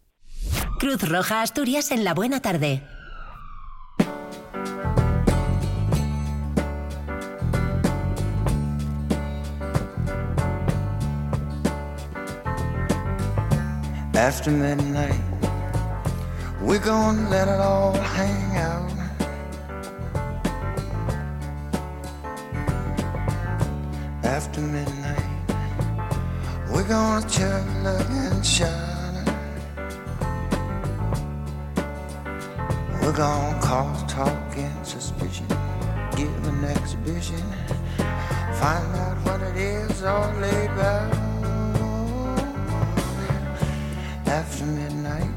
Cruz 0.79 1.01
Roja 1.07 1.41
Asturias 1.41 1.91
en 1.91 2.03
la 2.03 2.13
buena 2.13 2.41
tarde. 2.41 2.83
After 14.17 14.49
midnight, 14.49 15.21
we're 16.59 16.79
gonna 16.79 17.29
let 17.29 17.47
it 17.47 17.59
all 17.59 17.93
hang 17.93 18.57
out. 18.57 18.91
After 24.23 24.59
midnight, 24.59 25.29
we're 26.73 26.87
gonna 26.87 27.29
chug, 27.29 27.63
lug, 27.83 28.09
and 28.09 28.43
shine. 28.43 29.23
We're 33.03 33.13
gonna 33.15 33.61
cause 33.61 34.01
talk 34.11 34.57
and 34.57 34.87
suspicion, 34.87 35.45
give 36.15 36.47
an 36.47 36.65
exhibition, 36.65 37.43
find 38.59 38.95
out 38.95 39.17
what 39.25 39.41
it 39.43 39.57
is 39.57 40.01
all 40.01 40.31
about. 40.31 41.26
After 44.29 44.65
midnight, 44.65 45.29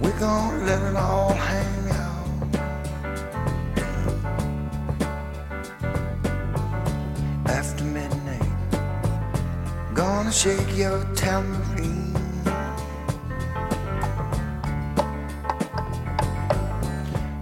we're 0.00 0.18
gonna 0.20 0.64
let 0.64 0.80
it 0.80 0.96
all 0.96 1.32
hang 1.32 1.90
out. 1.90 2.28
After 7.46 7.84
midnight, 7.84 8.52
gonna 9.92 10.30
shake 10.30 10.76
your 10.76 11.04
tambourine. 11.16 12.16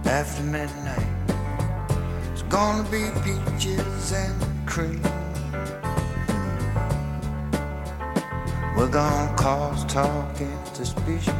After 0.05 0.43
midnight, 0.43 1.07
it's 2.33 2.41
gonna 2.43 2.89
be 2.89 3.11
peaches 3.23 4.13
and 4.13 4.67
cream. 4.67 5.26
We're 8.77 8.87
gonna 8.89 9.35
cause 9.35 9.83
talk 9.85 10.39
and 10.39 10.67
suspicion, 10.67 11.35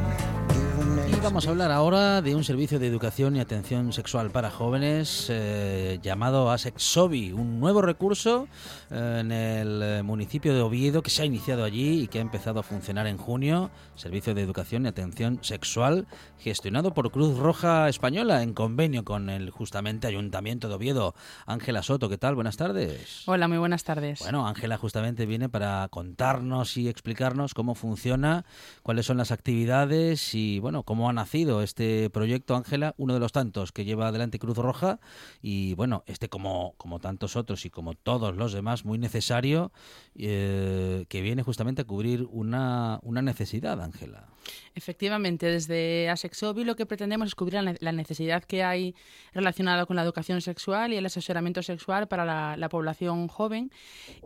vamos 1.24 1.48
a 1.48 1.50
hablar 1.50 1.72
ahora 1.72 2.22
de 2.22 2.36
un 2.36 2.44
servicio 2.44 2.80
de 2.80 2.88
educación 2.88 3.36
y 3.36 3.40
atención 3.40 3.92
sexual 3.92 4.30
para 4.30 4.52
jóvenes 4.52 5.28
eh, 5.30 6.00
llamado 6.02 6.52
Asexobi, 6.52 7.32
un 7.32 7.60
nuevo 7.60 7.82
recurso 7.82 8.48
eh, 8.92 9.18
en 9.22 9.32
el 9.32 9.82
eh, 9.82 10.04
municipio 10.04 10.54
de 10.54 10.62
Oviedo 10.62 11.02
que 11.02 11.10
se 11.10 11.24
ha 11.24 11.26
iniciado 11.26 11.64
allí 11.64 12.02
y 12.02 12.08
que 12.08 12.20
ha 12.20 12.22
empezado 12.22 12.60
a 12.60 12.64
funcionar 12.64 13.08
en 13.08 13.18
junio. 13.18 13.72
Servicio 13.96 14.36
de 14.36 14.44
educación 14.44 14.86
y 14.86 14.90
atención 14.90 15.40
sexual 15.42 16.08
gestionado 16.40 16.94
por 16.94 17.12
Cruz 17.12 17.38
Roja 17.38 17.90
Española 17.90 18.44
en 18.44 18.54
convenio 18.54 19.04
con 19.04 19.30
el 19.30 19.50
justamente 19.50 20.08
Ayuntamiento 20.08 20.70
de 20.70 20.76
Oviedo. 20.76 21.16
Ángela 21.46 21.82
Soto, 21.84 22.10
¿qué 22.10 22.18
tal? 22.18 22.36
Buenas 22.36 22.58
tardes. 22.58 23.24
Hola, 23.26 23.48
muy 23.48 23.58
buenas 23.58 23.84
tardes. 23.84 24.20
Bueno, 24.20 24.48
Ángela 24.48 24.78
justamente 24.78 25.26
viene 25.26 25.50
para 25.50 25.88
contarnos 25.90 26.78
y 26.78 26.90
explicarnos 26.90 27.54
cómo 27.54 27.76
funciona, 27.76 28.46
cuáles 28.84 29.06
son 29.06 29.18
las 29.18 29.32
actividades 29.32 30.36
y 30.36 30.60
bueno, 30.60 30.84
cómo 30.84 31.07
ha 31.10 31.14
nacido 31.14 31.62
este 31.62 32.10
proyecto, 32.10 32.56
Ángela, 32.56 32.94
uno 32.98 33.14
de 33.14 33.20
los 33.20 33.32
tantos 33.32 33.72
que 33.72 33.86
lleva 33.86 34.08
adelante 34.08 34.40
Cruz 34.40 34.58
Roja 34.58 35.00
y 35.42 35.74
bueno, 35.76 36.04
este 36.08 36.30
como, 36.30 36.74
como 36.78 37.00
tantos 37.00 37.36
otros 37.36 37.66
y 37.66 37.70
como 37.70 37.94
todos 37.94 38.36
los 38.36 38.54
demás, 38.54 38.86
muy 38.86 38.98
necesario, 38.98 39.72
eh, 40.16 41.06
que 41.10 41.22
viene 41.22 41.44
justamente 41.44 41.82
a 41.82 41.86
cubrir 41.86 42.28
una, 42.32 43.00
una 43.04 43.22
necesidad, 43.22 43.82
Ángela. 43.82 44.28
Efectivamente, 44.76 45.46
desde 45.48 46.10
Asexobi 46.10 46.64
lo 46.64 46.76
que 46.76 46.86
pretendemos 46.86 47.28
es 47.30 47.36
cubrir 47.36 47.56
la 47.56 47.62
ne- 47.64 47.78
la 47.80 47.92
necesidad 47.92 48.44
que 48.44 48.64
hay 48.64 48.96
relacionada 49.34 49.86
con 49.86 49.96
la 49.96 50.04
educación 50.04 50.42
sexual 50.42 50.94
y 50.94 50.98
el 50.98 51.06
asesoramiento 51.06 51.62
sexual 51.64 52.08
para 52.08 52.26
la, 52.26 52.56
la 52.58 52.70
población 52.70 53.28
joven. 53.28 53.72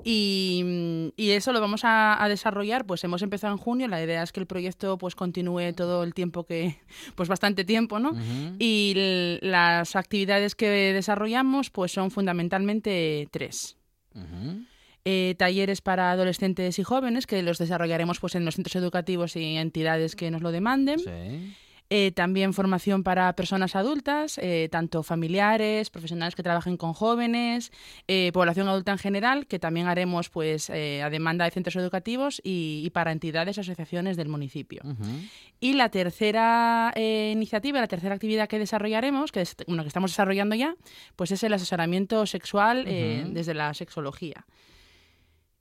Y, 0.03 1.11
y 1.15 1.31
eso 1.31 1.53
lo 1.53 1.61
vamos 1.61 1.83
a, 1.83 2.21
a 2.23 2.27
desarrollar, 2.29 2.85
pues 2.85 3.03
hemos 3.03 3.21
empezado 3.21 3.53
en 3.53 3.57
junio, 3.57 3.87
la 3.87 4.03
idea 4.03 4.23
es 4.23 4.31
que 4.31 4.39
el 4.39 4.47
proyecto 4.47 4.97
pues 4.97 5.15
continúe 5.15 5.73
todo 5.75 6.03
el 6.03 6.13
tiempo 6.13 6.45
que, 6.45 6.77
pues 7.15 7.29
bastante 7.29 7.63
tiempo, 7.63 7.99
¿no? 7.99 8.11
Y 8.59 8.93
las 9.41 9.95
actividades 9.95 10.55
que 10.55 10.67
desarrollamos 10.93 11.69
pues 11.69 11.91
son 11.91 12.11
fundamentalmente 12.11 13.27
tres. 13.31 13.77
Ujú. 14.13 14.65
Eh, 15.03 15.35
talleres 15.37 15.81
para 15.81 16.11
adolescentes 16.11 16.77
y 16.77 16.83
jóvenes 16.83 17.25
que 17.25 17.41
los 17.41 17.57
desarrollaremos 17.57 18.19
pues 18.19 18.35
en 18.35 18.45
los 18.45 18.55
centros 18.55 18.75
educativos 18.75 19.35
y 19.35 19.57
entidades 19.57 20.15
que 20.15 20.29
nos 20.29 20.41
lo 20.41 20.51
demanden. 20.51 20.99
Sí. 20.99 21.55
Eh, 21.93 22.13
también 22.13 22.53
formación 22.53 23.03
para 23.03 23.35
personas 23.35 23.75
adultas, 23.75 24.37
eh, 24.41 24.69
tanto 24.71 25.03
familiares, 25.03 25.89
profesionales 25.89 26.35
que 26.35 26.41
trabajen 26.41 26.77
con 26.77 26.93
jóvenes, 26.93 27.73
eh, 28.07 28.31
población 28.33 28.69
adulta 28.69 28.93
en 28.93 28.97
general, 28.97 29.45
que 29.45 29.59
también 29.59 29.87
haremos 29.87 30.29
pues 30.29 30.69
a 30.69 31.09
demanda 31.09 31.43
de 31.43 31.51
centros 31.51 31.75
educativos 31.75 32.39
y, 32.45 32.81
y 32.85 32.89
para 32.91 33.11
entidades 33.11 33.57
y 33.57 33.59
asociaciones 33.59 34.15
del 34.15 34.29
municipio. 34.29 34.81
Y 35.59 35.73
la 35.73 35.89
tercera 35.89 36.93
iniciativa, 36.95 37.81
la 37.81 37.87
tercera 37.87 38.15
actividad 38.15 38.47
que 38.47 38.57
desarrollaremos, 38.57 39.33
que, 39.33 39.41
es, 39.41 39.57
bueno, 39.67 39.83
que 39.83 39.89
estamos 39.89 40.11
desarrollando 40.11 40.55
ya, 40.55 40.75
pues 41.17 41.31
es 41.31 41.43
el 41.43 41.51
asesoramiento 41.51 42.25
sexual 42.25 42.85
desde 42.85 43.53
la 43.53 43.73
sexología. 43.73 44.45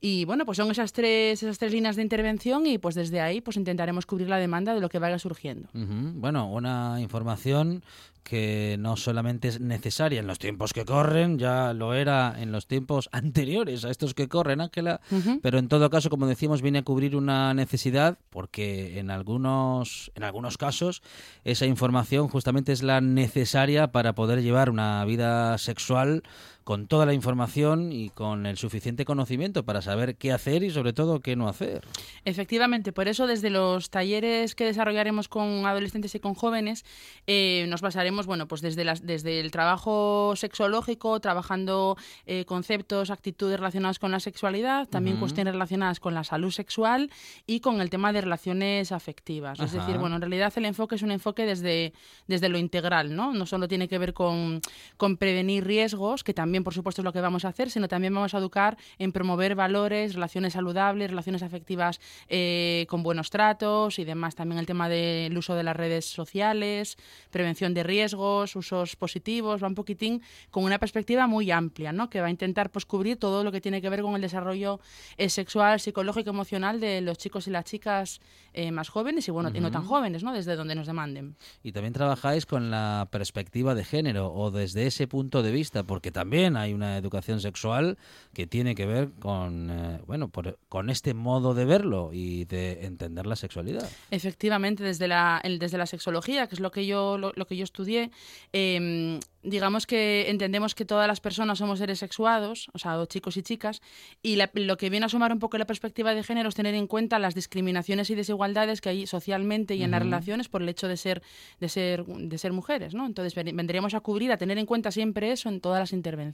Y 0.00 0.24
bueno, 0.24 0.46
pues 0.46 0.56
son 0.56 0.70
esas 0.70 0.92
tres, 0.92 1.42
esas 1.42 1.58
tres 1.58 1.72
líneas 1.72 1.96
de 1.96 2.02
intervención 2.02 2.66
y 2.66 2.78
pues 2.78 2.94
desde 2.94 3.20
ahí 3.20 3.40
pues 3.42 3.58
intentaremos 3.58 4.06
cubrir 4.06 4.28
la 4.28 4.38
demanda 4.38 4.74
de 4.74 4.80
lo 4.80 4.88
que 4.88 4.98
vaya 4.98 5.18
surgiendo. 5.18 5.68
Bueno, 5.72 6.50
una 6.50 7.00
información 7.00 7.82
que 8.22 8.76
no 8.78 8.96
solamente 8.96 9.48
es 9.48 9.60
necesaria 9.60 10.20
en 10.20 10.26
los 10.26 10.38
tiempos 10.38 10.72
que 10.72 10.84
corren, 10.84 11.38
ya 11.38 11.72
lo 11.72 11.94
era 11.94 12.34
en 12.38 12.52
los 12.52 12.66
tiempos 12.66 13.08
anteriores 13.12 13.84
a 13.84 13.90
estos 13.90 14.14
que 14.14 14.28
corren, 14.28 14.60
Ángela, 14.60 15.00
pero 15.42 15.58
en 15.58 15.68
todo 15.68 15.90
caso, 15.90 16.10
como 16.10 16.26
decíamos, 16.26 16.62
viene 16.62 16.78
a 16.78 16.82
cubrir 16.82 17.16
una 17.16 17.52
necesidad 17.54 18.18
porque 18.30 18.98
en 18.98 19.10
algunos, 19.10 20.12
en 20.14 20.22
algunos 20.22 20.56
casos 20.58 21.02
esa 21.44 21.66
información 21.66 22.28
justamente 22.28 22.72
es 22.72 22.82
la 22.82 23.00
necesaria 23.00 23.88
para 23.88 24.14
poder 24.14 24.42
llevar 24.42 24.70
una 24.70 25.04
vida 25.04 25.58
sexual 25.58 26.22
con 26.64 26.86
toda 26.86 27.06
la 27.06 27.14
información 27.14 27.92
y 27.92 28.10
con 28.10 28.46
el 28.46 28.56
suficiente 28.56 29.04
conocimiento 29.04 29.64
para 29.64 29.82
saber 29.82 30.16
qué 30.16 30.32
hacer 30.32 30.62
y 30.62 30.70
sobre 30.70 30.92
todo 30.92 31.20
qué 31.20 31.36
no 31.36 31.48
hacer. 31.48 31.84
Efectivamente, 32.24 32.92
por 32.92 33.08
eso 33.08 33.26
desde 33.26 33.50
los 33.50 33.90
talleres 33.90 34.54
que 34.54 34.64
desarrollaremos 34.64 35.28
con 35.28 35.66
adolescentes 35.66 36.14
y 36.14 36.20
con 36.20 36.34
jóvenes 36.34 36.84
eh, 37.26 37.66
nos 37.68 37.80
basaremos, 37.80 38.26
bueno, 38.26 38.46
pues 38.46 38.60
desde, 38.60 38.84
las, 38.84 39.06
desde 39.06 39.40
el 39.40 39.50
trabajo 39.50 40.34
sexológico, 40.36 41.18
trabajando 41.20 41.96
eh, 42.26 42.44
conceptos, 42.44 43.10
actitudes 43.10 43.58
relacionadas 43.58 43.98
con 43.98 44.10
la 44.10 44.20
sexualidad, 44.20 44.88
también 44.88 45.18
cuestiones 45.18 45.54
relacionadas 45.54 46.00
con 46.00 46.14
la 46.14 46.24
salud 46.24 46.50
sexual 46.50 47.10
y 47.46 47.60
con 47.60 47.80
el 47.80 47.90
tema 47.90 48.12
de 48.12 48.20
relaciones 48.20 48.92
afectivas. 48.92 49.60
Es 49.60 49.72
decir, 49.72 49.98
bueno, 49.98 50.16
en 50.16 50.22
realidad 50.22 50.52
el 50.56 50.66
enfoque 50.66 50.96
es 50.96 51.02
un 51.02 51.10
enfoque 51.10 51.46
desde, 51.46 51.92
desde 52.26 52.48
lo 52.48 52.58
integral, 52.58 53.14
¿no? 53.14 53.32
No 53.32 53.46
solo 53.46 53.66
tiene 53.66 53.88
que 53.88 53.98
ver 53.98 54.12
con, 54.12 54.60
con 54.96 55.16
prevenir 55.16 55.64
riesgos, 55.64 56.22
que 56.22 56.34
también 56.34 56.49
por 56.58 56.74
supuesto 56.74 57.02
es 57.02 57.04
lo 57.04 57.12
que 57.12 57.20
vamos 57.20 57.44
a 57.44 57.48
hacer, 57.48 57.70
sino 57.70 57.88
también 57.88 58.14
vamos 58.14 58.34
a 58.34 58.38
educar 58.38 58.76
en 58.98 59.12
promover 59.12 59.54
valores, 59.54 60.14
relaciones 60.14 60.54
saludables, 60.54 61.10
relaciones 61.10 61.42
afectivas 61.42 62.00
eh, 62.28 62.86
con 62.88 63.02
buenos 63.02 63.30
tratos 63.30 63.98
y 63.98 64.04
demás. 64.04 64.34
También 64.34 64.58
el 64.58 64.66
tema 64.66 64.88
del 64.88 65.36
uso 65.36 65.54
de 65.54 65.62
las 65.62 65.76
redes 65.76 66.04
sociales, 66.04 66.96
prevención 67.30 67.74
de 67.74 67.82
riesgos, 67.82 68.56
usos 68.56 68.96
positivos, 68.96 69.62
va 69.62 69.68
un 69.68 69.74
poquitín 69.74 70.22
con 70.50 70.64
una 70.64 70.78
perspectiva 70.78 71.26
muy 71.26 71.50
amplia, 71.50 71.92
¿no? 71.92 72.10
Que 72.10 72.20
va 72.20 72.26
a 72.26 72.30
intentar 72.30 72.70
pues, 72.70 72.84
cubrir 72.84 73.16
todo 73.16 73.44
lo 73.44 73.52
que 73.52 73.60
tiene 73.60 73.80
que 73.80 73.88
ver 73.88 74.02
con 74.02 74.14
el 74.14 74.20
desarrollo 74.20 74.80
eh, 75.16 75.28
sexual, 75.28 75.80
psicológico, 75.80 76.30
emocional 76.30 76.80
de 76.80 77.00
los 77.00 77.18
chicos 77.18 77.46
y 77.46 77.50
las 77.50 77.64
chicas 77.64 78.20
eh, 78.52 78.72
más 78.72 78.88
jóvenes 78.88 79.28
y 79.28 79.30
bueno, 79.30 79.50
y 79.54 79.60
no 79.60 79.70
tan 79.70 79.84
jóvenes, 79.84 80.24
¿no? 80.24 80.32
Desde 80.32 80.56
donde 80.56 80.74
nos 80.74 80.86
demanden. 80.86 81.36
Y 81.62 81.72
también 81.72 81.92
trabajáis 81.92 82.46
con 82.46 82.70
la 82.70 83.08
perspectiva 83.10 83.74
de 83.74 83.84
género 83.84 84.32
o 84.32 84.50
desde 84.50 84.86
ese 84.86 85.06
punto 85.06 85.42
de 85.42 85.52
vista, 85.52 85.84
porque 85.84 86.10
también 86.10 86.39
hay 86.48 86.72
una 86.74 86.96
educación 86.96 87.40
sexual 87.40 87.98
que 88.34 88.46
tiene 88.46 88.74
que 88.74 88.86
ver 88.86 89.10
con, 89.18 89.70
eh, 89.70 90.00
bueno, 90.06 90.28
por- 90.28 90.58
con 90.68 90.90
este 90.90 91.14
modo 91.14 91.54
de 91.54 91.64
verlo 91.64 92.10
y 92.12 92.44
de 92.46 92.84
entender 92.86 93.26
la 93.26 93.36
sexualidad. 93.36 93.88
Efectivamente, 94.10 94.82
desde 94.84 95.08
la, 95.08 95.40
desde 95.44 95.78
la 95.78 95.86
sexología, 95.86 96.46
que 96.46 96.54
es 96.54 96.60
lo 96.60 96.70
que 96.70 96.86
yo, 96.86 97.18
lo, 97.18 97.32
lo 97.34 97.46
que 97.46 97.56
yo 97.56 97.64
estudié, 97.64 98.10
eh, 98.52 99.18
digamos 99.42 99.86
que 99.86 100.28
entendemos 100.28 100.74
que 100.74 100.84
todas 100.84 101.08
las 101.08 101.20
personas 101.20 101.58
somos 101.58 101.78
seres 101.78 101.98
sexuados, 101.98 102.68
o 102.74 102.78
sea, 102.78 103.02
chicos 103.06 103.36
y 103.38 103.42
chicas, 103.42 103.80
y 104.22 104.36
la- 104.36 104.50
lo 104.52 104.76
que 104.76 104.90
viene 104.90 105.06
a 105.06 105.08
sumar 105.08 105.32
un 105.32 105.38
poco 105.38 105.56
la 105.56 105.64
perspectiva 105.66 106.14
de 106.14 106.22
género 106.22 106.48
es 106.50 106.54
tener 106.54 106.74
en 106.74 106.86
cuenta 106.86 107.18
las 107.18 107.34
discriminaciones 107.34 108.10
y 108.10 108.14
desigualdades 108.14 108.80
que 108.82 108.90
hay 108.90 109.06
socialmente 109.06 109.74
y 109.76 109.82
en 109.82 109.90
las 109.92 110.00
relaciones 110.02 110.48
por 110.48 110.60
el 110.62 110.68
hecho 110.68 110.88
de 110.88 110.96
ser, 110.98 111.22
de 111.58 111.68
ser, 111.70 112.04
de 112.04 112.38
ser 112.38 112.52
mujeres, 112.52 112.92
¿no? 112.94 113.06
Entonces 113.06 113.34
ven- 113.34 113.56
vendríamos 113.56 113.94
a 113.94 114.00
cubrir, 114.00 114.30
a 114.30 114.36
tener 114.36 114.58
en 114.58 114.66
cuenta 114.66 114.90
siempre 114.90 115.32
eso 115.32 115.48
en 115.48 115.60
todas 115.60 115.80
las 115.80 115.92
intervenciones. 115.94 116.29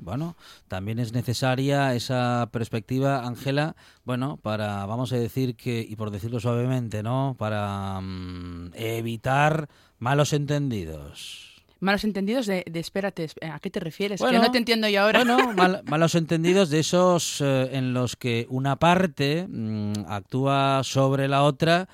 Bueno, 0.00 0.36
también 0.68 0.98
es 0.98 1.12
necesaria 1.12 1.94
esa 1.94 2.48
perspectiva, 2.52 3.26
Ángela, 3.26 3.76
bueno, 4.04 4.36
para, 4.36 4.86
vamos 4.86 5.12
a 5.12 5.16
decir 5.16 5.54
que, 5.56 5.80
y 5.88 5.96
por 5.96 6.10
decirlo 6.10 6.40
suavemente, 6.40 7.02
¿no? 7.02 7.34
Para 7.38 8.00
mm, 8.00 8.70
evitar 8.74 9.68
malos 9.98 10.32
entendidos. 10.32 11.46
Malos 11.80 12.02
entendidos 12.02 12.46
de, 12.46 12.64
de 12.68 12.80
espérate, 12.80 13.24
esp- 13.28 13.52
¿a 13.54 13.60
qué 13.60 13.70
te 13.70 13.78
refieres? 13.78 14.20
Bueno, 14.20 14.40
que 14.40 14.46
no 14.46 14.52
te 14.52 14.58
entiendo 14.58 14.88
yo 14.88 15.02
ahora. 15.02 15.20
Bueno, 15.24 15.52
mal- 15.56 15.82
malos 15.84 16.16
entendidos 16.16 16.70
de 16.70 16.80
esos 16.80 17.40
eh, 17.40 17.68
en 17.72 17.94
los 17.94 18.16
que 18.16 18.46
una 18.50 18.76
parte 18.76 19.46
mm, 19.48 19.92
actúa 20.08 20.80
sobre 20.82 21.28
la 21.28 21.44
otra 21.44 21.88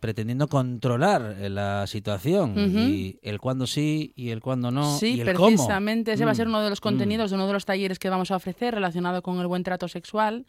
pretendiendo 0.00 0.48
controlar 0.48 1.36
eh, 1.40 1.48
la 1.48 1.86
situación 1.86 2.54
y 2.56 3.18
el 3.22 3.40
cuándo 3.40 3.66
sí 3.66 4.12
y 4.16 4.30
el 4.30 4.40
cuándo 4.40 4.70
no 4.70 4.98
Sí, 4.98 5.14
y 5.16 5.20
el 5.20 5.34
cómo. 5.34 5.48
precisamente 5.48 6.12
ese 6.12 6.24
va 6.24 6.30
a 6.30 6.34
ser 6.34 6.46
Mm, 6.46 6.50
uno 6.50 6.62
de 6.62 6.70
los 6.70 6.80
mm. 6.80 6.82
contenidos 6.82 7.30
de 7.30 7.36
uno 7.36 7.46
de 7.46 7.52
los 7.52 7.64
talleres 7.64 7.98
que 7.98 8.08
vamos 8.10 8.30
a 8.30 8.36
ofrecer 8.36 8.74
relacionado 8.74 9.22
con 9.22 9.38
el 9.40 9.46
buen 9.46 9.62
trato 9.62 9.88
sexual 9.88 10.46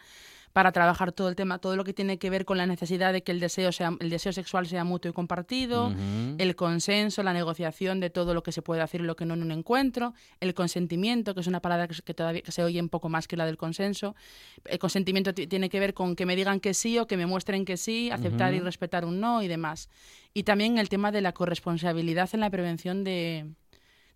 para 0.53 0.71
trabajar 0.71 1.11
todo 1.11 1.29
el 1.29 1.35
tema, 1.35 1.59
todo 1.59 1.75
lo 1.75 1.83
que 1.83 1.93
tiene 1.93 2.17
que 2.17 2.29
ver 2.29 2.43
con 2.45 2.57
la 2.57 2.65
necesidad 2.65 3.13
de 3.13 3.21
que 3.21 3.31
el 3.31 3.39
deseo 3.39 3.71
sea 3.71 3.91
el 3.99 4.09
deseo 4.09 4.33
sexual 4.33 4.65
sea 4.67 4.83
mutuo 4.83 5.11
y 5.11 5.13
compartido, 5.13 5.89
el 6.37 6.55
consenso, 6.55 7.21
la 7.23 7.33
negociación 7.33 7.99
de 7.99 8.09
todo 8.09 8.33
lo 8.33 8.41
que 8.43 8.51
se 8.51 8.61
puede 8.61 8.81
hacer 8.81 9.01
y 9.01 9.03
lo 9.03 9.15
que 9.15 9.25
no 9.25 9.35
en 9.35 9.43
un 9.43 9.51
encuentro, 9.51 10.13
el 10.39 10.53
consentimiento, 10.53 11.33
que 11.35 11.41
es 11.41 11.47
una 11.47 11.61
palabra 11.61 11.87
que, 11.87 12.13
todavía 12.13 12.41
que 12.41 12.51
se 12.51 12.63
oye 12.63 12.81
un 12.81 12.89
poco 12.89 13.09
más 13.09 13.27
que 13.27 13.37
la 13.37 13.45
del 13.45 13.57
consenso. 13.57 14.15
El 14.65 14.79
consentimiento 14.79 15.33
ti- 15.33 15.47
tiene 15.47 15.69
que 15.69 15.79
ver 15.79 15.93
con 15.93 16.15
que 16.15 16.25
me 16.25 16.35
digan 16.35 16.59
que 16.59 16.73
sí 16.73 16.97
o 16.99 17.05
que 17.07 17.15
me 17.17 17.25
muestren 17.25 17.63
que 17.65 17.77
sí, 17.77 18.09
aceptar 18.11 18.53
y 18.53 18.59
respetar 18.59 19.05
un 19.05 19.19
no 19.19 19.41
y 19.43 19.47
demás. 19.47 19.89
Y 20.33 20.43
también 20.43 20.77
el 20.77 20.89
tema 20.89 21.11
de 21.11 21.21
la 21.21 21.31
corresponsabilidad 21.33 22.29
en 22.33 22.39
la 22.39 22.49
prevención 22.49 23.03
de, 23.03 23.45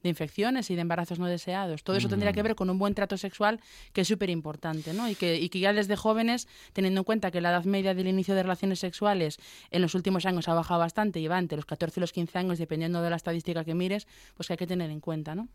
de 0.03 0.09
infecciones 0.09 0.69
y 0.69 0.75
de 0.75 0.81
embarazos 0.81 1.17
no 1.17 1.25
deseados. 1.25 1.83
Todo 1.83 1.95
eso 1.95 2.09
tendría 2.09 2.31
Mm. 2.31 2.35
que 2.35 2.43
ver 2.43 2.55
con 2.55 2.69
un 2.69 2.77
buen 2.77 2.93
trato 2.93 3.17
sexual 3.17 3.59
que 3.93 4.01
es 4.01 4.07
súper 4.07 4.29
importante, 4.29 4.93
¿no? 4.93 5.09
Y 5.09 5.15
que, 5.15 5.39
y 5.39 5.49
que 5.49 5.59
ya 5.59 5.73
desde 5.73 5.95
jóvenes, 5.95 6.47
teniendo 6.73 6.99
en 7.01 7.05
cuenta 7.05 7.31
que 7.31 7.41
la 7.41 7.49
edad 7.51 7.63
media 7.63 7.93
del 7.95 8.07
inicio 8.07 8.35
de 8.35 8.43
relaciones 8.43 8.79
sexuales 8.79 9.39
en 9.71 9.81
los 9.81 9.95
últimos 9.95 10.25
años 10.25 10.47
ha 10.49 10.53
bajado 10.53 10.79
bastante 10.79 11.19
y 11.19 11.27
va 11.27 11.39
entre 11.39 11.55
los 11.55 11.65
14 11.65 11.99
y 11.99 12.01
los 12.01 12.11
15 12.11 12.37
años, 12.37 12.59
dependiendo 12.59 13.01
de 13.01 13.09
la 13.09 13.15
estadística 13.15 13.63
que 13.63 13.73
mires, 13.73 14.07
pues 14.35 14.47
que 14.47 14.53
hay 14.53 14.57
que 14.57 14.67
tener 14.67 14.91
en 14.91 14.99
cuenta, 14.99 15.35
¿no? 15.35 15.47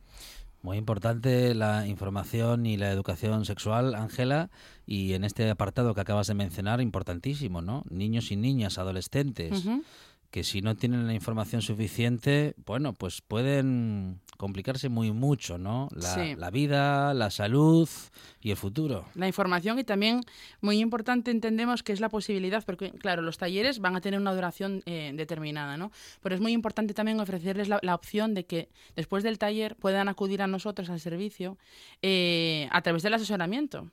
Muy 0.63 0.77
importante 0.77 1.55
la 1.55 1.87
información 1.87 2.67
y 2.67 2.77
la 2.77 2.91
educación 2.91 3.45
sexual, 3.45 3.95
Ángela, 3.95 4.51
y 4.87 5.13
en 5.13 5.23
este 5.25 5.49
apartado 5.51 5.95
que 5.95 6.01
acabas 6.01 6.27
de 6.27 6.35
mencionar, 6.35 6.81
importantísimo, 6.81 7.63
¿no? 7.63 7.85
Niños 7.91 8.33
y 8.33 8.37
niñas, 8.37 8.77
adolescentes, 8.79 9.65
que 10.33 10.43
si 10.45 10.61
no 10.61 10.75
tienen 10.75 11.07
la 11.07 11.15
información 11.15 11.63
suficiente, 11.63 12.55
bueno, 12.67 12.93
pues 12.93 13.23
pueden 13.23 14.21
complicarse 14.39 14.89
muy 14.89 15.13
mucho, 15.13 15.59
¿no? 15.59 15.89
La, 15.95 16.15
Sí. 16.15 16.35
la 16.37 16.51
vida, 16.51 17.13
la 17.13 17.29
salud 17.31 17.89
y 18.41 18.51
el 18.53 18.57
futuro. 18.57 19.05
La 19.15 19.27
información 19.27 19.79
y 19.79 19.85
también 19.85 20.23
muy 20.63 20.79
importante 20.79 21.31
entendemos 21.31 21.83
que 21.83 21.93
es 21.93 22.01
la 22.01 22.09
posibilidad, 22.09 22.65
porque 22.65 22.93
claro, 22.93 23.21
los 23.21 23.37
talleres 23.37 23.81
van 23.81 23.97
a 23.97 24.01
tener 24.01 24.19
una 24.19 24.33
duración 24.33 24.83
eh, 24.87 25.13
determinada, 25.15 25.77
¿no? 25.77 25.91
Pero 26.23 26.35
es 26.37 26.41
muy 26.41 26.53
importante 26.53 26.95
también 26.95 27.21
ofrecerles 27.21 27.69
la, 27.69 27.81
la 27.83 27.95
opción 27.95 28.33
de 28.33 28.47
que 28.47 28.71
después 28.97 29.23
del 29.25 29.39
taller 29.39 29.75
puedan 29.77 30.09
acudir 30.09 30.41
a 30.41 30.47
nosotros 30.47 30.89
al 30.89 31.01
servicio 31.01 31.59
eh, 32.01 32.69
a 32.71 32.81
través 32.81 33.03
del 33.03 33.15
asesoramiento. 33.15 33.91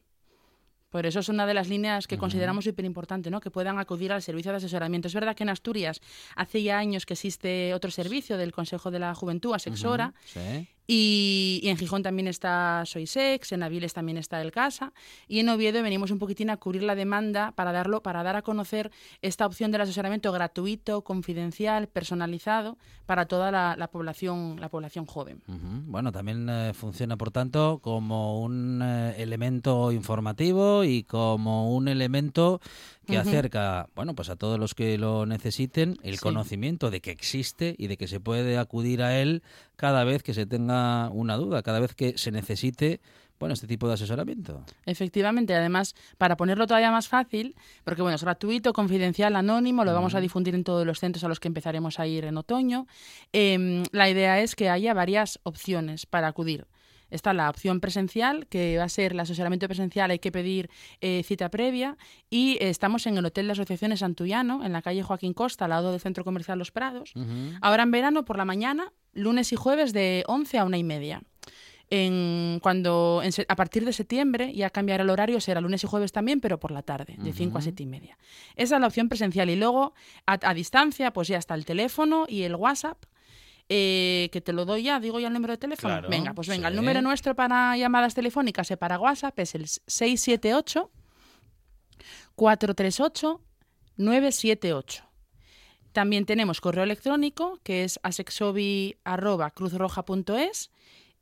Por 0.95 1.05
eso 1.05 1.19
es 1.19 1.27
una 1.27 1.45
de 1.45 1.53
las 1.53 1.67
líneas 1.67 2.07
que 2.07 2.17
consideramos 2.17 2.63
súper 2.63 2.85
importante, 2.85 3.29
¿no? 3.29 3.41
Que 3.41 3.51
puedan 3.51 3.79
acudir 3.79 4.13
al 4.13 4.21
servicio 4.21 4.51
de 4.51 4.59
asesoramiento. 4.59 5.09
Es 5.09 5.13
verdad 5.13 5.35
que 5.35 5.43
en 5.43 5.49
Asturias 5.49 5.99
hace 6.37 6.63
ya 6.63 6.77
años 6.77 7.05
que 7.05 7.15
existe 7.15 7.73
otro 7.73 7.91
servicio 7.91 8.37
del 8.37 8.53
Consejo 8.53 8.91
de 8.91 8.99
la 8.99 9.13
Juventud, 9.13 9.53
Asexora, 9.53 10.13
Sí. 10.23 10.69
Y, 10.87 11.61
en 11.63 11.77
Gijón 11.77 12.03
también 12.03 12.27
está 12.27 12.83
Soisex, 12.85 13.51
en 13.51 13.63
Aviles 13.63 13.93
también 13.93 14.17
está 14.17 14.41
el 14.41 14.51
Casa 14.51 14.93
y 15.27 15.39
en 15.39 15.49
Oviedo 15.49 15.81
venimos 15.81 16.11
un 16.11 16.19
poquitín 16.19 16.49
a 16.49 16.57
cubrir 16.57 16.83
la 16.83 16.95
demanda 16.95 17.51
para 17.51 17.71
darlo 17.71 18.01
para 18.01 18.23
dar 18.23 18.35
a 18.35 18.41
conocer 18.41 18.91
esta 19.21 19.45
opción 19.45 19.71
del 19.71 19.81
asesoramiento 19.81 20.31
gratuito, 20.31 21.03
confidencial, 21.03 21.87
personalizado 21.87 22.77
para 23.05 23.25
toda 23.25 23.51
la, 23.51 23.75
la 23.77 23.87
población 23.87 24.55
la 24.59 24.69
población 24.69 25.05
joven. 25.05 25.41
Bueno, 25.87 26.11
también 26.11 26.47
eh, 26.49 26.73
funciona, 26.73 27.17
por 27.17 27.31
tanto, 27.31 27.79
como 27.81 28.41
un 28.41 28.81
eh, 28.83 29.15
elemento 29.17 29.91
informativo 29.91 30.83
y 30.83 31.03
como 31.03 31.75
un 31.75 31.87
elemento 31.87 32.61
que 33.05 33.17
acerca, 33.17 33.87
bueno, 33.95 34.15
pues 34.15 34.29
a 34.29 34.35
todos 34.35 34.59
los 34.59 34.73
que 34.75 34.97
lo 34.97 35.25
necesiten, 35.25 35.97
el 36.03 36.15
Sí. 36.15 36.21
conocimiento 36.21 36.89
de 36.91 37.01
que 37.01 37.11
existe 37.11 37.75
y 37.77 37.87
de 37.87 37.97
que 37.97 38.07
se 38.07 38.19
puede 38.19 38.57
acudir 38.57 39.01
a 39.01 39.19
él 39.19 39.43
cada 39.75 40.03
vez 40.03 40.23
que 40.23 40.33
se 40.33 40.45
tenga 40.45 41.09
una 41.09 41.35
duda, 41.37 41.61
cada 41.63 41.79
vez 41.79 41.93
que 41.95 42.17
se 42.17 42.31
necesite, 42.31 43.01
bueno, 43.39 43.53
este 43.53 43.67
tipo 43.67 43.87
de 43.89 43.95
asesoramiento. 43.95 44.63
Efectivamente, 44.85 45.53
además, 45.53 45.93
para 46.17 46.37
ponerlo 46.37 46.67
todavía 46.67 46.89
más 46.91 47.09
fácil, 47.09 47.55
porque 47.83 48.01
bueno, 48.01 48.15
es 48.15 48.23
gratuito, 48.23 48.71
confidencial, 48.71 49.35
anónimo, 49.35 49.83
lo 49.83 49.93
vamos 49.93 50.15
a 50.15 50.21
difundir 50.21 50.55
en 50.55 50.63
todos 50.63 50.85
los 50.85 50.99
centros 50.99 51.23
a 51.25 51.27
los 51.27 51.39
que 51.41 51.49
empezaremos 51.49 51.99
a 51.99 52.07
ir 52.07 52.23
en 52.25 52.37
otoño. 52.37 52.87
em, 53.33 53.83
la 53.91 54.09
idea 54.09 54.39
es 54.41 54.55
que 54.55 54.69
haya 54.69 54.93
varias 54.93 55.39
opciones 55.43 56.05
para 56.05 56.27
acudir. 56.27 56.65
Está 57.09 57.33
la 57.33 57.49
opción 57.49 57.79
presencial, 57.79 58.47
que 58.47 58.77
va 58.77 58.85
a 58.85 58.89
ser 58.89 59.13
el 59.13 59.19
asesoramiento 59.19 59.67
presencial, 59.67 60.11
hay 60.11 60.19
que 60.19 60.31
pedir 60.31 60.69
eh, 61.01 61.23
cita 61.23 61.49
previa, 61.49 61.97
y 62.29 62.53
eh, 62.53 62.69
estamos 62.69 63.05
en 63.07 63.17
el 63.17 63.25
Hotel 63.25 63.47
de 63.47 63.53
Asociaciones 63.53 63.99
Santullano, 63.99 64.65
en 64.65 64.73
la 64.73 64.81
calle 64.81 65.03
Joaquín 65.03 65.33
Costa, 65.33 65.65
al 65.65 65.69
lado 65.69 65.91
del 65.91 66.01
Centro 66.01 66.23
Comercial 66.23 66.59
Los 66.59 66.71
Prados. 66.71 67.13
Ahora 67.61 67.83
en 67.83 67.91
verano, 67.91 68.25
por 68.25 68.37
la 68.37 68.45
mañana, 68.45 68.91
lunes 69.13 69.51
y 69.53 69.55
jueves 69.55 69.93
de 69.93 70.23
11 70.27 70.57
a 70.59 70.65
una 70.65 70.77
y 70.77 70.83
media. 70.83 71.21
En, 71.91 72.59
cuando, 72.63 73.21
en 73.23 73.31
a 73.47 73.55
partir 73.55 73.85
de 73.85 73.93
septiembre 73.93 74.51
ya 74.53 74.71
cambiará 74.71 75.03
el 75.03 75.09
horario, 75.09 75.39
será 75.39 75.61
lunes 75.61 75.83
y 75.83 75.87
jueves 75.87 76.11
también, 76.11 76.41
pero 76.41 76.59
por 76.59 76.71
la 76.71 76.81
tarde, 76.81 77.15
de 77.19 77.31
5 77.31 77.59
a 77.59 77.61
7 77.61 77.83
y 77.83 77.85
media. 77.85 78.17
Esa 78.55 78.75
es 78.75 78.81
la 78.81 78.87
opción 78.87 79.07
presencial. 79.07 79.49
Y 79.51 79.55
luego, 79.55 79.93
a, 80.25 80.39
a 80.41 80.53
distancia, 80.55 81.13
pues 81.13 81.27
ya 81.27 81.37
está 81.37 81.53
el 81.53 81.63
teléfono 81.63 82.25
y 82.27 82.41
el 82.41 82.55
WhatsApp, 82.55 83.05
eh, 83.67 84.29
que 84.31 84.41
te 84.41 84.53
lo 84.53 84.65
doy 84.65 84.83
ya, 84.83 84.99
digo 84.99 85.19
ya 85.19 85.25
el 85.27 85.33
número 85.33 85.53
de 85.53 85.57
teléfono. 85.57 85.95
Claro, 85.95 86.09
venga, 86.09 86.33
pues 86.33 86.47
venga, 86.47 86.67
el 86.67 86.75
número 86.75 87.01
nuestro 87.01 87.33
para 87.35 87.75
llamadas 87.77 88.13
telefónicas 88.13 88.69
y 88.69 88.75
para 88.75 88.99
WhatsApp 88.99 89.39
es 89.39 89.55
el 89.55 89.67
678 89.67 90.91
438 92.35 93.41
978. 93.97 95.03
También 95.93 96.25
tenemos 96.25 96.61
correo 96.61 96.83
electrónico 96.83 97.59
que 97.63 97.85
es 97.85 97.99
asexobi.cruzroja.es 98.03 100.69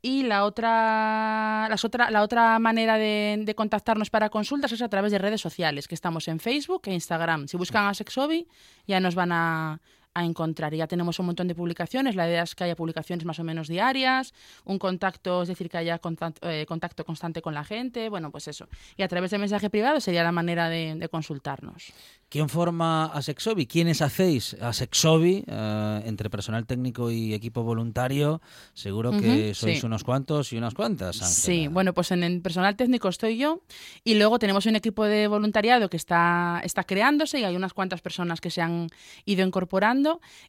y 0.02 0.24
la 0.24 0.44
otra, 0.44 1.66
las 1.70 1.82
otra, 1.82 2.10
la 2.10 2.22
otra 2.22 2.58
manera 2.58 2.98
de, 2.98 3.40
de 3.42 3.54
contactarnos 3.54 4.10
para 4.10 4.28
consultas 4.28 4.70
es 4.72 4.82
a 4.82 4.90
través 4.90 5.12
de 5.12 5.18
redes 5.18 5.40
sociales, 5.40 5.88
que 5.88 5.94
estamos 5.94 6.28
en 6.28 6.40
Facebook 6.40 6.82
e 6.84 6.92
Instagram. 6.92 7.48
Si 7.48 7.56
buscan 7.56 7.86
a 7.86 7.94
Sexobi 7.94 8.46
ya 8.86 9.00
nos 9.00 9.14
van 9.14 9.32
a, 9.32 9.80
a 10.14 10.24
encontrar. 10.24 10.74
Ya 10.74 10.86
tenemos 10.86 11.18
un 11.18 11.26
montón 11.26 11.48
de 11.48 11.54
publicaciones. 11.54 12.16
La 12.16 12.28
idea 12.28 12.42
es 12.42 12.54
que 12.54 12.64
haya 12.64 12.76
publicaciones 12.76 13.24
más 13.24 13.38
o 13.38 13.44
menos 13.44 13.68
diarias, 13.68 14.32
un 14.64 14.78
contacto, 14.78 15.42
es 15.42 15.48
decir, 15.48 15.68
que 15.68 15.78
haya 15.78 15.98
contacto, 15.98 16.48
eh, 16.48 16.66
contacto 16.66 17.04
constante 17.04 17.42
con 17.42 17.54
la 17.54 17.64
gente. 17.64 18.08
Bueno, 18.08 18.30
pues 18.30 18.48
eso. 18.48 18.68
Y 18.96 19.02
a 19.02 19.08
través 19.08 19.30
de 19.30 19.38
mensaje 19.38 19.70
privado 19.70 20.00
sería 20.00 20.22
la 20.22 20.32
manera 20.32 20.68
de, 20.68 20.94
de 20.94 21.08
consultarnos. 21.08 21.92
¿Quién 22.28 22.48
forma 22.48 23.06
a 23.06 23.22
Sexobi? 23.22 23.66
¿Quiénes 23.66 24.02
hacéis 24.02 24.54
a 24.60 24.72
Sexobi? 24.72 25.44
Eh, 25.46 26.02
entre 26.04 26.30
personal 26.30 26.66
técnico 26.66 27.10
y 27.10 27.34
equipo 27.34 27.62
voluntario, 27.62 28.40
seguro 28.72 29.10
que 29.12 29.54
sois 29.54 29.80
sí. 29.80 29.86
unos 29.86 30.04
cuantos 30.04 30.52
y 30.52 30.56
unas 30.56 30.74
cuantas. 30.74 31.16
Sí, 31.16 31.68
bueno, 31.68 31.94
pues 31.94 32.10
en 32.10 32.22
el 32.22 32.40
personal 32.40 32.76
técnico 32.76 33.08
estoy 33.08 33.36
yo 33.38 33.62
y 34.04 34.14
luego 34.14 34.38
tenemos 34.38 34.66
un 34.66 34.76
equipo 34.76 35.04
de 35.04 35.28
voluntariado 35.28 35.88
que 35.88 35.96
está, 35.96 36.60
está 36.64 36.84
creándose 36.84 37.40
y 37.40 37.44
hay 37.44 37.56
unas 37.56 37.72
cuantas 37.72 38.00
personas 38.00 38.40
que 38.40 38.50
se 38.50 38.60
han 38.60 38.88
ido 39.24 39.46
incorporando. 39.46 40.03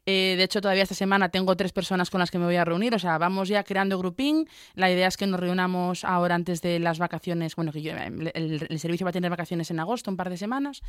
Eh, 0.06 0.34
de 0.36 0.42
hecho, 0.44 0.60
todavía 0.60 0.82
esta 0.82 0.94
semana 0.94 1.28
tengo 1.28 1.56
tres 1.56 1.72
personas 1.72 2.10
con 2.10 2.18
las 2.20 2.30
que 2.30 2.38
me 2.38 2.44
voy 2.44 2.56
a 2.56 2.64
reunir, 2.64 2.94
o 2.94 2.98
sea, 2.98 3.18
vamos 3.18 3.48
ya 3.48 3.62
creando 3.64 3.98
grupín. 3.98 4.48
La 4.74 4.90
idea 4.90 5.08
es 5.08 5.16
que 5.16 5.26
nos 5.26 5.40
reunamos 5.40 6.04
ahora 6.04 6.34
antes 6.34 6.60
de 6.62 6.78
las 6.78 6.98
vacaciones, 6.98 7.56
bueno, 7.56 7.72
que 7.72 7.82
yo- 7.82 7.92
el, 7.96 8.32
el- 8.68 8.78
servicio 8.78 9.04
va 9.04 9.10
a 9.10 9.12
tener 9.12 9.30
vacaciones 9.30 9.70
en 9.70 9.80
agosto, 9.80 10.10
un 10.10 10.16
par 10.16 10.30
de 10.30 10.36
semanas, 10.36 10.82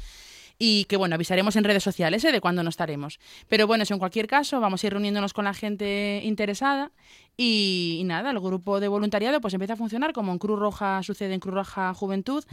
y 0.60 0.86
que 0.86 0.98
bueno, 0.98 1.16
avisaremos 1.16 1.56
en 1.56 1.64
redes 1.64 1.84
sociales 1.84 2.24
¿eh? 2.24 2.32
de 2.32 2.42
cuándo 2.42 2.64
no 2.64 2.70
estaremos. 2.70 3.20
Pero 3.48 3.68
bueno, 3.68 3.84
eso 3.84 3.94
en 3.94 4.00
cualquier 4.00 4.28
caso, 4.28 4.60
vamos 4.60 4.84
a 4.84 4.88
ir 4.88 4.94
reuniéndonos 4.94 5.34
con 5.34 5.46
la 5.46 5.54
gente 5.54 6.22
interesada 6.24 6.92
y, 7.38 7.98
y 8.02 8.04
nada, 8.04 8.32
el 8.32 8.40
grupo 8.40 8.80
de 8.80 8.88
voluntariado 8.88 9.40
pues 9.40 9.54
empieza 9.54 9.74
a 9.74 9.78
funcionar 9.78 10.12
como 10.12 10.32
en 10.32 10.40
Cruz 10.40 10.58
Roja 10.60 11.04
sucede 11.04 11.36
en 11.36 11.40
Cruz 11.40 11.54
Roja 11.54 11.94
Juventud. 11.94 12.44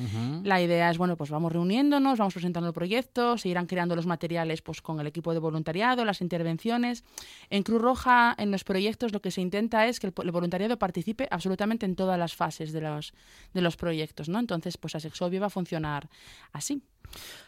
La 0.42 0.60
idea 0.60 0.90
es, 0.90 0.98
bueno, 0.98 1.16
pues 1.16 1.30
vamos 1.30 1.52
reuniéndonos, 1.52 2.18
vamos 2.18 2.34
presentando 2.34 2.68
el 2.68 2.74
proyecto, 2.74 3.38
se 3.38 3.48
irán 3.48 3.66
creando 3.66 3.96
los 3.96 4.06
materiales 4.06 4.60
pues 4.60 4.82
con 4.82 5.00
el 5.00 5.06
equipo 5.06 5.32
de 5.32 5.40
voluntariado, 5.40 6.04
las 6.04 6.20
intervenciones. 6.20 7.02
En 7.48 7.62
Cruz 7.62 7.80
Roja, 7.80 8.34
en 8.36 8.50
los 8.50 8.62
proyectos, 8.62 9.12
lo 9.12 9.20
que 9.20 9.30
se 9.30 9.40
intenta 9.40 9.86
es 9.86 10.00
que 10.00 10.08
el, 10.08 10.14
el 10.22 10.30
voluntariado 10.30 10.78
participe 10.78 11.28
absolutamente 11.30 11.86
en 11.86 11.96
todas 11.96 12.18
las 12.18 12.34
fases 12.34 12.72
de 12.72 12.82
los, 12.82 13.14
de 13.54 13.62
los 13.62 13.76
proyectos, 13.76 14.28
¿no? 14.28 14.38
Entonces, 14.38 14.76
pues 14.76 14.94
Asexovia 14.94 15.40
va 15.40 15.46
a 15.46 15.50
funcionar 15.50 16.08
así. 16.52 16.82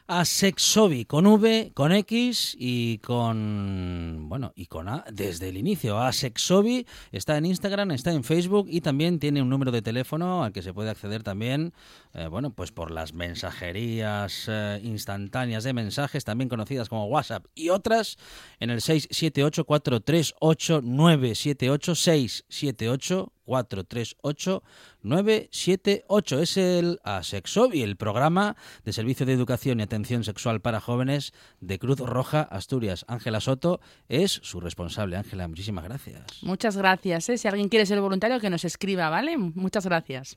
A 0.09 0.25
Sexobi 0.25 1.05
con 1.05 1.27
V, 1.27 1.73
con 1.75 1.91
X 1.91 2.57
y 2.57 2.99
con 2.99 4.29
bueno 4.29 4.53
y 4.55 4.67
con 4.67 4.89
A 4.89 5.05
desde 5.11 5.49
el 5.49 5.57
inicio. 5.57 5.99
A 5.99 6.13
Sexobi 6.13 6.87
está 7.11 7.37
en 7.37 7.47
Instagram, 7.47 7.91
está 7.91 8.13
en 8.13 8.23
Facebook 8.23 8.69
y 8.71 8.83
también 8.83 9.19
tiene 9.19 9.43
un 9.43 9.49
número 9.49 9.73
de 9.73 9.83
teléfono 9.83 10.45
al 10.45 10.53
que 10.53 10.63
se 10.63 10.73
puede 10.73 10.91
acceder 10.91 11.25
también, 11.25 11.73
eh, 12.15 12.29
bueno 12.29 12.51
pues 12.51 12.71
por 12.71 12.93
las 12.93 13.15
mensajerías 13.15 14.45
eh, 14.47 14.81
instantáneas 14.85 15.65
de 15.65 15.73
mensajes, 15.73 16.25
también 16.25 16.49
conocidas 16.49 16.89
como 16.89 17.07
WhatsApp 17.07 17.47
y 17.57 17.71
otras 17.71 18.17
en 18.61 18.71
el 18.71 18.83
678 18.83 19.65
438 19.65 20.83
978 20.83 21.95
678 21.97 23.33
438 23.47 24.63
978 25.03 26.41
es 26.41 26.57
el 26.57 27.01
Asexobi, 27.05 27.83
el 27.83 27.97
programa 27.97 28.57
de 28.85 28.93
servicio 28.93 29.25
de 29.25 29.33
educación 29.33 29.81
y 29.81 29.85
atención 29.85 30.25
sexual 30.25 30.61
para 30.61 30.81
jóvenes 30.81 31.33
de 31.61 31.79
Cruz 31.79 32.01
Roja 32.01 32.43
Asturias. 32.43 33.07
Ángela 33.09 33.41
Soto 33.41 33.81
es 34.09 34.33
su 34.43 34.61
responsable. 34.61 35.17
Ángela, 35.17 35.49
muchísimas 35.49 35.85
gracias. 35.85 36.43
Muchas 36.43 36.77
gracias. 36.77 37.29
¿eh? 37.29 37.39
Si 37.39 37.49
alguien 37.49 37.69
quiere 37.69 37.87
ser 37.87 38.01
voluntario, 38.01 38.41
que 38.41 38.51
nos 38.51 38.65
escriba, 38.65 39.09
¿vale? 39.09 39.39
Muchas 39.39 39.87
gracias. 39.87 40.37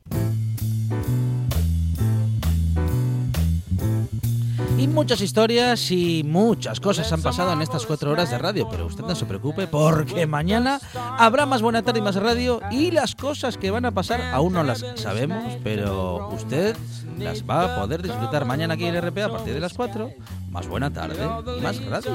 Y 4.79 4.87
muchas 4.87 5.19
historias 5.19 5.91
y 5.91 6.23
muchas 6.23 6.79
cosas 6.79 7.11
han 7.11 7.21
pasado 7.21 7.51
en 7.51 7.61
estas 7.61 7.85
cuatro 7.85 8.11
horas 8.11 8.29
de 8.29 8.37
radio, 8.37 8.69
pero 8.69 8.85
usted 8.85 9.03
no 9.03 9.13
se 9.13 9.25
preocupe 9.25 9.67
porque 9.67 10.25
mañana 10.25 10.79
habrá 11.17 11.45
más 11.45 11.61
Buena 11.61 11.81
Tarde 11.81 11.99
y 11.99 12.01
más 12.01 12.15
radio 12.15 12.61
y 12.71 12.91
las 12.91 13.13
cosas 13.13 13.57
que 13.57 13.71
van 13.71 13.83
a 13.83 13.91
pasar 13.91 14.21
aún 14.33 14.53
no 14.53 14.63
las 14.63 14.85
sabemos, 14.95 15.57
pero 15.65 16.29
usted 16.29 16.77
las 17.17 17.43
va 17.43 17.65
a 17.65 17.81
poder 17.81 18.01
disfrutar 18.01 18.45
mañana 18.45 18.75
aquí 18.75 18.85
en 18.85 18.95
el 18.95 19.01
RP 19.01 19.17
a 19.23 19.29
partir 19.29 19.53
de 19.53 19.59
las 19.59 19.73
4. 19.73 20.11
Más 20.49 20.67
Buena 20.67 20.91
Tarde 20.91 21.27
y 21.57 21.61
más 21.61 21.83
radio. 21.85 22.13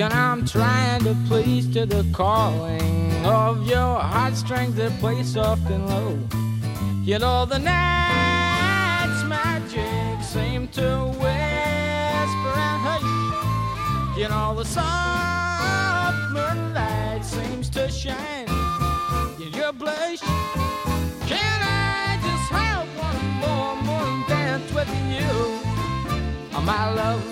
I'm 0.00 0.46
trying 0.46 1.04
to 1.04 1.14
please 1.28 1.68
to 1.74 1.84
the 1.84 2.02
calling 2.14 3.26
of 3.26 3.66
your 3.66 3.98
heartstrings 3.98 4.74
that 4.76 4.98
play 5.00 5.22
soft 5.22 5.68
and 5.68 5.86
low. 5.86 6.51
You 7.04 7.18
know 7.18 7.44
the 7.44 7.58
night's 7.58 9.24
magic 9.24 10.22
seem 10.22 10.68
to 10.68 11.06
whisper 11.18 12.54
and 12.54 12.80
hush. 12.86 14.16
You 14.16 14.28
know 14.28 14.54
the 14.54 14.64
soft 14.64 16.30
moonlight 16.30 17.24
seems 17.24 17.70
to 17.70 17.90
shine 17.90 18.46
in 19.40 19.52
your 19.52 19.72
blush. 19.72 20.20
Can 21.26 21.58
I 21.60 22.20
just 22.22 22.48
have 22.52 22.86
one 22.96 23.26
more 23.42 23.74
morning 23.82 24.24
dance 24.28 24.72
with 24.72 24.88
you? 25.10 26.62
My 26.64 26.88
love. 26.94 27.31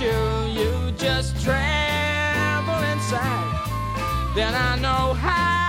you, 0.00 0.08
you 0.58 0.92
just 0.92 1.42
tremble 1.44 2.82
inside. 2.92 4.32
Then 4.34 4.54
I 4.54 4.78
know 4.80 5.12
how 5.14 5.59